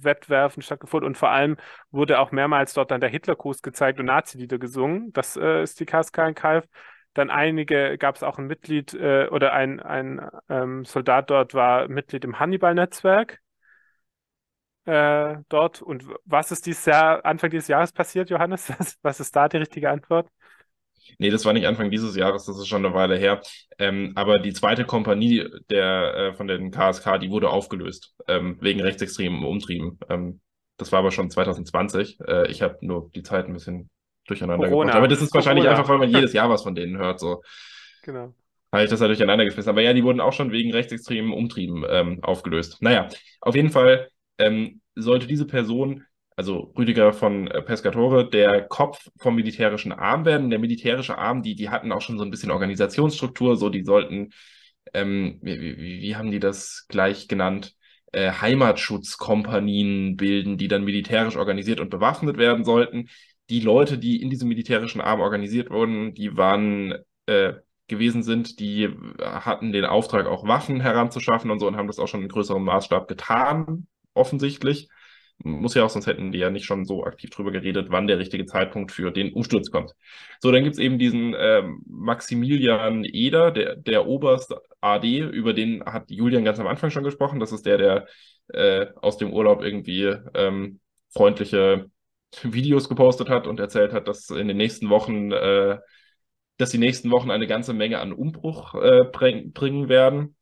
stattgefunden 0.61 1.07
und 1.07 1.17
vor 1.17 1.29
allem 1.31 1.57
wurde 1.91 2.19
auch 2.19 2.31
mehrmals 2.31 2.73
dort 2.73 2.91
dann 2.91 3.01
der 3.01 3.09
Hitlergruß 3.09 3.61
gezeigt 3.61 3.99
und 3.99 4.05
Nazi-Lieder 4.05 4.57
gesungen. 4.59 5.11
Das 5.13 5.35
äh, 5.37 5.63
ist 5.63 5.79
die 5.79 5.85
KSK 5.85 6.27
in 6.29 6.35
Kalf. 6.35 6.65
Dann 7.13 7.29
einige, 7.29 7.97
gab 7.97 8.15
es 8.15 8.23
auch 8.23 8.37
ein 8.37 8.47
Mitglied 8.47 8.93
äh, 8.93 9.27
oder 9.29 9.53
ein, 9.53 9.79
ein 9.79 10.29
ähm, 10.49 10.85
Soldat 10.85 11.29
dort 11.29 11.53
war 11.53 11.87
Mitglied 11.87 12.23
im 12.23 12.39
Hannibal-Netzwerk 12.39 13.39
äh, 14.85 15.37
dort. 15.49 15.81
Und 15.81 16.05
was 16.25 16.51
ist 16.51 16.65
dieses 16.65 16.85
Jahr, 16.85 17.25
Anfang 17.25 17.49
dieses 17.49 17.67
Jahres 17.67 17.91
passiert, 17.91 18.29
Johannes? 18.29 18.69
Was 19.01 19.19
ist 19.19 19.35
da 19.35 19.47
die 19.49 19.57
richtige 19.57 19.89
Antwort? 19.89 20.29
Nee, 21.17 21.29
das 21.29 21.45
war 21.45 21.53
nicht 21.53 21.67
Anfang 21.67 21.89
dieses 21.91 22.15
Jahres, 22.15 22.45
das 22.45 22.57
ist 22.57 22.67
schon 22.67 22.85
eine 22.85 22.93
Weile 22.95 23.17
her. 23.17 23.41
Ähm, 23.77 24.13
aber 24.15 24.39
die 24.39 24.53
zweite 24.53 24.85
Kompanie 24.85 25.45
der, 25.69 26.13
äh, 26.15 26.33
von 26.33 26.47
den 26.47 26.71
KSK, 26.71 27.17
die 27.19 27.29
wurde 27.29 27.49
aufgelöst, 27.49 28.13
ähm, 28.27 28.57
wegen 28.61 28.81
rechtsextremen 28.81 29.43
Umtrieben. 29.43 29.99
Ähm, 30.09 30.41
das 30.77 30.91
war 30.91 30.99
aber 30.99 31.11
schon 31.11 31.29
2020. 31.29 32.19
Äh, 32.27 32.49
ich 32.51 32.61
habe 32.61 32.77
nur 32.81 33.09
die 33.15 33.23
Zeit 33.23 33.47
ein 33.47 33.53
bisschen 33.53 33.89
durcheinander 34.27 34.67
Corona. 34.69 34.91
gebracht. 34.91 34.97
Aber 34.97 35.07
das 35.07 35.21
ist 35.21 35.33
wahrscheinlich 35.33 35.63
Corona. 35.65 35.79
einfach, 35.79 35.89
weil 35.91 35.97
man 35.99 36.09
jedes 36.15 36.33
Jahr 36.33 36.49
was 36.49 36.63
von 36.63 36.75
denen 36.75 36.97
hört. 36.97 37.19
So 37.19 37.41
Genau. 38.03 38.33
habe 38.71 38.83
ich 38.83 38.89
das 38.89 39.01
halt 39.01 39.09
durcheinander 39.09 39.45
geschmissen. 39.45 39.69
Aber 39.69 39.81
ja, 39.81 39.93
die 39.93 40.03
wurden 40.03 40.21
auch 40.21 40.33
schon 40.33 40.51
wegen 40.51 40.71
rechtsextremen 40.71 41.33
Umtrieben 41.33 41.85
ähm, 41.89 42.23
aufgelöst. 42.23 42.77
Naja, 42.81 43.07
auf 43.41 43.55
jeden 43.55 43.71
Fall 43.71 44.09
ähm, 44.37 44.81
sollte 44.95 45.27
diese 45.27 45.45
Person, 45.45 46.05
also 46.39 46.73
Rüdiger 46.77 47.13
von 47.13 47.47
äh, 47.47 47.61
Pescatore, 47.61 48.29
der 48.29 48.63
Kopf 48.67 49.09
vom 49.17 49.35
militärischen 49.35 49.91
Arm 49.91 50.25
werden. 50.25 50.49
Der 50.49 50.59
militärische 50.59 51.17
Arm, 51.17 51.43
die, 51.43 51.55
die 51.55 51.69
hatten 51.69 51.91
auch 51.91 52.01
schon 52.01 52.17
so 52.17 52.23
ein 52.23 52.31
bisschen 52.31 52.51
Organisationsstruktur, 52.51 53.57
so 53.57 53.69
die 53.69 53.83
sollten, 53.83 54.31
ähm, 54.93 55.39
wie, 55.41 55.77
wie, 55.77 56.15
haben 56.15 56.31
die 56.31 56.39
das 56.39 56.85
gleich 56.87 57.27
genannt? 57.27 57.75
Äh, 58.11 58.31
Heimatschutzkompanien 58.31 60.15
bilden, 60.17 60.57
die 60.57 60.67
dann 60.67 60.83
militärisch 60.83 61.35
organisiert 61.35 61.79
und 61.79 61.89
bewaffnet 61.89 62.37
werden 62.37 62.65
sollten 62.65 63.09
die 63.49 63.59
Leute, 63.61 63.97
die 63.97 64.21
in 64.21 64.29
diesem 64.29 64.47
militärischen 64.47 65.01
Arm 65.01 65.21
organisiert 65.21 65.69
wurden, 65.71 66.13
die 66.13 66.37
waren 66.37 66.95
äh, 67.25 67.53
gewesen 67.87 68.21
sind, 68.21 68.59
die 68.59 68.89
hatten 69.19 69.71
den 69.71 69.85
Auftrag, 69.85 70.27
auch 70.27 70.47
Waffen 70.47 70.79
heranzuschaffen 70.79 71.49
und 71.49 71.59
so 71.59 71.67
und 71.67 71.75
haben 71.75 71.87
das 71.87 71.99
auch 71.99 72.07
schon 72.07 72.21
in 72.21 72.29
größerem 72.29 72.63
Maßstab 72.63 73.07
getan, 73.07 73.87
offensichtlich. 74.13 74.89
Muss 75.41 75.73
ja 75.73 75.85
auch, 75.85 75.89
sonst 75.89 76.07
hätten 76.07 76.31
die 76.31 76.39
ja 76.39 76.49
nicht 76.49 76.65
schon 76.65 76.83
so 76.85 77.05
aktiv 77.05 77.29
drüber 77.29 77.51
geredet, 77.51 77.87
wann 77.89 78.07
der 78.07 78.19
richtige 78.19 78.45
Zeitpunkt 78.45 78.91
für 78.91 79.11
den 79.11 79.31
Umsturz 79.31 79.71
kommt. 79.71 79.93
So, 80.41 80.51
dann 80.51 80.63
gibt 80.63 80.73
es 80.73 80.79
eben 80.79 80.99
diesen 80.99 81.33
äh, 81.33 81.63
Maximilian 81.85 83.05
Eder, 83.05 83.51
der, 83.51 83.77
der 83.77 84.05
Oberst 84.05 84.53
AD, 84.81 85.19
über 85.19 85.53
den 85.53 85.83
hat 85.85 86.11
Julian 86.11 86.43
ganz 86.43 86.59
am 86.59 86.67
Anfang 86.67 86.89
schon 86.91 87.05
gesprochen. 87.05 87.39
Das 87.39 87.53
ist 87.53 87.65
der, 87.65 87.77
der 87.77 88.07
äh, 88.53 88.87
aus 89.01 89.17
dem 89.17 89.31
Urlaub 89.31 89.63
irgendwie 89.63 90.13
ähm, 90.33 90.81
freundliche 91.13 91.89
Videos 92.43 92.89
gepostet 92.89 93.29
hat 93.29 93.47
und 93.47 93.59
erzählt 93.59 93.93
hat, 93.93 94.07
dass 94.07 94.29
in 94.29 94.47
den 94.47 94.57
nächsten 94.57 94.89
Wochen, 94.89 95.31
äh, 95.31 95.79
dass 96.57 96.71
die 96.71 96.77
nächsten 96.77 97.11
Wochen 97.11 97.31
eine 97.31 97.47
ganze 97.47 97.73
Menge 97.73 97.99
an 97.99 98.13
Umbruch 98.13 98.75
äh, 98.75 99.05
bring, 99.11 99.53
bringen 99.53 99.89
werden. 99.89 100.35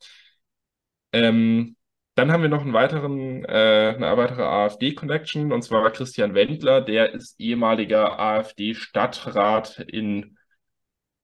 Ähm, 1.13 1.76
dann 2.17 2.31
haben 2.31 2.41
wir 2.41 2.49
noch 2.49 2.63
einen 2.63 2.73
weiteren, 2.73 3.45
äh, 3.45 3.93
eine 3.95 4.17
weitere 4.17 4.41
AfD-Connection, 4.41 5.51
und 5.53 5.61
zwar 5.61 5.87
Christian 5.91 6.33
Wendler, 6.33 6.81
der 6.81 7.13
ist 7.13 7.39
ehemaliger 7.39 8.19
AfD-Stadtrat 8.19 9.85
in 9.87 10.35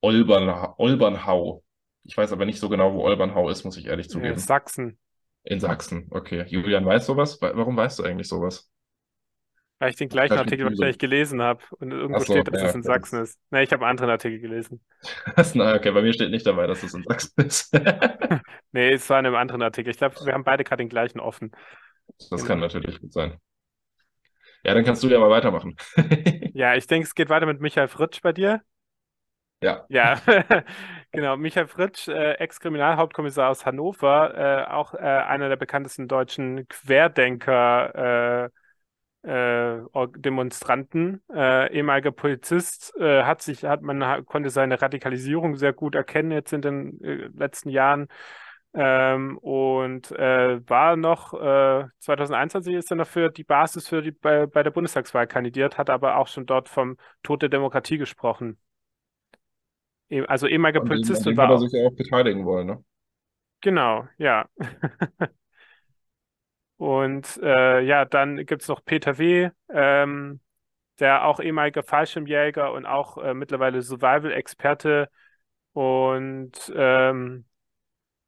Olbern, 0.01 0.73
Olbernhau. 0.77 1.63
Ich 2.03 2.15
weiß 2.15 2.31
aber 2.31 2.45
nicht 2.45 2.59
so 2.59 2.69
genau, 2.69 2.93
wo 2.93 3.01
Olbernhau 3.01 3.49
ist, 3.49 3.63
muss 3.63 3.77
ich 3.77 3.87
ehrlich 3.87 4.07
zugeben. 4.07 4.33
In 4.33 4.39
Sachsen. 4.39 4.99
In 5.43 5.59
Sachsen, 5.59 6.07
okay. 6.11 6.45
Julian, 6.47 6.85
weißt 6.85 7.09
du 7.09 7.13
sowas? 7.13 7.41
Warum 7.41 7.75
weißt 7.75 7.97
du 7.97 8.03
eigentlich 8.03 8.27
sowas? 8.27 8.69
Weil 9.79 9.89
ich 9.91 9.97
den 9.97 10.09
gleichen 10.09 10.37
Artikel 10.37 10.65
wahrscheinlich 10.65 10.97
gelesen 10.97 11.41
habe 11.41 11.63
und 11.79 11.91
irgendwo 11.91 12.23
so, 12.23 12.25
steht, 12.25 12.47
dass 12.47 12.61
ja, 12.61 12.69
es 12.69 12.75
in 12.75 12.83
Sachsen 12.83 13.21
ist. 13.21 13.39
Ne, 13.51 13.63
ich 13.63 13.71
habe 13.73 13.83
einen 13.85 13.91
anderen 13.91 14.11
Artikel 14.11 14.39
gelesen. 14.39 14.81
Na, 15.55 15.75
okay, 15.75 15.91
bei 15.91 16.01
mir 16.01 16.13
steht 16.13 16.31
nicht 16.31 16.45
dabei, 16.45 16.67
dass 16.67 16.83
es 16.83 16.93
in 16.93 17.03
Sachsen 17.03 17.33
ist. 17.45 17.69
Nee, 18.71 18.91
es 18.93 19.09
war 19.09 19.19
in 19.19 19.25
einem 19.25 19.35
anderen 19.35 19.61
Artikel. 19.61 19.91
Ich 19.91 19.97
glaube, 19.97 20.15
wir 20.25 20.33
haben 20.33 20.43
beide 20.43 20.63
gerade 20.63 20.81
den 20.83 20.89
gleichen 20.89 21.19
offen. 21.19 21.51
Das 22.29 22.43
Genau. 22.43 22.45
kann 22.45 22.59
natürlich 22.59 22.99
gut 22.99 23.13
sein. 23.13 23.39
Ja, 24.63 24.73
dann 24.73 24.85
kannst 24.85 25.03
du 25.03 25.07
ja 25.09 25.19
mal 25.19 25.29
weitermachen. 25.29 25.75
Ja, 26.53 26.75
ich 26.75 26.87
denke, 26.87 27.05
es 27.07 27.13
geht 27.15 27.29
weiter 27.29 27.45
mit 27.45 27.61
Michael 27.61 27.87
Fritsch 27.87 28.21
bei 28.21 28.31
dir. 28.33 28.61
Ja, 29.61 29.87
Ja, 29.89 30.19
genau. 31.11 31.37
Michael 31.37 31.67
Fritsch, 31.67 32.07
äh, 32.07 32.33
Ex-Kriminalhauptkommissar 32.35 33.49
aus 33.49 33.65
Hannover, 33.65 34.65
äh, 34.67 34.71
auch 34.71 34.93
äh, 34.93 34.97
einer 34.99 35.49
der 35.49 35.57
bekanntesten 35.57 36.07
deutschen 36.07 36.67
Querdenker, 36.67 38.49
äh, 39.23 39.77
äh, 39.79 40.07
Demonstranten, 40.17 41.21
äh, 41.33 41.73
ehemaliger 41.73 42.11
Polizist, 42.11 42.93
äh, 42.99 43.23
hat 43.23 43.41
sich, 43.41 43.63
hat 43.65 43.81
man 43.81 44.25
konnte 44.25 44.49
seine 44.49 44.81
Radikalisierung 44.81 45.55
sehr 45.55 45.73
gut 45.73 45.95
erkennen 45.95 46.31
jetzt 46.31 46.53
in 46.53 46.61
den 46.61 47.01
äh, 47.03 47.29
letzten 47.35 47.69
Jahren. 47.69 48.07
Ähm, 48.75 49.37
und 49.37 50.11
äh, 50.13 50.67
war 50.67 50.95
noch 50.95 51.33
äh, 51.35 51.85
2021 51.99 52.73
ist 52.73 52.91
er 52.91 52.97
noch 52.97 53.07
für 53.07 53.29
die 53.29 53.43
Basis 53.43 53.87
für 53.87 54.01
die 54.01 54.11
bei, 54.11 54.47
bei 54.47 54.63
der 54.63 54.71
Bundestagswahl 54.71 55.27
kandidiert, 55.27 55.77
hat 55.77 55.89
aber 55.91 56.17
auch 56.17 56.27
schon 56.27 56.47
dort 56.47 56.69
vom 56.69 56.97
Tod 57.21 57.43
der 57.43 57.49
Demokratie 57.49 57.97
gesprochen. 57.99 58.57
Eh- 60.09 60.25
Also 60.27 60.47
ehemaliger 60.47 60.79
Polizist 60.81 61.25
und 61.27 61.37
dem 61.37 61.37
hat 61.41 61.49
war 61.49 61.51
er 61.51 61.57
sich 61.59 61.71
ja 61.73 61.85
auch 61.87 61.95
beteiligen 61.95 62.45
wollen, 62.45 62.67
ne? 62.67 62.83
genau, 63.61 64.07
ja. 64.17 64.45
Und 66.83 67.37
äh, 67.41 67.79
ja, 67.81 68.03
dann 68.05 68.45
gibt 68.45 68.61
es 68.63 68.67
noch 68.67 68.83
Peter 68.83 69.17
W., 69.17 69.49
ähm, 69.69 70.41
der 70.99 71.25
auch 71.25 71.39
ehemaliger 71.39 71.83
Fallschirmjäger 71.83 72.73
und 72.73 72.85
auch 72.85 73.17
äh, 73.17 73.33
mittlerweile 73.33 73.81
Survival-Experte. 73.81 75.09
Und 75.73 76.73
ähm, 76.75 77.45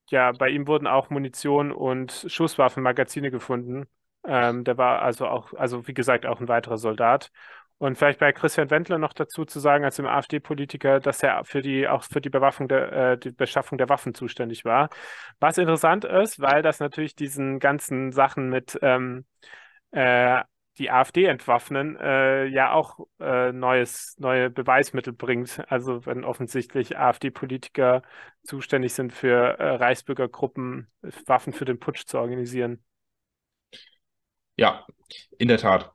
ja, 0.10 0.32
bei 0.34 0.50
ihm 0.50 0.68
wurden 0.68 0.88
auch 0.88 1.10
Munition 1.10 1.72
und 1.72 2.26
Schusswaffenmagazine 2.30 3.32
gefunden. 3.32 3.88
Ähm, 4.26 4.64
der 4.64 4.78
war 4.78 5.02
also 5.02 5.28
auch, 5.28 5.54
also 5.54 5.88
wie 5.88 5.94
gesagt, 5.96 6.26
auch 6.26 6.40
ein 6.42 6.48
weiterer 6.50 6.78
Soldat. 6.78 7.32
Und 7.78 7.98
vielleicht 7.98 8.20
bei 8.20 8.32
Christian 8.32 8.70
Wendler 8.70 8.98
noch 8.98 9.12
dazu 9.12 9.44
zu 9.44 9.60
sagen, 9.60 9.84
als 9.84 9.98
dem 9.98 10.06
AfD-Politiker, 10.06 11.02
dass 11.02 11.22
er 11.22 11.44
für 11.44 11.62
die, 11.62 11.88
auch 11.88 12.04
für 12.04 12.22
die 12.22 12.30
der, 12.30 12.92
äh, 12.94 13.18
die 13.18 13.32
Beschaffung 13.32 13.78
der 13.78 13.90
Waffen 13.90 14.14
zuständig 14.14 14.64
war. 14.64 14.90
Was 15.40 15.58
interessant 15.58 16.06
ist, 16.06 16.40
weil 16.40 16.62
das 16.62 16.80
natürlich 16.80 17.16
diesen 17.16 17.60
ganzen 17.60 18.14
Sachen 18.14 18.50
mit 18.50 18.80
ähm, 18.82 19.26
äh, 19.92 20.42
die 20.78 20.90
AfD 20.90 21.26
entwaffnen, 21.26 21.98
äh, 21.98 22.46
ja 22.46 22.72
auch 22.72 23.00
äh, 23.20 23.52
neues, 23.52 24.16
neue 24.20 24.50
Beweismittel 24.50 25.14
bringt. 25.14 25.62
Also 25.70 26.06
wenn 26.06 26.24
offensichtlich 26.24 26.98
AfD-Politiker 26.98 28.04
zuständig 28.44 28.94
sind 28.94 29.12
für 29.14 29.58
äh, 29.60 29.76
Reichsbürgergruppen, 29.76 30.92
Waffen 31.26 31.54
für 31.54 31.66
den 31.66 31.80
Putsch 31.80 32.06
zu 32.06 32.20
organisieren. 32.20 32.84
Ja, 34.58 34.86
in 35.38 35.48
der 35.50 35.58
Tat. 35.58 35.92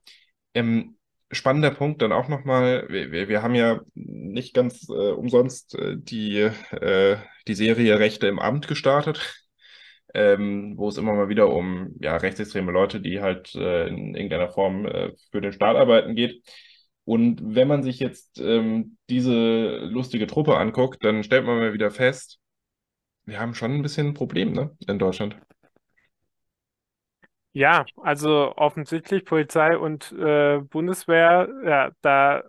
Ähm, 0.55 0.99
spannender 1.31 1.71
Punkt 1.71 2.03
dann 2.03 2.13
auch 2.13 2.29
nochmal, 2.29 2.87
wir, 2.89 3.13
wir, 3.13 3.29
wir 3.29 3.43
haben 3.43 3.55
ja 3.55 3.81
nicht 3.95 4.55
ganz 4.55 4.89
äh, 4.89 5.13
umsonst 5.13 5.75
äh, 5.77 5.97
die, 5.97 6.51
äh, 6.73 7.17
die 7.47 7.55
Serie 7.55 7.99
Rechte 7.99 8.27
im 8.27 8.39
Amt 8.39 8.69
gestartet, 8.69 9.47
ähm, 10.15 10.75
wo 10.77 10.89
es 10.89 10.99
immer 10.99 11.15
mal 11.15 11.29
wieder 11.29 11.51
um 11.51 11.95
ja, 12.01 12.17
rechtsextreme 12.17 12.73
Leute, 12.73 13.01
die 13.01 13.21
halt 13.21 13.55
äh, 13.55 13.89
in 13.89 14.15
irgendeiner 14.15 14.51
Form 14.51 14.87
äh, 14.87 15.13
für 15.31 15.41
den 15.41 15.53
Staat 15.53 15.77
arbeiten 15.77 16.15
geht. 16.15 16.43
Und 17.05 17.41
wenn 17.43 17.69
man 17.69 17.83
sich 17.83 17.99
jetzt 17.99 18.41
ähm, 18.41 18.97
diese 19.09 19.79
lustige 19.79 20.27
Truppe 20.27 20.57
anguckt, 20.57 21.05
dann 21.05 21.25
stellt 21.25 21.45
man 21.47 21.59
mal 21.59 21.73
wieder 21.73 21.91
fest, 21.91 22.39
wir 23.25 23.41
haben 23.41 23.55
schon 23.55 23.73
ein 23.73 23.83
bisschen 23.83 24.09
ein 24.09 24.15
Problem, 24.15 24.53
ne, 24.53 24.77
in 24.87 24.99
Deutschland. 24.99 25.37
Ja, 27.53 27.85
also 27.97 28.55
offensichtlich 28.57 29.25
Polizei 29.25 29.77
und 29.77 30.13
äh, 30.13 30.59
Bundeswehr, 30.61 31.49
ja, 31.65 31.91
da 32.01 32.43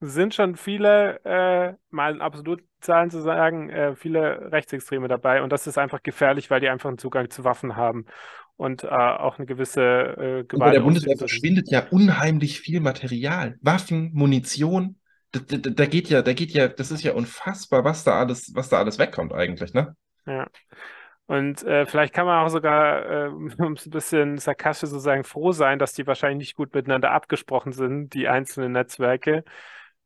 sind 0.00 0.34
schon 0.34 0.56
viele, 0.56 1.20
äh, 1.24 1.74
mal 1.90 2.14
in 2.14 2.20
absoluten 2.20 2.66
Zahlen 2.80 3.10
zu 3.10 3.20
sagen, 3.20 3.68
äh, 3.68 3.96
viele 3.96 4.52
Rechtsextreme 4.52 5.08
dabei. 5.08 5.42
Und 5.42 5.50
das 5.52 5.66
ist 5.66 5.76
einfach 5.76 6.02
gefährlich, 6.02 6.50
weil 6.50 6.60
die 6.60 6.68
einfach 6.68 6.88
einen 6.88 6.98
Zugang 6.98 7.30
zu 7.30 7.44
Waffen 7.44 7.76
haben 7.76 8.06
und 8.56 8.84
äh, 8.84 8.88
auch 8.88 9.38
eine 9.38 9.46
gewisse 9.46 9.80
äh, 9.82 10.38
Und 10.50 10.60
bei 10.60 10.70
der 10.70 10.80
Gewalt 10.80 10.84
Bundeswehr 10.84 11.16
verschwindet 11.16 11.68
ja 11.70 11.86
unheimlich 11.90 12.60
viel 12.60 12.80
Material. 12.80 13.58
Waffen, 13.60 14.12
Munition. 14.14 14.96
Da, 15.32 15.40
da, 15.40 15.56
da 15.58 15.86
geht 15.86 16.08
ja, 16.08 16.22
da 16.22 16.32
geht 16.32 16.52
ja, 16.52 16.68
das 16.68 16.90
ist 16.90 17.02
ja 17.02 17.12
unfassbar, 17.12 17.84
was 17.84 18.04
da 18.04 18.18
alles, 18.18 18.52
was 18.54 18.68
da 18.68 18.78
alles 18.78 18.98
wegkommt 18.98 19.32
eigentlich, 19.34 19.74
ne? 19.74 19.94
Ja. 20.26 20.46
Und 21.28 21.62
äh, 21.64 21.84
vielleicht 21.84 22.14
kann 22.14 22.24
man 22.26 22.44
auch 22.44 22.48
sogar, 22.48 23.26
äh, 23.26 23.28
um 23.58 23.74
es 23.74 23.86
ein 23.86 23.90
bisschen 23.90 24.38
sarkastisch 24.38 24.88
zu 24.88 24.98
sagen, 24.98 25.24
froh 25.24 25.52
sein, 25.52 25.78
dass 25.78 25.92
die 25.92 26.06
wahrscheinlich 26.06 26.38
nicht 26.48 26.56
gut 26.56 26.74
miteinander 26.74 27.12
abgesprochen 27.12 27.72
sind, 27.72 28.14
die 28.14 28.28
einzelnen 28.28 28.72
Netzwerke, 28.72 29.44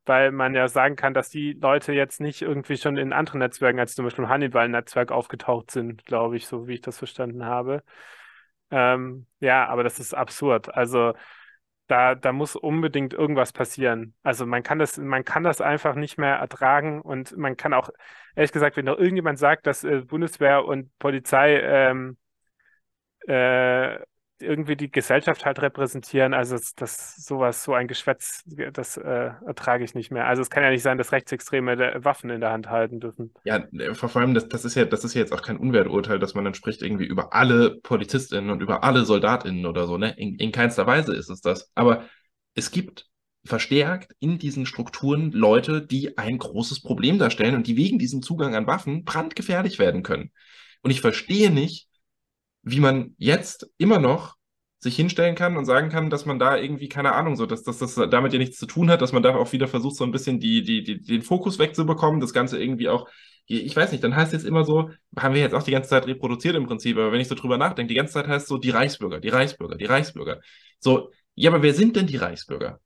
weil 0.05 0.33
man 0.33 0.55
ja 0.55 0.67
sagen 0.69 0.97
kann, 0.97 1.15
dass 1.15 1.31
die 1.31 1.53
Leute 1.53 1.93
jetzt 1.93 2.21
nicht 2.21 2.43
irgendwie 2.43 2.77
schon 2.77 2.97
in 2.97 3.13
anderen 3.13 3.39
Netzwerken 3.39 3.79
als 3.79 3.95
zum 3.95 4.05
Beispiel 4.05 4.25
im 4.25 4.31
Hannibal-Netzwerk 4.31 5.13
aufgetaucht 5.13 5.71
sind, 5.71 6.05
glaube 6.07 6.37
ich, 6.37 6.49
so 6.49 6.67
wie 6.67 6.75
ich 6.75 6.81
das 6.81 6.99
verstanden 6.99 7.45
habe. 7.45 7.85
Ähm, 8.73 9.27
ja, 9.41 9.69
aber 9.69 9.85
das 9.85 10.01
ist 10.01 10.15
absurd. 10.15 10.75
Also 10.75 11.15
da, 11.87 12.15
da 12.15 12.33
muss 12.33 12.57
unbedingt 12.57 13.13
irgendwas 13.13 13.53
passieren. 13.53 14.15
Also 14.23 14.47
man 14.47 14.63
kann 14.63 14.79
das, 14.79 14.99
man 14.99 15.25
kann 15.25 15.43
das 15.43 15.61
einfach 15.61 15.95
nicht 15.95 16.19
mehr 16.19 16.37
ertragen 16.37 17.01
und 17.03 17.37
man 17.37 17.57
kann 17.57 17.75
auch, 17.75 17.91
ehrlich 18.35 18.53
gesagt, 18.53 18.77
wenn 18.77 18.87
noch 18.87 18.99
irgendjemand 18.99 19.39
sagt, 19.39 19.67
dass 19.67 19.85
äh, 19.85 20.01
Bundeswehr 20.01 20.65
und 20.65 20.97
Polizei 20.99 21.61
ähm, 21.61 22.17
äh, 23.27 23.99
irgendwie 24.43 24.77
die 24.77 24.91
Gesellschaft 24.91 25.45
halt 25.45 25.61
repräsentieren. 25.63 26.35
Also 26.35 26.59
das, 26.77 27.17
sowas, 27.17 27.65
so 27.65 27.75
ein 27.75 27.89
Geschwätz, 27.89 28.43
das 28.73 28.97
äh, 28.97 29.31
ertrage 29.47 29.85
ich 29.85 29.95
nicht 29.95 30.11
mehr. 30.11 30.27
Also 30.27 30.43
es 30.43 30.51
kann 30.51 30.63
ja 30.63 30.71
nicht 30.71 30.83
sein, 30.83 30.99
dass 30.99 31.13
Rechtsextreme 31.13 32.05
Waffen 32.05 32.31
in 32.31 32.41
der 32.41 32.51
Hand 32.51 32.69
halten 32.69 33.01
dürfen. 33.01 33.33
Ja, 33.45 33.65
vor 33.95 34.15
allem, 34.17 34.35
das, 34.35 34.49
das 34.49 34.65
ist 34.65 34.75
ja, 34.75 34.85
das 34.85 35.05
ist 35.05 35.15
ja 35.15 35.21
jetzt 35.21 35.33
auch 35.33 35.43
kein 35.43 35.57
Unwerturteil, 35.57 36.19
dass 36.19 36.35
man 36.35 36.45
dann 36.45 36.55
spricht 36.55 36.83
irgendwie 36.83 37.07
über 37.07 37.33
alle 37.33 37.77
PolizistInnen 37.83 38.51
und 38.51 38.61
über 38.61 38.85
alle 38.85 39.05
SoldatInnen 39.05 39.67
oder 39.67 39.87
so, 39.87 39.97
ne? 39.97 40.15
In, 40.17 40.37
in 40.37 40.53
keinster 40.53 40.87
Weise 40.87 41.15
ist 41.15 41.31
es 41.31 41.41
das. 41.41 41.71
Aber 41.75 42.05
es 42.55 42.71
gibt 42.71 43.07
verstärkt 43.45 44.15
in 44.21 44.39
diesen 44.39 44.67
Strukturen 44.67 45.33
Leute, 45.33 45.85
die 45.85 46.17
ein 46.17 46.39
großes 46.39 46.81
Problem 46.81 47.19
darstellen 47.19 47.55
und 47.55 47.67
die 47.67 47.77
wegen 47.77 47.99
diesem 47.99 48.23
Zugang 48.23 48.55
an 48.55 48.67
Waffen 48.67 49.05
brandgefährlich 49.05 49.79
werden 49.79 50.03
können. 50.03 50.31
Und 50.83 50.91
ich 50.91 51.01
verstehe 51.01 51.51
nicht, 51.51 51.89
wie 52.63 52.81
man 52.81 53.15
jetzt 53.19 53.71
immer 53.79 53.99
noch 53.99 54.37
sich 54.79 54.97
hinstellen 54.97 55.37
kann 55.37 55.57
und 55.57 55.65
sagen 55.65 55.91
kann, 55.91 56.11
dass 56.11 56.27
man 56.27 56.41
da 56.41 56.57
irgendwie, 56.57 56.89
keine 56.89 57.13
Ahnung, 57.13 57.37
so, 57.37 57.47
dass, 57.47 57.63
dass 57.63 57.79
das 57.79 57.95
damit 57.95 58.33
ja 58.33 58.39
nichts 58.39 58.59
zu 58.59 58.67
tun 58.67 58.91
hat, 58.91 59.01
dass 59.01 59.13
man 59.13 59.23
da 59.23 59.35
auch 59.37 59.53
wieder 59.53 59.69
versucht, 59.69 59.95
so 59.95 60.03
ein 60.05 60.11
bisschen 60.11 60.41
die, 60.41 60.63
die, 60.63 60.83
die, 60.83 61.01
den 61.01 61.23
Fokus 61.23 61.61
wegzubekommen, 61.61 62.21
das 62.21 62.33
Ganze 62.33 62.61
irgendwie 62.61 62.89
auch, 62.89 63.09
ich 63.47 63.77
weiß 63.77 63.93
nicht, 63.93 64.03
dann 64.03 64.17
heißt 64.17 64.35
es 64.35 64.45
immer 64.45 64.65
so, 64.65 64.91
haben 65.17 65.35
wir 65.35 65.41
jetzt 65.41 65.55
auch 65.55 65.63
die 65.63 65.71
ganze 65.71 65.91
Zeit 65.91 66.07
reproduziert 66.07 66.57
im 66.57 66.67
Prinzip, 66.67 66.97
aber 66.97 67.13
wenn 67.13 67.21
ich 67.21 67.29
so 67.29 67.35
drüber 67.37 67.59
nachdenke, 67.59 67.89
die 67.89 67.95
ganze 67.95 68.15
Zeit 68.15 68.27
heißt 68.27 68.49
so, 68.49 68.59
die 68.59 68.71
Reichsbürger, 68.71 69.21
die 69.21 69.29
Reichsbürger, 69.29 69.77
die 69.77 69.85
Reichsbürger. 69.85 70.41
So, 70.81 71.11
ja, 71.35 71.51
aber 71.51 71.63
wer 71.63 71.75
sind 71.75 71.95
denn 71.95 72.07
die 72.07 72.17
Reichsbürger? 72.17 72.81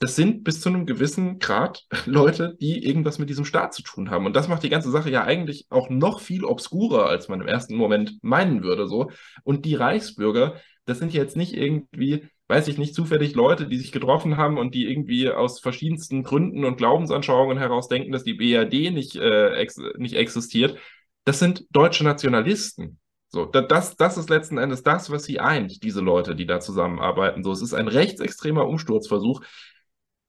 Das 0.00 0.16
sind 0.16 0.44
bis 0.44 0.60
zu 0.60 0.68
einem 0.68 0.86
gewissen 0.86 1.38
Grad 1.38 1.84
Leute, 2.06 2.56
die 2.60 2.84
irgendwas 2.84 3.18
mit 3.18 3.30
diesem 3.30 3.44
Staat 3.44 3.74
zu 3.74 3.82
tun 3.82 4.10
haben. 4.10 4.26
Und 4.26 4.36
das 4.36 4.48
macht 4.48 4.62
die 4.62 4.68
ganze 4.68 4.90
Sache 4.90 5.10
ja 5.10 5.24
eigentlich 5.24 5.66
auch 5.70 5.88
noch 5.88 6.20
viel 6.20 6.44
obskurer, 6.44 7.06
als 7.06 7.28
man 7.28 7.40
im 7.40 7.48
ersten 7.48 7.76
Moment 7.76 8.18
meinen 8.22 8.62
würde. 8.62 8.86
So. 8.86 9.10
Und 9.44 9.64
die 9.64 9.74
Reichsbürger, 9.74 10.56
das 10.84 10.98
sind 10.98 11.12
jetzt 11.14 11.36
nicht 11.36 11.54
irgendwie, 11.54 12.28
weiß 12.48 12.68
ich 12.68 12.76
nicht, 12.76 12.94
zufällig 12.94 13.34
Leute, 13.34 13.66
die 13.66 13.78
sich 13.78 13.92
getroffen 13.92 14.36
haben 14.36 14.58
und 14.58 14.74
die 14.74 14.90
irgendwie 14.90 15.30
aus 15.30 15.60
verschiedensten 15.60 16.22
Gründen 16.22 16.64
und 16.64 16.76
Glaubensanschauungen 16.76 17.58
heraus 17.58 17.88
denken, 17.88 18.12
dass 18.12 18.24
die 18.24 18.34
BRD 18.34 18.92
nicht, 18.92 19.16
äh, 19.16 19.54
ex 19.54 19.78
nicht 19.96 20.14
existiert. 20.16 20.76
Das 21.24 21.38
sind 21.38 21.64
deutsche 21.70 22.04
Nationalisten. 22.04 22.98
So, 23.28 23.46
das, 23.46 23.96
das 23.96 24.16
ist 24.16 24.30
letzten 24.30 24.58
Endes 24.58 24.84
das, 24.84 25.10
was 25.10 25.24
sie 25.24 25.40
eint, 25.40 25.82
diese 25.82 26.00
Leute, 26.00 26.36
die 26.36 26.46
da 26.46 26.60
zusammenarbeiten. 26.60 27.42
So, 27.42 27.50
es 27.50 27.62
ist 27.62 27.74
ein 27.74 27.88
rechtsextremer 27.88 28.64
Umsturzversuch, 28.64 29.40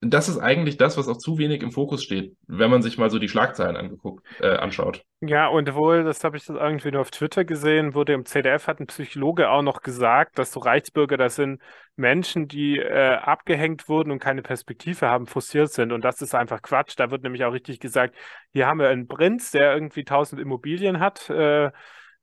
das 0.02 0.30
ist 0.30 0.38
eigentlich 0.38 0.78
das, 0.78 0.98
was 0.98 1.08
auch 1.08 1.18
zu 1.18 1.38
wenig 1.38 1.64
im 1.64 1.72
Fokus 1.72 2.04
steht, 2.04 2.36
wenn 2.48 2.70
man 2.70 2.82
sich 2.82 2.98
mal 2.98 3.10
so 3.10 3.18
die 3.18 3.30
Schlagzeilen 3.30 3.76
angeguckt, 3.76 4.26
äh, 4.40 4.56
anschaut. 4.56 5.04
Ja, 5.22 5.48
und 5.48 5.74
wohl, 5.74 6.04
das 6.04 6.24
habe 6.24 6.38
ich 6.38 6.46
das 6.46 6.58
irgendwie 6.58 6.92
nur 6.92 7.02
auf 7.02 7.12
Twitter 7.12 7.46
gesehen, 7.46 7.94
wurde 7.96 8.14
im 8.14 8.26
CDF 8.26 8.68
hat 8.68 8.80
ein 8.80 8.88
Psychologe 8.88 9.50
auch 9.50 9.62
noch 9.62 9.82
gesagt, 9.82 10.38
dass 10.38 10.52
so 10.52 10.60
Reichsbürger, 10.60 11.18
das 11.18 11.36
sind 11.36 11.62
Menschen, 11.96 12.48
die 12.48 12.78
äh, 12.78 13.16
abgehängt 13.16 13.88
wurden 13.88 14.12
und 14.12 14.20
keine 14.20 14.42
Perspektive 14.42 15.08
haben, 15.08 15.28
frustriert 15.28 15.72
sind. 15.72 15.92
Und 15.92 16.04
das 16.04 16.22
ist 16.22 16.36
einfach 16.36 16.62
Quatsch. 16.62 16.94
Da 16.98 17.10
wird 17.10 17.24
nämlich 17.24 17.44
auch 17.46 17.54
richtig 17.54 17.80
gesagt, 17.80 18.16
hier 18.52 18.68
haben 18.68 18.80
wir 18.80 18.90
einen 18.90 19.08
Prinz, 19.08 19.52
der 19.52 19.74
irgendwie 19.74 20.04
tausend 20.04 20.42
Immobilien 20.42 21.00
hat, 21.00 21.30
äh, 21.30 21.72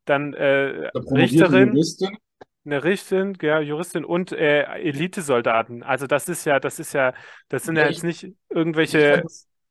dann 0.04 0.34
äh, 0.34 0.90
Richterin. 0.94 1.68
Juristin 1.68 2.16
eine 2.64 2.84
Richterin, 2.84 3.36
ja, 3.42 3.60
Juristin 3.60 4.04
und 4.04 4.32
äh, 4.32 4.62
Elitesoldaten. 4.62 5.82
Also 5.82 6.06
das 6.06 6.28
ist 6.28 6.44
ja, 6.44 6.60
das 6.60 6.78
ist 6.78 6.92
ja, 6.92 7.14
das 7.48 7.64
sind 7.64 7.76
ja, 7.76 7.82
ja 7.82 7.88
jetzt 7.90 8.04
nicht 8.04 8.28
irgendwelche. 8.50 9.24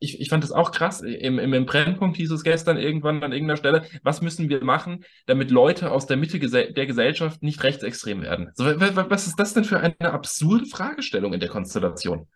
Ich, 0.03 0.19
ich, 0.19 0.29
fand 0.29 0.43
das 0.43 0.51
auch 0.51 0.71
krass. 0.71 1.01
Im, 1.01 1.37
im, 1.37 1.53
Im 1.53 1.65
Brennpunkt 1.65 2.17
hieß 2.17 2.31
es 2.31 2.43
gestern 2.43 2.77
irgendwann 2.77 3.23
an 3.23 3.31
irgendeiner 3.31 3.57
Stelle, 3.57 3.85
was 4.01 4.21
müssen 4.21 4.49
wir 4.49 4.63
machen, 4.63 5.05
damit 5.27 5.51
Leute 5.51 5.91
aus 5.91 6.07
der 6.07 6.17
Mitte 6.17 6.39
gese 6.39 6.73
der 6.73 6.87
Gesellschaft 6.87 7.43
nicht 7.43 7.63
rechtsextrem 7.63 8.23
werden? 8.23 8.49
So, 8.55 8.65
was 8.65 9.27
ist 9.27 9.39
das 9.39 9.53
denn 9.53 9.63
für 9.63 9.79
eine 9.79 10.11
absurde 10.11 10.65
Fragestellung 10.65 11.33
in 11.33 11.39
der 11.39 11.49
Konstellation? 11.49 12.27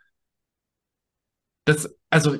Das, 1.65 1.97
also, 2.11 2.37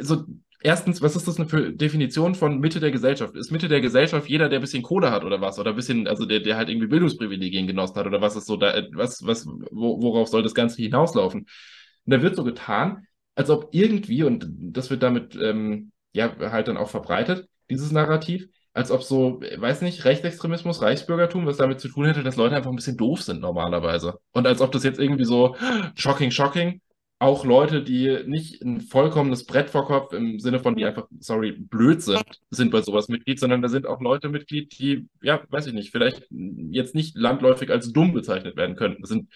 so, 0.00 0.24
erstens, 0.64 1.02
was 1.02 1.14
ist 1.14 1.28
das 1.28 1.36
für 1.48 1.72
Definition 1.72 2.34
von 2.34 2.58
Mitte 2.58 2.80
der 2.80 2.90
Gesellschaft? 2.90 3.36
Ist 3.36 3.52
Mitte 3.52 3.68
der 3.68 3.80
Gesellschaft 3.80 4.28
jeder, 4.28 4.48
der 4.48 4.58
ein 4.58 4.62
bisschen 4.62 4.82
Kohle 4.82 5.10
hat 5.12 5.22
oder 5.22 5.40
was? 5.40 5.58
Oder 5.58 5.70
ein 5.70 5.76
bisschen, 5.76 6.08
also 6.08 6.24
der, 6.24 6.40
der 6.40 6.56
halt 6.56 6.68
irgendwie 6.68 6.88
Bildungsprivilegien 6.88 7.66
genossen 7.66 7.96
hat 7.96 8.06
oder 8.06 8.20
was 8.20 8.34
ist 8.34 8.46
so 8.46 8.56
da, 8.56 8.82
was, 8.92 9.24
was, 9.24 9.46
wo, 9.46 10.02
worauf 10.02 10.28
soll 10.28 10.42
das 10.42 10.54
Ganze 10.54 10.82
hinauslaufen? 10.82 11.42
Und 11.42 12.10
da 12.10 12.22
wird 12.22 12.34
so 12.34 12.44
getan, 12.44 13.06
als 13.36 13.50
ob 13.50 13.68
irgendwie, 13.72 14.24
und 14.24 14.46
das 14.48 14.90
wird 14.90 15.02
damit 15.02 15.36
ähm, 15.36 15.92
ja 16.12 16.34
halt 16.50 16.68
dann 16.68 16.78
auch 16.78 16.88
verbreitet, 16.88 17.46
dieses 17.70 17.92
Narrativ, 17.92 18.48
als 18.72 18.90
ob 18.90 19.02
so, 19.02 19.40
weiß 19.40 19.82
nicht, 19.82 20.04
Rechtsextremismus, 20.04 20.82
Reichsbürgertum, 20.82 21.46
was 21.46 21.58
damit 21.58 21.78
zu 21.80 21.88
tun 21.88 22.06
hätte, 22.06 22.22
dass 22.22 22.36
Leute 22.36 22.56
einfach 22.56 22.70
ein 22.70 22.76
bisschen 22.76 22.96
doof 22.96 23.22
sind 23.22 23.40
normalerweise. 23.40 24.18
Und 24.32 24.46
als 24.46 24.60
ob 24.60 24.72
das 24.72 24.82
jetzt 24.82 24.98
irgendwie 24.98 25.24
so 25.24 25.56
shocking, 25.94 26.30
shocking, 26.30 26.80
auch 27.18 27.44
Leute, 27.44 27.82
die 27.82 28.22
nicht 28.26 28.62
ein 28.62 28.80
vollkommenes 28.80 29.46
Brett 29.46 29.70
vor 29.70 29.86
Kopf 29.86 30.12
im 30.12 30.40
Sinne 30.40 30.58
von, 30.58 30.74
die 30.74 30.84
einfach, 30.84 31.06
sorry, 31.20 31.52
blöd 31.52 32.02
sind, 32.02 32.24
sind 32.50 32.70
bei 32.70 32.82
sowas 32.82 33.08
Mitglied, 33.08 33.38
sondern 33.38 33.62
da 33.62 33.68
sind 33.68 33.86
auch 33.86 34.00
Leute 34.00 34.28
Mitglied, 34.28 34.78
die, 34.78 35.08
ja, 35.22 35.42
weiß 35.48 35.66
ich 35.68 35.72
nicht, 35.72 35.90
vielleicht 35.90 36.26
jetzt 36.30 36.94
nicht 36.94 37.16
landläufig 37.16 37.70
als 37.70 37.92
dumm 37.92 38.12
bezeichnet 38.12 38.56
werden 38.56 38.76
könnten. 38.76 39.02
Das 39.02 39.10
sind 39.10 39.32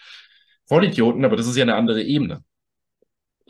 Vollidioten, 0.66 1.24
aber 1.24 1.37
das 1.37 1.47
ist 1.47 1.57
ja 1.57 1.62
eine 1.62 1.76
andere 1.76 2.03
Ebene. 2.03 2.45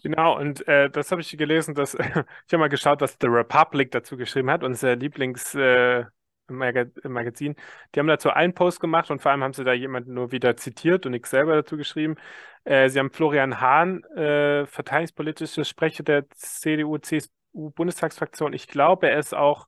Genau, 0.02 0.38
und 0.38 0.66
äh, 0.68 0.88
das 0.90 1.10
habe 1.10 1.20
ich 1.20 1.36
gelesen, 1.36 1.74
dass 1.74 1.94
ich 1.94 2.00
habe 2.00 2.58
mal 2.58 2.68
geschaut, 2.68 3.00
was 3.00 3.16
The 3.20 3.26
Republic 3.26 3.90
dazu 3.90 4.16
geschrieben 4.16 4.50
hat, 4.50 4.62
unser 4.62 4.94
Lieblings 4.94 5.54
äh, 5.54 6.04
Magazin. 6.48 7.54
Die 7.94 8.00
haben 8.00 8.06
dazu 8.06 8.30
einen 8.30 8.54
Post 8.54 8.80
gemacht 8.80 9.10
und 9.10 9.20
vor 9.22 9.32
allem 9.32 9.42
haben 9.42 9.52
sie 9.52 9.64
da 9.64 9.72
jemanden 9.72 10.14
nur 10.14 10.32
wieder 10.32 10.56
zitiert 10.56 11.06
und 11.06 11.12
nichts 11.12 11.30
selber 11.30 11.54
dazu 11.54 11.76
geschrieben. 11.76 12.16
Äh, 12.64 12.88
sie 12.88 12.98
haben 12.98 13.10
Florian 13.10 13.60
Hahn, 13.60 14.02
äh, 14.04 14.66
verteidigungspolitischer 14.66 15.64
Sprecher 15.64 16.02
der 16.02 16.28
CDU-CSU-Bundestagsfraktion. 16.30 18.52
Ich 18.52 18.66
glaube, 18.68 19.08
er 19.10 19.18
ist 19.18 19.34
auch, 19.34 19.66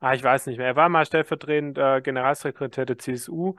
ah, 0.00 0.14
ich 0.14 0.22
weiß 0.22 0.46
nicht 0.46 0.58
mehr, 0.58 0.68
er 0.68 0.76
war 0.76 0.88
mal 0.88 1.04
stellvertretender 1.06 2.00
Generalsekretär 2.00 2.86
der 2.86 2.98
CSU 2.98 3.56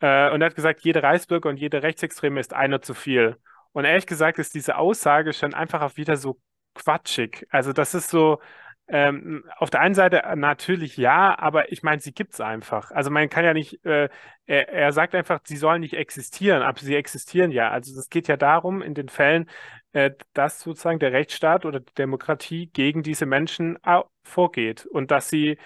äh, 0.00 0.30
und 0.30 0.42
er 0.42 0.46
hat 0.46 0.56
gesagt, 0.56 0.82
jeder 0.82 1.02
Reichsbürger 1.02 1.48
und 1.48 1.56
jede 1.56 1.82
Rechtsextreme 1.82 2.40
ist 2.40 2.54
einer 2.54 2.80
zu 2.82 2.94
viel. 2.94 3.36
Und 3.72 3.84
ehrlich 3.84 4.06
gesagt 4.06 4.38
ist 4.38 4.54
diese 4.54 4.76
Aussage 4.78 5.32
schon 5.32 5.54
einfach 5.54 5.82
auch 5.82 5.96
wieder 5.96 6.16
so 6.16 6.40
quatschig. 6.74 7.46
Also 7.50 7.72
das 7.72 7.94
ist 7.94 8.10
so, 8.10 8.40
ähm, 8.86 9.44
auf 9.56 9.70
der 9.70 9.80
einen 9.80 9.94
Seite 9.94 10.24
äh, 10.24 10.36
natürlich 10.36 10.96
ja, 10.96 11.38
aber 11.38 11.72
ich 11.72 11.82
meine, 11.82 12.00
sie 12.00 12.12
gibt 12.12 12.34
es 12.34 12.40
einfach. 12.40 12.90
Also 12.90 13.10
man 13.10 13.28
kann 13.30 13.44
ja 13.44 13.54
nicht, 13.54 13.84
äh, 13.84 14.08
er, 14.46 14.68
er, 14.68 14.92
sagt 14.92 15.14
einfach, 15.14 15.40
sie 15.44 15.56
sollen 15.56 15.80
nicht 15.80 15.94
existieren, 15.94 16.62
aber 16.62 16.78
sie 16.78 16.94
existieren 16.94 17.50
ja. 17.50 17.70
Also 17.70 17.98
es 17.98 18.10
geht 18.10 18.28
ja 18.28 18.36
darum, 18.36 18.82
in 18.82 18.94
den 18.94 19.08
Fällen, 19.08 19.48
äh, 19.92 20.10
dass 20.34 20.60
sozusagen 20.60 20.98
der 20.98 21.12
Rechtsstaat 21.12 21.64
oder 21.64 21.80
die 21.80 21.94
Demokratie 21.94 22.66
gegen 22.66 23.02
diese 23.02 23.26
Menschen 23.26 23.78
vorgeht 24.22 24.86
und 24.86 25.10
dass 25.10 25.28
sie 25.30 25.58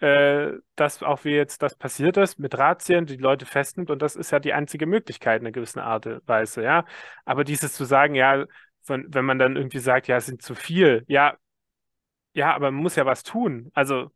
äh, 0.00 0.52
dass 0.74 1.02
auch 1.02 1.24
wie 1.24 1.30
jetzt 1.30 1.62
das 1.62 1.74
passiert 1.74 2.16
ist, 2.18 2.38
mit 2.38 2.58
Razzien 2.58 3.06
die 3.06 3.16
Leute 3.16 3.46
festnimmt 3.46 3.90
und 3.90 4.02
das 4.02 4.16
ist 4.16 4.30
ja 4.30 4.40
die 4.40 4.52
einzige 4.52 4.86
Möglichkeit 4.86 5.40
in 5.40 5.46
einer 5.46 5.52
gewissen 5.52 5.80
Art 5.80 6.06
und 6.06 6.28
Weise, 6.28 6.62
ja. 6.62 6.84
Aber 7.24 7.44
dieses 7.44 7.72
zu 7.74 7.84
sagen, 7.84 8.14
ja, 8.14 8.44
von, 8.82 9.06
wenn 9.08 9.24
man 9.24 9.38
dann 9.38 9.56
irgendwie 9.56 9.78
sagt, 9.78 10.06
ja, 10.08 10.16
es 10.18 10.26
sind 10.26 10.42
zu 10.42 10.54
viel, 10.54 11.04
ja, 11.08 11.36
ja, 12.36 12.54
aber 12.54 12.70
man 12.70 12.82
muss 12.82 12.96
ja 12.96 13.06
was 13.06 13.22
tun. 13.22 13.70
Also, 13.72 14.10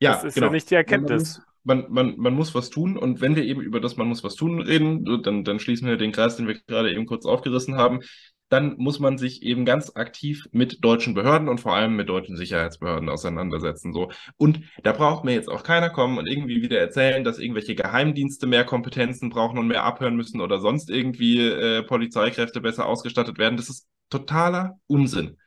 ja, 0.00 0.12
das 0.14 0.24
ist 0.24 0.34
genau. 0.34 0.46
ja 0.46 0.52
nicht 0.52 0.70
die 0.70 0.74
Erkenntnis. 0.74 1.42
Man, 1.62 1.86
man, 1.90 2.16
man 2.16 2.34
muss 2.34 2.54
was 2.54 2.70
tun 2.70 2.96
und 2.96 3.20
wenn 3.20 3.36
wir 3.36 3.44
eben 3.44 3.60
über 3.60 3.80
das 3.80 3.96
Man 3.96 4.08
muss 4.08 4.24
was 4.24 4.34
tun 4.34 4.60
reden, 4.60 5.04
dann, 5.22 5.44
dann 5.44 5.58
schließen 5.58 5.86
wir 5.88 5.96
den 5.96 6.12
Kreis, 6.12 6.36
den 6.36 6.46
wir 6.46 6.58
gerade 6.66 6.92
eben 6.92 7.06
kurz 7.06 7.26
aufgerissen 7.26 7.76
haben. 7.76 8.00
Dann 8.48 8.76
muss 8.76 8.98
man 8.98 9.18
sich 9.18 9.42
eben 9.42 9.64
ganz 9.64 9.94
aktiv 9.94 10.46
mit 10.52 10.84
deutschen 10.84 11.14
Behörden 11.14 11.48
und 11.48 11.60
vor 11.60 11.74
allem 11.74 11.96
mit 11.96 12.08
deutschen 12.08 12.36
Sicherheitsbehörden 12.36 13.08
auseinandersetzen. 13.08 13.92
So. 13.92 14.10
Und 14.36 14.60
da 14.82 14.92
braucht 14.92 15.24
mir 15.24 15.32
jetzt 15.32 15.50
auch 15.50 15.62
keiner 15.62 15.90
kommen 15.90 16.18
und 16.18 16.26
irgendwie 16.26 16.62
wieder 16.62 16.78
erzählen, 16.78 17.24
dass 17.24 17.38
irgendwelche 17.38 17.74
Geheimdienste 17.74 18.46
mehr 18.46 18.64
Kompetenzen 18.64 19.30
brauchen 19.30 19.58
und 19.58 19.66
mehr 19.66 19.84
abhören 19.84 20.16
müssen 20.16 20.40
oder 20.40 20.60
sonst 20.60 20.90
irgendwie 20.90 21.40
äh, 21.40 21.82
Polizeikräfte 21.82 22.60
besser 22.60 22.86
ausgestattet 22.86 23.38
werden. 23.38 23.56
Das 23.56 23.68
ist 23.68 23.86
totaler 24.08 24.78
Unsinn. 24.86 25.38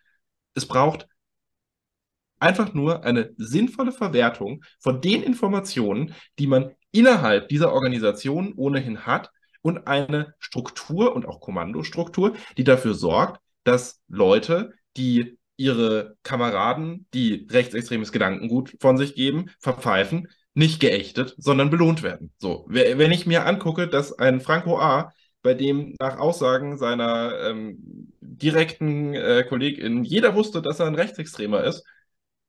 Es 0.56 0.68
braucht 0.68 1.08
einfach 2.40 2.74
nur 2.74 3.04
eine 3.04 3.34
sinnvolle 3.38 3.92
Verwertung 3.92 4.64
von 4.80 5.02
den 5.02 5.24
Informationen, 5.24 6.14
die 6.40 6.48
man 6.48 6.72
innerhalb 6.92 7.50
dieser 7.50 7.74
Organisation 7.74 8.54
ohnehin 8.56 9.06
hat 9.06 9.32
und 9.62 9.88
eine 9.88 10.34
Struktur 10.40 11.16
und 11.16 11.26
auch 11.26 11.42
Kommandostruktur, 11.42 12.34
die 12.58 12.64
dafür 12.64 12.94
sorgt, 12.94 13.42
dass 13.64 14.00
Leute, 14.08 14.74
die 14.96 15.38
ihre 15.58 16.16
Kameraden, 16.24 17.08
die 17.14 17.48
rechtsextremes 17.50 18.12
Gedankengut 18.12 18.76
von 18.80 18.98
sich 18.98 19.16
geben, 19.16 19.50
verpfeifen, 19.60 20.28
nicht 20.54 20.80
geächtet, 20.80 21.36
sondern 21.38 21.70
belohnt 21.70 22.02
werden. 22.04 22.32
So, 22.38 22.66
wenn 22.68 23.12
ich 23.12 23.26
mir 23.26 23.46
angucke, 23.46 23.88
dass 23.88 24.18
ein 24.18 24.42
Franco 24.42 24.80
A., 24.80 25.12
bei 25.44 25.54
dem 25.54 25.96
nach 26.00 26.18
Aussagen 26.18 26.78
seiner 26.78 27.32
ähm, 27.42 28.12
direkten 28.20 29.14
äh, 29.14 29.46
Kollegin 29.48 30.04
jeder 30.04 30.36
wusste, 30.36 30.62
dass 30.62 30.80
er 30.80 30.88
ein 30.88 30.96
Rechtsextremer 30.96 31.64
ist, 31.64 31.86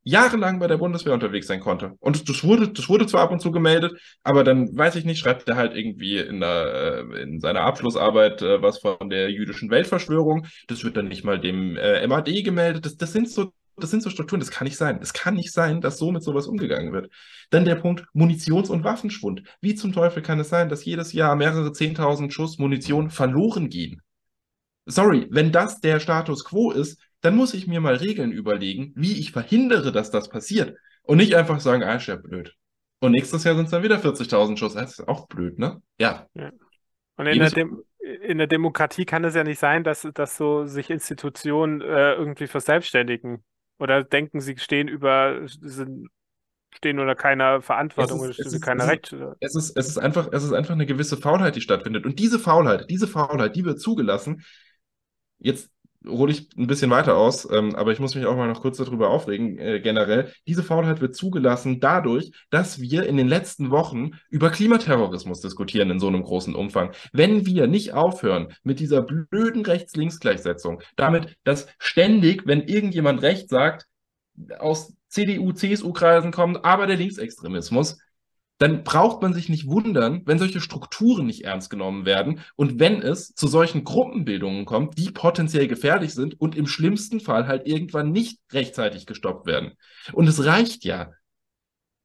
jahrelang 0.08 0.58
bei 0.58 0.66
der 0.66 0.78
Bundeswehr 0.78 1.12
unterwegs 1.12 1.46
sein 1.46 1.60
konnte. 1.60 1.94
Und 2.00 2.28
das 2.30 2.42
wurde, 2.42 2.68
das 2.68 2.88
wurde 2.88 3.06
zwar 3.06 3.22
ab 3.22 3.30
und 3.30 3.40
zu 3.40 3.50
gemeldet, 3.50 3.92
aber 4.22 4.42
dann 4.42 4.74
weiß 4.76 4.96
ich 4.96 5.04
nicht, 5.04 5.18
schreibt 5.18 5.46
er 5.48 5.56
halt 5.56 5.76
irgendwie 5.76 6.16
in, 6.16 6.40
der, 6.40 7.04
äh, 7.12 7.22
in 7.22 7.40
seiner 7.40 7.60
Abschlussarbeit 7.60 8.40
äh, 8.40 8.62
was 8.62 8.78
von 8.78 9.10
der 9.10 9.30
jüdischen 9.30 9.70
Weltverschwörung. 9.70 10.46
Das 10.66 10.82
wird 10.82 10.96
dann 10.96 11.08
nicht 11.08 11.24
mal 11.24 11.38
dem 11.38 11.76
äh, 11.76 12.06
MAD 12.06 12.42
gemeldet. 12.42 12.86
Das, 12.86 12.96
das 12.96 13.12
sind 13.12 13.28
so 13.28 13.52
das 13.76 13.90
sind 13.92 14.02
so 14.02 14.10
Strukturen, 14.10 14.40
das 14.40 14.50
kann 14.50 14.64
nicht 14.64 14.76
sein. 14.76 14.98
Es 15.00 15.12
kann 15.12 15.34
nicht 15.34 15.52
sein, 15.52 15.80
dass 15.80 15.98
so 15.98 16.10
mit 16.10 16.24
sowas 16.24 16.48
umgegangen 16.48 16.92
wird. 16.92 17.12
Dann 17.50 17.64
der 17.64 17.76
Punkt 17.76 18.04
Munitions- 18.12 18.70
und 18.70 18.82
Waffenschwund. 18.82 19.44
Wie 19.60 19.76
zum 19.76 19.92
Teufel 19.92 20.20
kann 20.20 20.40
es 20.40 20.48
sein, 20.48 20.68
dass 20.68 20.84
jedes 20.84 21.12
Jahr 21.12 21.36
mehrere 21.36 21.70
10.000 21.70 22.32
Schuss 22.32 22.58
Munition 22.58 23.10
verloren 23.10 23.68
gehen? 23.68 24.02
Sorry, 24.86 25.28
wenn 25.30 25.52
das 25.52 25.80
der 25.80 26.00
Status 26.00 26.44
quo 26.44 26.72
ist, 26.72 26.98
dann 27.20 27.36
muss 27.36 27.54
ich 27.54 27.66
mir 27.66 27.80
mal 27.80 27.96
Regeln 27.96 28.32
überlegen, 28.32 28.92
wie 28.94 29.18
ich 29.18 29.32
verhindere, 29.32 29.92
dass 29.92 30.10
das 30.10 30.28
passiert. 30.28 30.76
Und 31.02 31.18
nicht 31.18 31.34
einfach 31.34 31.60
sagen, 31.60 31.82
ah, 31.82 31.96
ist 31.96 32.06
ja 32.06 32.16
blöd. 32.16 32.54
Und 33.00 33.12
nächstes 33.12 33.44
Jahr 33.44 33.54
sind 33.54 33.66
es 33.66 33.70
dann 33.70 33.82
wieder 33.82 33.98
40.000 33.98 34.56
Schuss. 34.56 34.74
Das 34.74 34.98
ist 34.98 35.08
auch 35.08 35.26
blöd, 35.28 35.58
ne? 35.58 35.80
Ja. 35.98 36.26
ja. 36.34 36.50
Und 37.16 37.26
in 37.26 37.38
der, 37.38 37.50
Dem 37.50 37.82
in 38.22 38.38
der 38.38 38.46
Demokratie 38.46 39.04
kann 39.04 39.24
es 39.24 39.34
ja 39.34 39.44
nicht 39.44 39.58
sein, 39.58 39.84
dass, 39.84 40.06
dass 40.14 40.36
so 40.36 40.66
sich 40.66 40.90
Institutionen 40.90 41.80
äh, 41.80 42.14
irgendwie 42.14 42.46
verselbstständigen. 42.46 43.44
Oder 43.78 44.02
denken, 44.02 44.40
sie 44.40 44.56
stehen 44.58 44.88
über, 44.88 45.40
sind, 45.46 46.08
stehen 46.74 46.98
unter 46.98 47.14
keiner 47.14 47.60
Verantwortung 47.62 48.20
oder 48.20 48.32
stehen 48.32 48.60
keiner 48.60 48.88
Recht. 48.88 49.14
Es 49.40 49.54
ist, 49.54 49.76
es, 49.76 49.88
ist 49.88 49.98
einfach, 49.98 50.28
es 50.32 50.44
ist 50.44 50.52
einfach 50.52 50.74
eine 50.74 50.86
gewisse 50.86 51.16
Faulheit, 51.16 51.56
die 51.56 51.60
stattfindet. 51.60 52.06
Und 52.06 52.18
diese 52.18 52.38
Faulheit, 52.38 52.86
diese 52.90 53.06
Faulheit, 53.06 53.54
die 53.56 53.64
wird 53.64 53.80
zugelassen. 53.80 54.42
Jetzt 55.38 55.70
hole 56.06 56.32
ich 56.32 56.48
ein 56.56 56.66
bisschen 56.66 56.90
weiter 56.90 57.16
aus, 57.16 57.48
ähm, 57.50 57.74
aber 57.74 57.92
ich 57.92 57.98
muss 57.98 58.14
mich 58.14 58.26
auch 58.26 58.36
mal 58.36 58.46
noch 58.46 58.62
kurz 58.62 58.76
darüber 58.76 59.10
aufregen, 59.10 59.58
äh, 59.58 59.80
generell. 59.80 60.32
Diese 60.46 60.62
Faulheit 60.62 61.00
wird 61.00 61.16
zugelassen 61.16 61.80
dadurch, 61.80 62.30
dass 62.50 62.80
wir 62.80 63.06
in 63.06 63.16
den 63.16 63.28
letzten 63.28 63.70
Wochen 63.70 64.12
über 64.30 64.50
Klimaterrorismus 64.50 65.40
diskutieren 65.40 65.90
in 65.90 65.98
so 65.98 66.08
einem 66.08 66.22
großen 66.22 66.54
Umfang. 66.54 66.92
Wenn 67.12 67.46
wir 67.46 67.66
nicht 67.66 67.94
aufhören 67.94 68.48
mit 68.62 68.80
dieser 68.80 69.02
blöden 69.02 69.64
Rechts-Links-Gleichsetzung, 69.64 70.82
damit, 70.96 71.36
dass 71.44 71.66
ständig, 71.78 72.46
wenn 72.46 72.62
irgendjemand 72.62 73.22
Recht 73.22 73.48
sagt, 73.48 73.86
aus 74.58 74.94
CDU, 75.08 75.52
CSU-Kreisen 75.52 76.32
kommt, 76.32 76.64
aber 76.64 76.86
der 76.86 76.96
Linksextremismus, 76.96 77.98
dann 78.58 78.82
braucht 78.82 79.22
man 79.22 79.32
sich 79.32 79.48
nicht 79.48 79.68
wundern, 79.68 80.22
wenn 80.26 80.38
solche 80.38 80.60
Strukturen 80.60 81.26
nicht 81.26 81.44
ernst 81.44 81.70
genommen 81.70 82.04
werden 82.04 82.40
und 82.56 82.80
wenn 82.80 83.00
es 83.00 83.34
zu 83.34 83.46
solchen 83.46 83.84
Gruppenbildungen 83.84 84.64
kommt, 84.64 84.98
die 84.98 85.10
potenziell 85.10 85.68
gefährlich 85.68 86.12
sind 86.12 86.40
und 86.40 86.56
im 86.56 86.66
schlimmsten 86.66 87.20
Fall 87.20 87.46
halt 87.46 87.66
irgendwann 87.66 88.10
nicht 88.10 88.40
rechtzeitig 88.52 89.06
gestoppt 89.06 89.46
werden. 89.46 89.72
Und 90.12 90.26
es 90.26 90.44
reicht 90.44 90.84
ja. 90.84 91.12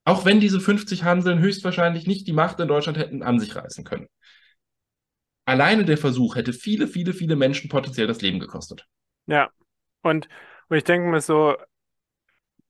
Auch 0.06 0.26
wenn 0.26 0.40
diese 0.40 0.60
50 0.60 1.04
Hanseln 1.04 1.40
höchstwahrscheinlich 1.40 2.08
nicht 2.08 2.28
die 2.28 2.34
Macht 2.34 2.60
in 2.60 2.68
Deutschland 2.68 2.98
hätten 2.98 3.24
an 3.24 3.40
sich 3.40 3.56
reißen 3.56 3.84
können. 3.84 4.08
Alleine 5.46 5.86
der 5.86 5.98
Versuch 5.98 6.36
hätte 6.36 6.54
viele, 6.54 6.88
viele, 6.88 7.14
viele 7.14 7.36
Menschen 7.36 7.70
potenziell 7.70 8.08
das 8.08 8.22
Leben 8.22 8.40
gekostet. 8.40 8.86
Ja, 9.26 9.50
und, 10.02 10.28
und 10.70 10.78
ich 10.78 10.84
denke 10.84 11.10
mir 11.10 11.22
so, 11.22 11.56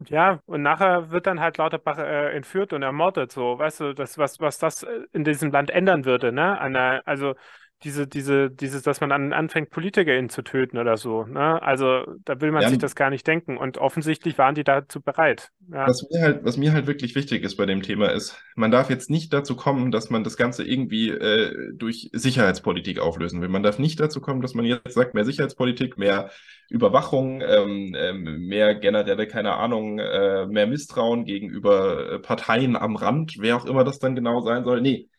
ja, 0.10 0.42
und 0.46 0.62
nachher 0.64 1.12
wird 1.12 1.28
dann 1.28 1.40
halt 1.40 1.58
Lauterbach 1.58 1.98
äh, 1.98 2.36
entführt 2.36 2.74
und 2.74 2.84
ermordet, 2.84 3.32
so, 3.32 3.60
weißt 3.60 3.80
du, 3.82 3.94
das, 3.94 4.18
was, 4.18 4.40
was 4.40 4.58
das 4.60 4.84
äh, 4.84 5.02
in 5.14 5.24
diesem 5.24 5.52
Land 5.52 5.70
ändern 5.72 6.06
würde, 6.06 6.32
ne? 6.32 6.58
Der, 6.74 7.02
also 7.08 7.36
diese, 7.84 8.08
diese, 8.08 8.50
dieses, 8.50 8.84
dass 8.84 9.02
man 9.02 9.10
dann 9.10 9.34
anfängt, 9.34 9.70
PolitikerInnen 9.70 10.30
zu 10.30 10.42
töten 10.42 10.78
oder 10.78 10.98
so. 10.98 11.26
Ne? 11.26 11.62
Also 11.62 12.04
da 12.26 12.40
will 12.42 12.52
man 12.52 12.62
ja, 12.62 12.70
sich 12.70 12.78
das 12.78 12.96
gar 12.96 13.10
nicht 13.10 13.28
denken. 13.28 13.58
Und 13.58 13.78
offensichtlich 13.78 14.38
waren 14.38 14.56
die 14.56 14.64
dazu 14.64 15.02
bereit. 15.02 15.52
Ja. 15.72 15.88
Was, 15.88 16.08
mir 16.10 16.22
halt, 16.22 16.46
was 16.46 16.58
mir 16.58 16.74
halt 16.74 16.88
wirklich 16.88 17.16
wichtig 17.16 17.44
ist 17.44 17.56
bei 17.56 17.66
dem 17.66 17.82
Thema 17.82 18.12
ist, 18.12 18.42
man 18.56 18.72
darf 18.72 18.90
jetzt 18.90 19.10
nicht 19.10 19.34
dazu 19.34 19.56
kommen, 19.56 19.92
dass 19.92 20.10
man 20.10 20.24
das 20.24 20.38
Ganze 20.38 20.64
irgendwie 20.64 21.10
äh, 21.10 21.74
durch 21.74 22.10
Sicherheitspolitik 22.14 23.00
auflösen 23.00 23.42
will. 23.42 23.50
Man 23.50 23.64
darf 23.64 23.80
nicht 23.80 24.00
dazu 24.00 24.22
kommen, 24.22 24.42
dass 24.42 24.54
man 24.54 24.66
jetzt 24.66 24.94
sagt, 24.94 25.14
mehr 25.14 25.26
Sicherheitspolitik, 25.26 25.98
mehr 25.98 26.32
Überwachung, 26.70 27.42
ähm, 27.42 27.96
ähm, 27.98 28.48
mehr 28.48 28.76
generelle, 28.76 29.28
keine 29.28 29.54
Ahnung, 29.54 30.00
äh, 30.00 30.48
mehr 30.48 30.68
Misstrauen 30.68 31.26
gegenüber 31.26 32.14
äh, 32.14 32.20
Parteien 32.20 32.76
am 32.76 32.96
Rand, 32.96 33.36
wer 33.40 33.58
auch 33.58 33.66
immer 33.66 33.84
das 33.84 34.00
dann 34.00 34.16
genau 34.16 34.42
sein 34.42 34.64
soll. 34.64 34.82
Nee, 34.82 35.10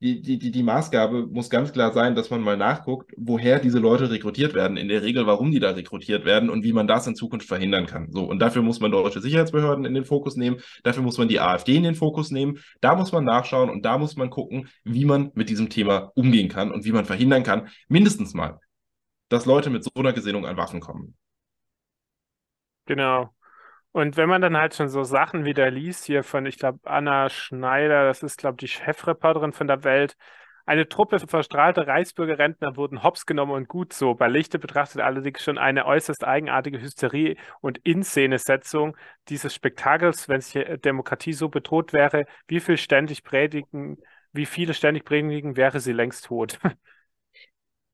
die, 0.00 0.22
die, 0.22 0.38
die, 0.38 0.52
die 0.52 0.62
Maßgabe 0.62 1.26
muss 1.26 1.50
ganz 1.50 1.72
klar 1.72 1.92
sein, 1.92 2.14
dass 2.14 2.30
man 2.30 2.40
mal 2.40 2.56
nachguckt, 2.56 3.12
woher 3.16 3.58
diese 3.58 3.80
Leute 3.80 4.10
rekrutiert 4.10 4.54
werden, 4.54 4.76
in 4.76 4.88
der 4.88 5.02
Regel, 5.02 5.26
warum 5.26 5.50
die 5.50 5.58
da 5.58 5.70
rekrutiert 5.70 6.24
werden 6.24 6.50
und 6.50 6.62
wie 6.62 6.72
man 6.72 6.86
das 6.86 7.08
in 7.08 7.16
Zukunft 7.16 7.48
verhindern 7.48 7.86
kann. 7.86 8.12
So, 8.12 8.24
und 8.24 8.38
dafür 8.38 8.62
muss 8.62 8.78
man 8.78 8.92
deutsche 8.92 9.20
Sicherheitsbehörden 9.20 9.84
in 9.84 9.94
den 9.94 10.04
Fokus 10.04 10.36
nehmen, 10.36 10.60
dafür 10.84 11.02
muss 11.02 11.18
man 11.18 11.26
die 11.26 11.40
AfD 11.40 11.74
in 11.74 11.82
den 11.82 11.96
Fokus 11.96 12.30
nehmen, 12.30 12.58
da 12.80 12.94
muss 12.94 13.10
man 13.10 13.24
nachschauen 13.24 13.70
und 13.70 13.84
da 13.84 13.98
muss 13.98 14.16
man 14.16 14.30
gucken, 14.30 14.68
wie 14.84 15.04
man 15.04 15.32
mit 15.34 15.48
diesem 15.48 15.68
Thema 15.68 16.12
umgehen 16.14 16.48
kann 16.48 16.70
und 16.70 16.84
wie 16.84 16.92
man 16.92 17.04
verhindern 17.04 17.42
kann, 17.42 17.68
mindestens 17.88 18.34
mal, 18.34 18.60
dass 19.28 19.46
Leute 19.46 19.68
mit 19.68 19.82
so 19.82 19.90
einer 19.96 20.12
Gesinnung 20.12 20.46
an 20.46 20.56
Waffen 20.56 20.78
kommen. 20.78 21.16
Genau. 22.86 23.34
Und 23.92 24.16
wenn 24.16 24.28
man 24.28 24.42
dann 24.42 24.56
halt 24.56 24.74
schon 24.74 24.88
so 24.88 25.02
Sachen 25.02 25.44
wieder 25.44 25.70
liest, 25.70 26.04
hier 26.04 26.22
von, 26.22 26.46
ich 26.46 26.58
glaube, 26.58 26.78
Anna 26.84 27.28
Schneider, 27.30 28.04
das 28.04 28.22
ist, 28.22 28.38
glaube 28.38 28.56
ich, 28.60 28.70
die 28.70 28.78
Chefreporterin 28.78 29.52
von 29.52 29.66
der 29.66 29.82
Welt, 29.84 30.16
eine 30.68 30.86
Truppe 30.86 31.18
verstrahlte 31.18 31.86
Reichsbürgerrentner 31.86 32.76
wurden 32.76 33.02
hops 33.02 33.24
genommen 33.24 33.52
und 33.52 33.68
gut 33.68 33.94
so. 33.94 34.14
Bei 34.14 34.28
Lichte 34.28 34.58
betrachtet 34.58 35.00
allerdings 35.00 35.42
schon 35.42 35.56
eine 35.56 35.86
äußerst 35.86 36.24
eigenartige 36.24 36.78
Hysterie 36.78 37.36
und 37.62 37.78
Inszenesetzung 37.84 38.94
dieses 39.30 39.54
Spektakels, 39.54 40.28
wenn 40.28 40.42
sich 40.42 40.62
Demokratie 40.84 41.32
so 41.32 41.48
bedroht 41.48 41.94
wäre, 41.94 42.26
wie 42.48 42.60
viel 42.60 42.76
ständig 42.76 43.24
predigen, 43.24 43.96
wie 44.32 44.44
viele 44.44 44.74
ständig 44.74 45.06
predigen, 45.06 45.56
wäre 45.56 45.80
sie 45.80 45.92
längst 45.92 46.26
tot. 46.26 46.58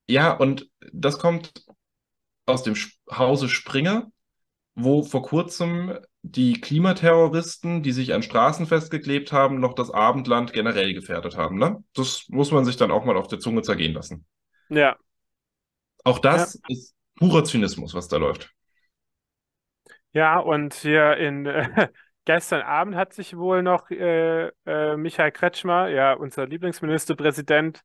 Ja, 0.07 0.32
und 0.32 0.68
das 0.92 1.18
kommt 1.18 1.64
aus 2.45 2.62
dem 2.62 2.74
Hause 3.11 3.49
Springer 3.49 4.12
wo 4.74 5.02
vor 5.02 5.22
kurzem 5.22 5.98
die 6.22 6.60
Klimaterroristen, 6.60 7.82
die 7.82 7.92
sich 7.92 8.14
an 8.14 8.22
Straßen 8.22 8.66
festgeklebt 8.66 9.32
haben, 9.32 9.60
noch 9.60 9.74
das 9.74 9.90
Abendland 9.90 10.52
generell 10.52 10.94
gefährdet 10.94 11.36
haben. 11.36 11.58
Ne? 11.58 11.84
Das 11.94 12.26
muss 12.28 12.50
man 12.50 12.64
sich 12.64 12.76
dann 12.76 12.90
auch 12.90 13.04
mal 13.04 13.16
auf 13.16 13.28
der 13.28 13.38
Zunge 13.38 13.62
zergehen 13.62 13.94
lassen. 13.94 14.26
Ja. 14.68 14.96
Auch 16.02 16.18
das 16.18 16.54
ja. 16.54 16.60
ist 16.68 16.94
purer 17.16 17.44
Zynismus, 17.44 17.94
was 17.94 18.08
da 18.08 18.16
läuft. 18.16 18.52
Ja, 20.12 20.38
und 20.38 20.74
hier 20.74 21.16
in 21.16 21.46
äh, 21.46 21.88
gestern 22.24 22.62
Abend 22.62 22.96
hat 22.96 23.12
sich 23.12 23.36
wohl 23.36 23.62
noch 23.62 23.90
äh, 23.90 24.48
äh, 24.66 24.96
Michael 24.96 25.32
Kretschmer, 25.32 25.88
ja, 25.88 26.14
unser 26.14 26.46
Lieblingsministerpräsident, 26.46 27.82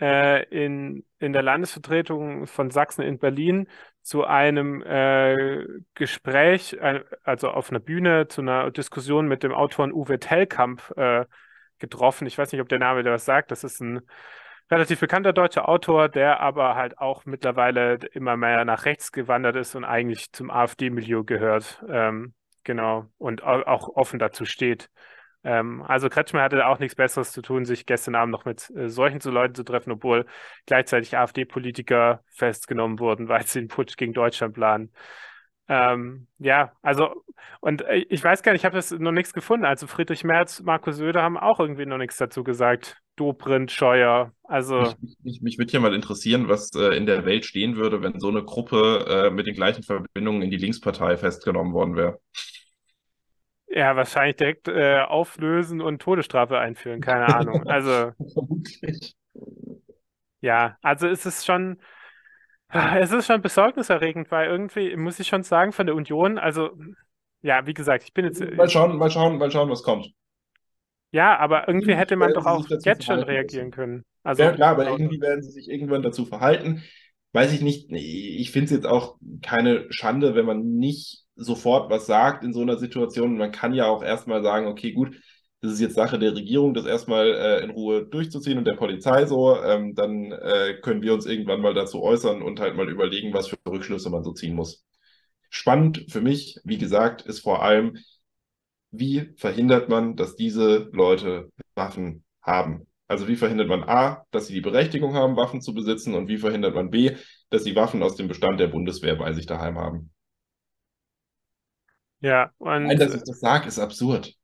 äh, 0.00 0.44
in, 0.48 1.04
in 1.18 1.32
der 1.32 1.42
Landesvertretung 1.42 2.46
von 2.46 2.70
Sachsen 2.70 3.02
in 3.02 3.18
Berlin 3.18 3.68
zu 4.04 4.24
einem 4.24 4.82
äh, 4.82 5.64
Gespräch, 5.94 6.76
also 7.24 7.48
auf 7.48 7.70
einer 7.70 7.80
Bühne, 7.80 8.28
zu 8.28 8.42
einer 8.42 8.70
Diskussion 8.70 9.26
mit 9.26 9.42
dem 9.42 9.52
Autoren 9.54 9.94
Uwe 9.94 10.18
Tellkamp 10.20 10.92
äh, 10.96 11.24
getroffen. 11.78 12.26
Ich 12.26 12.36
weiß 12.36 12.52
nicht, 12.52 12.60
ob 12.60 12.68
der 12.68 12.78
Name 12.78 13.02
dir 13.02 13.12
was 13.12 13.24
sagt. 13.24 13.50
Das 13.50 13.64
ist 13.64 13.80
ein 13.80 14.02
relativ 14.70 15.00
bekannter 15.00 15.32
deutscher 15.32 15.70
Autor, 15.70 16.10
der 16.10 16.40
aber 16.40 16.74
halt 16.74 16.98
auch 16.98 17.24
mittlerweile 17.24 17.94
immer 18.12 18.36
mehr 18.36 18.66
nach 18.66 18.84
rechts 18.84 19.10
gewandert 19.10 19.56
ist 19.56 19.74
und 19.74 19.84
eigentlich 19.84 20.30
zum 20.32 20.50
AfD-Milieu 20.50 21.24
gehört. 21.24 21.82
Ähm, 21.88 22.34
genau. 22.62 23.06
Und 23.16 23.42
auch 23.42 23.88
offen 23.88 24.18
dazu 24.18 24.44
steht. 24.44 24.90
Ähm, 25.44 25.82
also 25.82 26.08
Kretschmer 26.08 26.42
hatte 26.42 26.66
auch 26.66 26.78
nichts 26.78 26.96
Besseres 26.96 27.30
zu 27.32 27.42
tun, 27.42 27.66
sich 27.66 27.84
gestern 27.84 28.14
Abend 28.14 28.32
noch 28.32 28.46
mit 28.46 28.70
äh, 28.70 28.88
solchen 28.88 29.20
zu 29.20 29.30
Leuten 29.30 29.54
zu 29.54 29.62
treffen, 29.62 29.92
obwohl 29.92 30.26
gleichzeitig 30.66 31.16
AfD-Politiker 31.16 32.24
festgenommen 32.30 32.98
wurden, 32.98 33.28
weil 33.28 33.46
sie 33.46 33.60
den 33.60 33.68
Putsch 33.68 33.96
gegen 33.96 34.14
Deutschland 34.14 34.54
planen. 34.54 34.90
Ähm, 35.66 36.26
ja, 36.38 36.72
also, 36.82 37.24
und 37.60 37.82
äh, 37.82 38.04
ich 38.08 38.22
weiß 38.22 38.42
gar 38.42 38.52
nicht, 38.52 38.62
ich 38.62 38.64
habe 38.64 38.76
das 38.76 38.90
noch 38.90 39.12
nichts 39.12 39.32
gefunden. 39.32 39.64
Also 39.64 39.86
Friedrich 39.86 40.24
Merz, 40.24 40.62
Markus 40.62 40.96
Söder 40.96 41.22
haben 41.22 41.38
auch 41.38 41.60
irgendwie 41.60 41.86
noch 41.86 41.98
nichts 41.98 42.16
dazu 42.16 42.42
gesagt. 42.44 42.98
Dobrindt, 43.16 43.70
Scheuer, 43.70 44.32
also. 44.42 44.94
Mich, 45.00 45.16
mich, 45.22 45.40
mich 45.40 45.58
würde 45.58 45.72
ja 45.72 45.80
mal 45.80 45.94
interessieren, 45.94 46.48
was 46.48 46.70
äh, 46.74 46.96
in 46.96 47.06
der 47.06 47.24
Welt 47.24 47.44
stehen 47.44 47.76
würde, 47.76 48.02
wenn 48.02 48.18
so 48.18 48.28
eine 48.28 48.42
Gruppe 48.42 49.06
äh, 49.08 49.30
mit 49.30 49.46
den 49.46 49.54
gleichen 49.54 49.84
Verbindungen 49.84 50.42
in 50.42 50.50
die 50.50 50.56
Linkspartei 50.56 51.16
festgenommen 51.16 51.72
worden 51.72 51.96
wäre. 51.96 52.18
Ja, 53.74 53.96
wahrscheinlich 53.96 54.36
direkt 54.36 54.68
äh, 54.68 55.00
auflösen 55.00 55.80
und 55.80 56.00
Todesstrafe 56.00 56.58
einführen, 56.58 57.00
keine 57.00 57.26
Ahnung. 57.34 57.64
Also, 57.68 58.12
Vermutlich. 58.32 59.16
ja, 60.40 60.76
also 60.82 61.08
es 61.08 61.26
ist 61.26 61.44
schon, 61.44 61.78
es 62.68 63.12
ist 63.12 63.26
schon 63.26 63.42
besorgniserregend, 63.42 64.30
weil 64.30 64.48
irgendwie, 64.50 64.96
muss 64.96 65.20
ich 65.20 65.28
schon 65.28 65.42
sagen, 65.42 65.72
von 65.72 65.86
der 65.86 65.94
Union, 65.96 66.38
also, 66.38 66.70
ja, 67.42 67.66
wie 67.66 67.74
gesagt, 67.74 68.04
ich 68.04 68.14
bin 68.14 68.26
jetzt, 68.26 68.40
Mal 68.40 68.68
schauen, 68.68 68.96
mal 68.98 69.10
schauen, 69.10 69.38
mal 69.38 69.50
schauen, 69.50 69.70
was 69.70 69.82
kommt. 69.82 70.12
ja, 71.12 71.36
aber 71.38 71.68
irgendwie 71.68 71.94
hätte 71.94 72.16
man 72.16 72.32
doch 72.32 72.46
auch 72.46 72.66
jetzt 72.82 73.04
schon 73.04 73.22
reagieren 73.22 73.70
können. 73.70 74.04
Ja, 74.36 74.50
Also, 74.50 74.52
klar, 74.52 74.70
aber 74.72 74.84
laut, 74.84 75.00
irgendwie 75.00 75.20
werden 75.20 75.42
sie 75.42 75.50
sich 75.52 75.68
irgendwann 75.70 76.02
dazu 76.02 76.26
verhalten. 76.26 76.82
Weiß 77.34 77.52
ich 77.52 77.62
nicht. 77.62 77.90
Ich 77.90 78.52
finde 78.52 78.66
es 78.66 78.70
jetzt 78.70 78.86
auch 78.86 79.16
keine 79.42 79.86
Schande, 79.92 80.36
wenn 80.36 80.46
man 80.46 80.76
nicht 80.76 81.24
sofort 81.34 81.90
was 81.90 82.06
sagt 82.06 82.44
in 82.44 82.52
so 82.52 82.60
einer 82.62 82.78
Situation. 82.78 83.36
Man 83.36 83.50
kann 83.50 83.74
ja 83.74 83.86
auch 83.86 84.04
erstmal 84.04 84.40
sagen, 84.44 84.68
okay, 84.68 84.92
gut, 84.92 85.16
das 85.60 85.72
ist 85.72 85.80
jetzt 85.80 85.96
Sache 85.96 86.20
der 86.20 86.36
Regierung, 86.36 86.74
das 86.74 86.86
erstmal 86.86 87.26
äh, 87.32 87.64
in 87.64 87.70
Ruhe 87.70 88.06
durchzuziehen 88.06 88.56
und 88.58 88.66
der 88.66 88.74
Polizei 88.76 89.26
so. 89.26 89.60
Ähm, 89.60 89.96
dann 89.96 90.30
äh, 90.30 90.74
können 90.80 91.02
wir 91.02 91.12
uns 91.12 91.26
irgendwann 91.26 91.60
mal 91.60 91.74
dazu 91.74 92.02
äußern 92.04 92.40
und 92.40 92.60
halt 92.60 92.76
mal 92.76 92.88
überlegen, 92.88 93.34
was 93.34 93.48
für 93.48 93.56
Rückschlüsse 93.68 94.10
man 94.10 94.22
so 94.22 94.32
ziehen 94.32 94.54
muss. 94.54 94.84
Spannend 95.50 96.06
für 96.10 96.20
mich, 96.20 96.60
wie 96.64 96.78
gesagt, 96.78 97.22
ist 97.22 97.40
vor 97.40 97.64
allem, 97.64 97.98
wie 98.92 99.32
verhindert 99.36 99.88
man, 99.88 100.14
dass 100.16 100.36
diese 100.36 100.88
Leute 100.92 101.50
Waffen 101.74 102.24
haben? 102.42 102.86
Also 103.08 103.28
wie 103.28 103.36
verhindert 103.36 103.68
man 103.68 103.84
A, 103.84 104.24
dass 104.30 104.46
sie 104.46 104.54
die 104.54 104.60
Berechtigung 104.60 105.14
haben, 105.14 105.36
Waffen 105.36 105.60
zu 105.60 105.74
besitzen 105.74 106.14
und 106.14 106.28
wie 106.28 106.38
verhindert 106.38 106.74
man 106.74 106.90
B, 106.90 107.16
dass 107.50 107.64
sie 107.64 107.76
Waffen 107.76 108.02
aus 108.02 108.16
dem 108.16 108.28
Bestand 108.28 108.60
der 108.60 108.68
Bundeswehr 108.68 109.16
bei 109.16 109.32
sich 109.32 109.46
daheim 109.46 109.78
haben? 109.78 110.10
ja, 112.20 112.50
Nein, 112.84 112.86
und 112.92 112.98
dass 112.98 113.14
ich 113.14 113.22
das 113.24 113.40
sage, 113.40 113.68
ist 113.68 113.78
absurd, 113.78 114.34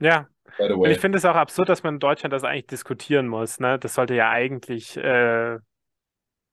ja, 0.00 0.28
by 0.56 0.68
the 0.68 0.74
und 0.74 0.90
ich 0.90 0.98
finde 0.98 1.18
es 1.18 1.24
auch 1.24 1.36
absurd, 1.36 1.68
dass 1.68 1.82
man 1.82 1.94
in 1.94 2.00
Deutschland 2.00 2.32
das 2.32 2.44
eigentlich 2.44 2.66
diskutieren 2.66 3.28
muss, 3.28 3.60
ne? 3.60 3.78
Das 3.78 3.94
sollte 3.94 4.14
ja 4.14 4.30
eigentlich 4.30 4.96
äh, 4.96 5.58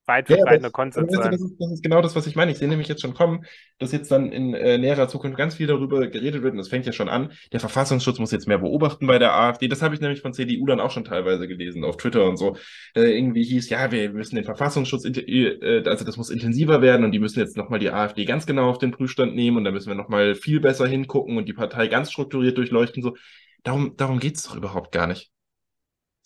weit 0.07 0.29
Ja, 0.29 0.35
verbreiteter 0.35 0.71
aber 0.71 0.71
Konsens 0.71 1.13
weißt 1.13 1.25
du, 1.25 1.29
das 1.29 1.39
sein. 1.39 1.41
ist, 1.41 1.55
das 1.57 1.71
ist 1.71 1.83
genau 1.83 2.01
das, 2.01 2.15
was 2.17 2.27
ich 2.27 2.35
meine. 2.35 2.51
Ich 2.51 2.57
sehe 2.57 2.67
nämlich 2.67 2.89
jetzt 2.89 3.01
schon 3.01 3.13
kommen, 3.13 3.45
dass 3.79 3.93
jetzt 3.93 4.11
dann 4.11 4.31
in 4.31 4.53
äh, 4.53 4.77
näherer 4.77 5.07
Zukunft 5.07 5.37
ganz 5.37 5.55
viel 5.55 5.67
darüber 5.67 6.05
geredet 6.07 6.43
wird, 6.43 6.51
und 6.51 6.57
das 6.57 6.67
fängt 6.67 6.85
ja 6.85 6.91
schon 6.91 7.07
an. 7.07 7.31
Der 7.53 7.61
Verfassungsschutz 7.61 8.19
muss 8.19 8.31
jetzt 8.31 8.45
mehr 8.47 8.57
beobachten 8.57 9.07
bei 9.07 9.19
der 9.19 9.33
AfD. 9.33 9.69
Das 9.69 9.81
habe 9.81 9.95
ich 9.95 10.01
nämlich 10.01 10.21
von 10.21 10.33
CDU 10.33 10.65
dann 10.65 10.81
auch 10.81 10.91
schon 10.91 11.05
teilweise 11.05 11.47
gelesen 11.47 11.85
auf 11.85 11.95
Twitter 11.95 12.25
und 12.25 12.35
so. 12.37 12.57
Äh, 12.93 13.17
irgendwie 13.17 13.43
hieß, 13.43 13.69
ja, 13.69 13.89
wir 13.91 14.09
müssen 14.11 14.35
den 14.35 14.43
Verfassungsschutz, 14.43 15.05
äh, 15.05 15.83
also 15.85 16.03
das 16.03 16.17
muss 16.17 16.29
intensiver 16.29 16.81
werden 16.81 17.05
und 17.05 17.11
die 17.13 17.19
müssen 17.19 17.39
jetzt 17.39 17.55
nochmal 17.55 17.79
die 17.79 17.89
AfD 17.91 18.25
ganz 18.25 18.45
genau 18.45 18.69
auf 18.69 18.79
den 18.79 18.91
Prüfstand 18.91 19.33
nehmen 19.35 19.55
und 19.57 19.63
da 19.63 19.71
müssen 19.71 19.87
wir 19.87 19.95
nochmal 19.95 20.35
viel 20.35 20.59
besser 20.59 20.87
hingucken 20.87 21.37
und 21.37 21.47
die 21.47 21.53
Partei 21.53 21.87
ganz 21.87 22.11
strukturiert 22.11 22.57
durchleuchten. 22.57 23.01
So, 23.01 23.15
darum, 23.63 23.95
darum 23.95 24.19
geht 24.19 24.35
es 24.35 24.43
doch 24.43 24.55
überhaupt 24.57 24.91
gar 24.91 25.07
nicht. 25.07 25.31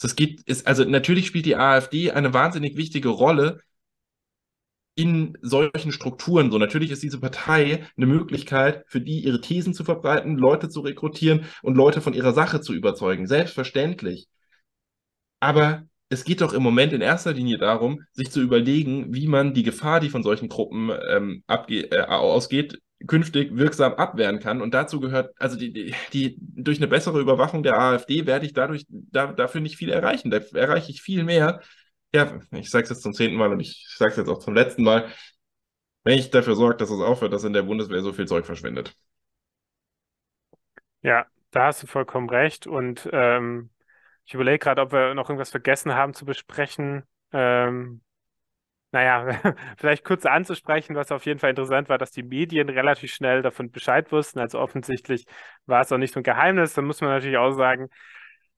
Das 0.01 0.15
geht, 0.15 0.41
ist, 0.41 0.65
also 0.67 0.83
natürlich 0.83 1.27
spielt 1.27 1.45
die 1.45 1.55
AfD 1.55 2.11
eine 2.11 2.33
wahnsinnig 2.33 2.75
wichtige 2.75 3.09
Rolle 3.09 3.61
in 4.95 5.37
solchen 5.41 5.91
Strukturen 5.91 6.51
so. 6.51 6.57
Natürlich 6.57 6.91
ist 6.91 7.03
diese 7.03 7.19
Partei 7.19 7.85
eine 7.97 8.05
Möglichkeit, 8.05 8.83
für 8.87 9.01
die 9.01 9.23
ihre 9.23 9.41
Thesen 9.41 9.73
zu 9.73 9.83
verbreiten, 9.83 10.37
Leute 10.37 10.69
zu 10.69 10.81
rekrutieren 10.81 11.45
und 11.61 11.75
Leute 11.75 12.01
von 12.01 12.13
ihrer 12.13 12.33
Sache 12.33 12.61
zu 12.61 12.73
überzeugen. 12.73 13.27
Selbstverständlich. 13.27 14.27
Aber 15.39 15.83
es 16.09 16.23
geht 16.25 16.41
doch 16.41 16.53
im 16.53 16.61
Moment 16.61 16.93
in 16.93 17.01
erster 17.01 17.33
Linie 17.33 17.57
darum, 17.57 18.01
sich 18.11 18.31
zu 18.31 18.41
überlegen, 18.41 19.13
wie 19.13 19.27
man 19.27 19.53
die 19.53 19.63
Gefahr, 19.63 19.99
die 20.01 20.09
von 20.09 20.23
solchen 20.23 20.49
Gruppen 20.49 20.91
ähm, 21.09 21.43
äh, 21.47 22.01
ausgeht, 22.01 22.79
künftig 23.07 23.55
wirksam 23.55 23.93
abwehren 23.93 24.39
kann. 24.39 24.61
Und 24.61 24.73
dazu 24.73 24.99
gehört, 24.99 25.33
also 25.39 25.57
die, 25.57 25.71
die, 25.71 25.95
die 26.13 26.35
durch 26.37 26.77
eine 26.79 26.87
bessere 26.87 27.19
Überwachung 27.19 27.63
der 27.63 27.79
AfD 27.79 28.25
werde 28.25 28.45
ich 28.45 28.53
dadurch 28.53 28.85
da, 28.89 29.31
dafür 29.31 29.61
nicht 29.61 29.77
viel 29.77 29.89
erreichen. 29.89 30.29
Da 30.31 30.37
erreiche 30.53 30.91
ich 30.91 31.01
viel 31.01 31.23
mehr. 31.23 31.61
Ja, 32.13 32.39
ich 32.51 32.69
sage 32.69 32.83
es 32.83 32.89
jetzt 32.89 33.01
zum 33.03 33.13
zehnten 33.13 33.37
Mal 33.37 33.51
und 33.51 33.59
ich 33.61 33.85
sage 33.97 34.11
es 34.11 34.17
jetzt 34.17 34.27
auch 34.29 34.39
zum 34.39 34.53
letzten 34.53 34.83
Mal, 34.83 35.09
wenn 36.03 36.17
ich 36.19 36.29
dafür 36.31 36.55
sorge, 36.55 36.77
dass 36.77 36.89
es 36.91 37.01
aufhört, 37.01 37.33
dass 37.33 37.43
in 37.45 37.53
der 37.53 37.63
Bundeswehr 37.63 38.01
so 38.03 38.13
viel 38.13 38.27
Zeug 38.27 38.45
verschwindet. 38.45 38.95
Ja, 41.01 41.25
da 41.51 41.65
hast 41.67 41.83
du 41.83 41.87
vollkommen 41.87 42.29
recht. 42.29 42.67
Und 42.67 43.09
ähm, 43.11 43.69
ich 44.25 44.33
überlege 44.33 44.59
gerade, 44.59 44.81
ob 44.81 44.91
wir 44.91 45.13
noch 45.13 45.29
irgendwas 45.29 45.49
vergessen 45.51 45.93
haben 45.95 46.13
zu 46.13 46.25
besprechen. 46.25 47.03
Ähm, 47.33 48.01
naja, 48.91 49.41
vielleicht 49.77 50.05
kurz 50.05 50.25
anzusprechen, 50.25 50.95
was 50.95 51.11
auf 51.11 51.25
jeden 51.25 51.39
Fall 51.39 51.51
interessant 51.51 51.89
war, 51.89 51.97
dass 51.97 52.11
die 52.11 52.23
Medien 52.23 52.69
relativ 52.69 53.13
schnell 53.13 53.41
davon 53.41 53.71
Bescheid 53.71 54.11
wussten. 54.11 54.39
Also 54.39 54.59
offensichtlich 54.59 55.25
war 55.65 55.81
es 55.81 55.91
auch 55.91 55.97
nicht 55.97 56.13
so 56.13 56.19
ein 56.21 56.23
Geheimnis. 56.23 56.73
Da 56.73 56.81
muss 56.81 57.01
man 57.01 57.11
natürlich 57.11 57.37
auch 57.37 57.53
sagen, 57.53 57.89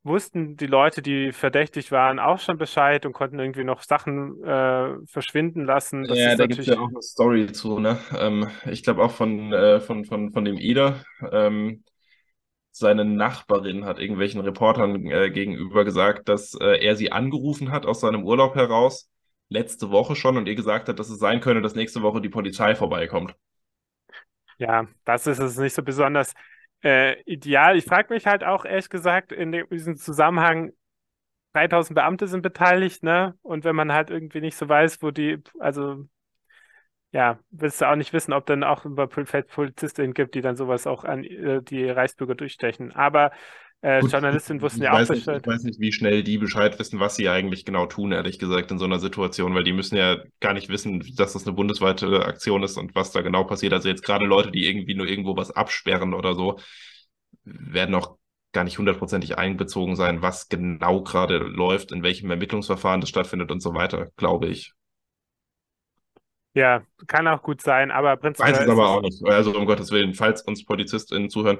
wussten 0.03 0.57
die 0.57 0.67
Leute, 0.67 1.01
die 1.01 1.31
verdächtig 1.31 1.91
waren, 1.91 2.19
auch 2.19 2.39
schon 2.39 2.57
Bescheid 2.57 3.05
und 3.05 3.13
konnten 3.13 3.39
irgendwie 3.39 3.63
noch 3.63 3.81
Sachen 3.83 4.43
äh, 4.43 4.95
verschwinden 5.05 5.65
lassen. 5.65 6.03
Das 6.03 6.17
Ja, 6.17 6.35
da 6.35 6.45
gibt 6.45 6.59
es 6.59 6.67
ja 6.67 6.79
auch 6.79 6.89
eine 6.89 7.01
Story 7.01 7.51
zu, 7.51 7.79
ne? 7.79 7.97
Ähm, 8.17 8.49
ich 8.65 8.83
glaube 8.83 9.03
auch 9.03 9.11
von, 9.11 9.53
äh, 9.53 9.79
von, 9.79 10.05
von, 10.05 10.31
von 10.31 10.45
dem 10.45 10.57
Eder. 10.57 11.03
Ähm, 11.31 11.83
seine 12.71 13.05
Nachbarin 13.05 13.85
hat 13.85 13.99
irgendwelchen 13.99 14.41
Reportern 14.41 15.05
äh, 15.05 15.29
gegenüber 15.29 15.85
gesagt, 15.85 16.27
dass 16.27 16.55
äh, 16.55 16.83
er 16.83 16.95
sie 16.95 17.11
angerufen 17.11 17.71
hat 17.71 17.85
aus 17.85 18.01
seinem 18.01 18.23
Urlaub 18.23 18.55
heraus, 18.55 19.09
letzte 19.49 19.91
Woche 19.91 20.15
schon, 20.15 20.37
und 20.37 20.47
ihr 20.47 20.55
gesagt 20.55 20.89
hat, 20.89 20.99
dass 20.99 21.09
es 21.09 21.19
sein 21.19 21.39
könne, 21.39 21.61
dass 21.61 21.75
nächste 21.75 22.01
Woche 22.01 22.19
die 22.19 22.29
Polizei 22.29 22.75
vorbeikommt. 22.75 23.35
ja, 24.57 24.87
das 25.05 25.27
ist 25.27 25.39
es 25.39 25.57
nicht 25.57 25.73
so 25.73 25.83
besonders 25.83 26.33
äh, 26.83 27.21
ideal. 27.23 27.77
Ich 27.77 27.85
frage 27.85 28.13
mich 28.13 28.25
halt 28.25 28.43
auch 28.43 28.65
ehrlich 28.65 28.89
gesagt 28.89 29.31
in 29.31 29.51
diesem 29.51 29.95
Zusammenhang, 29.95 30.71
3000 31.53 31.95
Beamte 31.95 32.27
sind 32.27 32.41
beteiligt, 32.41 33.03
ne? 33.03 33.37
Und 33.41 33.63
wenn 33.63 33.75
man 33.75 33.93
halt 33.93 34.09
irgendwie 34.09 34.41
nicht 34.41 34.57
so 34.57 34.67
weiß, 34.67 35.01
wo 35.01 35.11
die, 35.11 35.41
also 35.59 36.05
ja, 37.11 37.39
willst 37.51 37.79
du 37.79 37.89
auch 37.89 37.95
nicht 37.95 38.11
wissen, 38.11 38.33
ob 38.33 38.45
dann 38.47 38.63
auch 38.63 38.85
über 38.85 39.07
Polizistinnen 39.07 40.13
gibt, 40.15 40.33
die 40.33 40.41
dann 40.41 40.55
sowas 40.55 40.87
auch 40.87 41.03
an 41.03 41.23
äh, 41.23 41.61
die 41.61 41.87
Reichsbürger 41.87 42.33
durchstechen. 42.35 42.91
Aber 42.91 43.31
äh, 43.83 44.01
Gut, 44.01 44.11
Journalistinnen 44.11 44.61
wussten 44.63 44.83
ja 44.83 44.93
auch 44.93 44.99
weiß 44.99 45.09
nicht, 45.11 45.27
ich 45.27 45.41
Bescheid. 45.41 45.45
weiß 45.45 45.63
nicht, 45.63 45.79
wie 45.79 45.91
schnell 45.91 46.23
die 46.23 46.37
Bescheid 46.37 46.79
wissen, 46.79 46.99
was 46.99 47.15
sie 47.15 47.29
eigentlich 47.29 47.65
genau 47.65 47.85
tun, 47.85 48.11
ehrlich 48.11 48.39
gesagt, 48.39 48.71
in 48.71 48.79
so 48.79 48.85
einer 48.85 48.99
Situation, 48.99 49.55
weil 49.55 49.63
die 49.65 49.73
müssen 49.73 49.97
ja 49.97 50.17
gar 50.39 50.53
nicht 50.53 50.69
wissen, 50.69 51.01
dass 51.15 51.33
das 51.33 51.45
eine 51.45 51.53
bundesweite 51.55 52.25
Aktion 52.25 52.63
ist 52.63 52.77
und 52.77 52.95
was 52.95 53.11
da 53.11 53.21
genau 53.21 53.43
passiert. 53.45 53.73
Also 53.73 53.89
jetzt 53.89 54.03
gerade 54.03 54.25
Leute, 54.25 54.51
die 54.51 54.67
irgendwie 54.67 54.95
nur 54.95 55.07
irgendwo 55.07 55.37
was 55.37 55.51
absperren 55.51 56.13
oder 56.13 56.35
so, 56.35 56.59
werden 57.43 57.95
auch 57.95 58.17
gar 58.53 58.63
nicht 58.63 58.77
hundertprozentig 58.77 59.37
einbezogen 59.37 59.95
sein, 59.95 60.21
was 60.21 60.49
genau 60.49 61.03
gerade 61.03 61.37
läuft, 61.39 61.91
in 61.91 62.03
welchem 62.03 62.29
Ermittlungsverfahren 62.31 63.01
das 63.01 63.09
stattfindet 63.09 63.51
und 63.51 63.61
so 63.61 63.73
weiter, 63.73 64.11
glaube 64.17 64.47
ich. 64.47 64.73
Ja, 66.55 66.83
kann 67.07 67.27
auch 67.27 67.41
gut 67.41 67.61
sein, 67.61 67.89
aber 67.91 68.15
Weiß 68.15 68.21
prinzipiell 68.21 68.53
es 68.59 68.67
ist 68.67 68.69
aber 68.69 68.83
es, 68.83 68.89
auch 68.89 69.01
nicht. 69.01 69.23
Also 69.25 69.55
um 69.55 69.65
Gottes 69.65 69.91
Willen, 69.91 70.13
falls 70.13 70.41
uns 70.43 70.65
PolizistInnen 70.65 71.29
zuhören, 71.29 71.59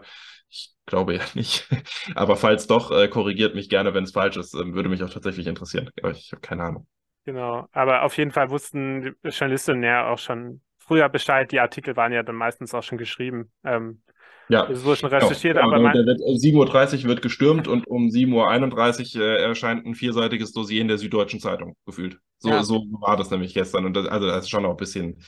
ich 0.53 0.75
glaube 0.85 1.15
ja 1.15 1.21
nicht. 1.33 1.67
Aber 2.15 2.35
falls 2.37 2.67
doch, 2.67 2.91
äh, 2.91 3.07
korrigiert 3.07 3.55
mich 3.55 3.69
gerne, 3.69 3.93
wenn 3.93 4.03
es 4.03 4.11
falsch 4.11 4.37
ist. 4.37 4.53
Ähm, 4.53 4.73
würde 4.75 4.89
mich 4.89 5.03
auch 5.03 5.09
tatsächlich 5.09 5.47
interessieren. 5.47 5.89
Aber 6.01 6.11
ich 6.11 6.31
habe 6.31 6.41
keine 6.41 6.63
Ahnung. 6.63 6.87
genau. 7.25 7.67
Aber 7.71 8.03
auf 8.03 8.17
jeden 8.17 8.31
Fall 8.31 8.49
wussten 8.49 9.01
die 9.23 9.29
Journalistinnen 9.29 9.83
ja 9.83 10.07
auch 10.09 10.17
schon 10.19 10.61
früher 10.79 11.09
Bescheid. 11.09 11.51
Die 11.51 11.59
Artikel 11.59 11.95
waren 11.95 12.11
ja 12.13 12.23
dann 12.23 12.35
meistens 12.35 12.73
auch 12.73 12.83
schon 12.83 12.97
geschrieben. 12.97 13.51
Ähm, 13.63 14.01
Ja, 14.47 14.67
es 14.67 14.83
wurde 14.85 14.97
schon 14.97 15.11
genau. 15.17 15.27
recherchiert, 15.27 15.57
genau. 15.57 15.67
aber 15.67 15.79
man, 15.79 15.93
um 16.21 16.37
7.30 16.37 17.03
Uhr 17.03 17.09
wird 17.09 17.21
gestürmt 17.21 17.67
und 17.67 17.87
um 17.87 18.09
7.31 18.11 19.17
Uhr 19.17 19.23
äh, 19.23 19.41
erscheint 19.43 19.85
ein 19.85 19.95
vierseitiges 19.95 20.51
Dossier 20.53 20.81
in 20.81 20.87
der 20.87 20.97
Süddeutschen 20.97 21.39
Zeitung, 21.39 21.75
gefühlt. 21.85 22.19
So, 22.39 22.49
ja, 22.49 22.63
so 22.63 22.85
war 23.01 23.17
das 23.17 23.31
nämlich 23.31 23.53
gestern. 23.53 23.85
Und 23.85 23.93
das, 23.95 24.07
also 24.07 24.27
das 24.27 24.43
ist 24.45 24.49
schon 24.49 24.65
auch 24.65 24.71
ein 24.71 24.77
bisschen, 24.77 25.23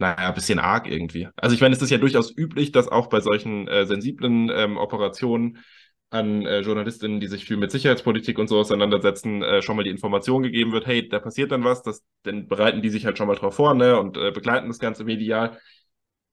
naja, 0.00 0.28
ein 0.28 0.34
bisschen 0.34 0.58
arg 0.58 0.88
irgendwie. 0.88 1.28
Also 1.36 1.54
ich 1.54 1.60
meine, 1.60 1.74
es 1.74 1.82
ist 1.82 1.90
ja 1.90 1.98
durchaus 1.98 2.36
üblich, 2.36 2.72
dass 2.72 2.88
auch 2.88 3.08
bei 3.08 3.20
solchen 3.20 3.68
äh, 3.68 3.86
sensiblen 3.86 4.50
ähm, 4.52 4.76
Operationen 4.78 5.58
an 6.08 6.44
äh, 6.44 6.60
JournalistInnen, 6.60 7.20
die 7.20 7.28
sich 7.28 7.44
viel 7.44 7.56
mit 7.56 7.70
Sicherheitspolitik 7.70 8.38
und 8.38 8.48
so 8.48 8.58
auseinandersetzen, 8.58 9.42
äh, 9.42 9.62
schon 9.62 9.76
mal 9.76 9.84
die 9.84 9.90
Information 9.90 10.42
gegeben 10.42 10.72
wird, 10.72 10.86
hey, 10.86 11.08
da 11.08 11.20
passiert 11.20 11.52
dann 11.52 11.64
was, 11.64 11.82
das, 11.82 12.02
dann 12.24 12.48
bereiten 12.48 12.82
die 12.82 12.88
sich 12.88 13.06
halt 13.06 13.16
schon 13.18 13.28
mal 13.28 13.36
drauf 13.36 13.54
vor, 13.54 13.74
ne, 13.74 13.98
und 14.00 14.16
äh, 14.16 14.32
begleiten 14.32 14.68
das 14.68 14.80
Ganze 14.80 15.04
medial. 15.04 15.58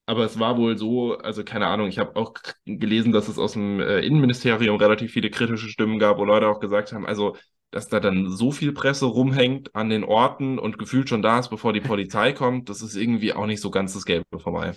Aber 0.08 0.24
es 0.24 0.40
war 0.40 0.58
wohl 0.58 0.78
so, 0.78 1.18
also 1.18 1.44
keine 1.44 1.68
Ahnung, 1.68 1.90
ich 1.90 2.00
habe 2.00 2.16
auch 2.16 2.34
gelesen, 2.66 3.12
dass 3.12 3.28
es 3.28 3.38
aus 3.38 3.54
dem 3.54 3.82
äh, 3.82 4.00
Innenministerium 4.00 4.78
relativ 4.78 5.12
viele 5.12 5.30
kritische 5.30 5.68
Stimmen 5.68 6.00
gab, 6.00 6.18
wo 6.18 6.24
Leute 6.26 6.48
auch 6.48 6.60
gesagt 6.62 6.94
haben, 6.94 7.06
also, 7.06 7.36
dass 7.72 7.88
da 7.90 8.00
dann 8.00 8.30
so 8.30 8.52
viel 8.52 8.72
Presse 8.74 9.06
rumhängt 9.06 9.76
an 9.76 9.90
den 9.90 10.04
Orten 10.04 10.60
und 10.60 10.78
gefühlt 10.80 11.10
schon 11.10 11.22
da 11.22 11.40
ist, 11.40 11.50
bevor 11.50 11.74
die 11.74 11.82
Polizei 11.82 12.34
kommt, 12.34 12.70
das 12.70 12.82
ist 12.82 12.96
irgendwie 12.96 13.34
auch 13.34 13.46
nicht 13.46 13.62
so 13.62 13.72
ganz 13.72 13.94
das 13.94 14.06
Gelbe 14.06 14.40
vom 14.40 14.56
Ei. 14.58 14.74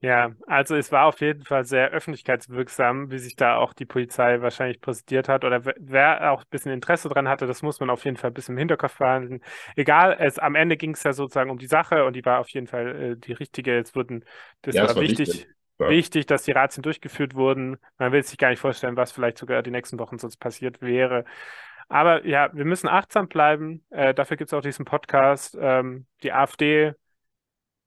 ja, 0.00 0.30
also 0.46 0.76
es 0.76 0.92
war 0.92 1.06
auf 1.06 1.20
jeden 1.20 1.44
Fall 1.44 1.64
sehr 1.64 1.90
öffentlichkeitswirksam, 1.90 3.10
wie 3.10 3.18
sich 3.18 3.34
da 3.34 3.56
auch 3.56 3.72
die 3.74 3.84
Polizei 3.84 4.40
wahrscheinlich 4.40 4.80
präsentiert 4.80 5.28
hat. 5.28 5.44
Oder 5.44 5.64
wer, 5.64 6.30
auch 6.32 6.42
ein 6.42 6.48
bisschen 6.50 6.70
Interesse 6.72 7.08
dran 7.08 7.26
hatte, 7.28 7.46
das 7.48 7.62
muss 7.62 7.80
man 7.80 7.90
auf 7.90 8.04
jeden 8.04 8.16
Fall 8.16 8.30
ein 8.30 8.34
bisschen 8.34 8.54
im 8.54 8.58
Hinterkopf 8.58 8.98
behalten. 8.98 9.40
Egal, 9.74 10.16
es, 10.20 10.38
am 10.38 10.54
Ende 10.54 10.76
ging 10.76 10.92
es 10.94 11.02
ja 11.02 11.12
sozusagen 11.12 11.50
um 11.50 11.58
die 11.58 11.66
Sache 11.66 12.04
und 12.04 12.14
die 12.14 12.24
war 12.24 12.38
auf 12.38 12.48
jeden 12.50 12.68
Fall 12.68 13.14
äh, 13.14 13.16
die 13.16 13.32
richtige. 13.32 13.76
Es 13.78 13.94
wurden, 13.96 14.24
das 14.62 14.80
Ja, 14.80 14.94
war 14.94 14.96
war 14.96 15.06
wichtig. 15.06 15.26
wichtig. 15.26 15.48
Ja. 15.78 15.96
wichtig, 15.96 16.26
dass 16.26 16.42
die 16.44 16.52
Razzien 16.52 16.82
durchgeführt 16.82 17.34
wurden. 17.34 17.78
Man 17.98 18.12
will 18.12 18.22
sich 18.22 18.36
gar 18.38 18.50
nicht 18.50 18.60
vorstellen, 18.60 18.96
was 18.96 19.10
vielleicht 19.12 19.38
sogar 19.38 19.62
die 19.62 19.70
nächsten 19.70 19.98
Wochen 19.98 20.18
sonst 20.18 20.36
passiert 20.36 20.80
wäre. 20.82 21.24
Aber 21.88 22.26
ja, 22.26 22.50
wir 22.54 22.64
müssen 22.64 22.88
achtsam 22.88 23.28
bleiben. 23.28 23.84
Äh, 23.90 24.14
dafür 24.14 24.36
gibt 24.36 24.48
es 24.50 24.54
auch 24.54 24.62
diesen 24.62 24.84
Podcast. 24.84 25.56
Ähm, 25.60 26.06
die 26.22 26.32
AfD 26.32 26.92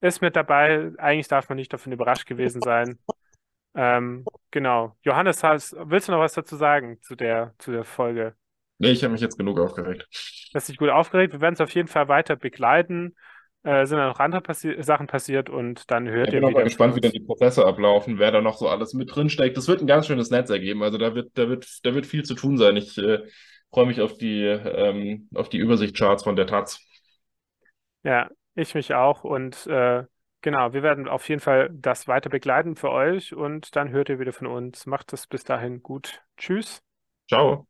ist 0.02 0.22
mit 0.22 0.36
dabei. 0.36 0.91
Eigentlich 0.97 1.28
darf 1.28 1.49
man 1.49 1.58
nicht 1.58 1.72
davon 1.74 1.91
überrascht 1.91 2.26
gewesen 2.28 2.62
sein. 2.62 2.99
Ähm, 3.76 4.30
genau. 4.52 4.97
Johannes, 5.04 5.43
hast, 5.43 5.76
willst 5.78 6.08
du 6.08 6.12
noch 6.14 6.20
was 6.20 6.34
dazu 6.34 6.56
sagen 6.56 7.02
zu 7.02 7.16
der, 7.16 7.54
zu 7.60 7.72
der 7.72 7.84
Folge? 7.86 8.36
Nee, 8.80 8.91
ich 8.91 9.04
habe 9.04 9.14
mich 9.14 9.22
jetzt 9.22 9.38
genug 9.38 9.60
aufgeregt. 9.60 10.10
Das 10.54 10.64
ist 10.64 10.70
dich 10.70 10.78
gut 10.78 10.89
aufgeregt. 10.89 11.34
Wir 11.34 11.41
werden 11.41 11.54
es 11.56 11.62
auf 11.62 11.74
jeden 11.74 11.88
Fall 11.88 12.08
weiter 12.08 12.36
begleiten. 12.36 13.16
Äh, 13.64 13.86
sind 13.86 13.97
da 13.97 14.08
noch 14.08 14.20
andere 14.20 14.41
passi 14.41 14.76
Sachen 14.82 15.08
passiert 15.08 15.49
und 15.49 15.91
dann 15.91 16.08
hört 16.10 16.30
Ich 16.30 16.34
ihr 16.34 16.41
bin 16.41 16.43
auch 16.43 16.52
mal 16.52 16.64
wieder 16.64 16.64
gespannt, 16.64 16.95
wie 16.95 16.99
uns. 16.99 17.12
die 17.12 17.20
Prozesse 17.20 17.66
ablaufen, 17.66 18.20
wer 18.20 18.32
da 18.32 18.41
noch 18.41 18.58
so 18.58 18.68
alles 18.70 18.93
mit 18.93 19.16
drin 19.16 19.30
steckt. 19.30 19.58
Das 19.58 19.68
wird 19.68 19.82
ein 19.82 19.88
ganz 19.88 20.08
schönes 20.08 20.30
Netz 20.30 20.49
ergeben. 20.49 20.84
Also 20.84 20.97
da 20.97 21.16
wird, 21.16 21.32
da 21.38 21.49
wird, 21.49 21.86
da 21.86 21.93
wird 21.95 22.06
viel 22.06 22.24
zu 22.24 22.36
tun 22.36 22.58
sein. 22.58 22.78
Ich 22.78 22.97
äh, 22.97 23.20
freue 23.72 23.86
mich 23.88 24.02
auf 24.02 24.18
die, 24.18 24.44
ähm, 24.46 25.30
auf 25.36 25.50
die 25.50 25.58
Übersichtscharts 25.58 26.24
von 26.24 26.36
der 26.36 26.48
Taz. 26.48 26.80
Ja, 28.04 28.30
ich 28.56 28.74
mich 28.76 28.94
auch. 28.94 29.24
Und 29.24 29.68
äh, 29.68 30.06
genau, 30.42 30.74
wir 30.74 30.84
werden 30.84 31.08
auf 31.08 31.28
jeden 31.30 31.42
Fall 31.42 31.70
das 31.74 32.08
weiter 32.08 32.30
begleiten 32.30 32.76
für 32.76 32.92
euch 32.92 33.34
und 33.34 33.76
dann 33.76 33.90
hört 33.92 34.10
ihr 34.10 34.20
wieder 34.20 34.34
von 34.34 34.48
uns. 34.48 34.86
Macht 34.86 35.14
es 35.14 35.28
bis 35.28 35.44
dahin 35.44 35.82
gut. 35.84 36.24
Tschüss. 36.38 36.82
Ciao. 37.28 37.68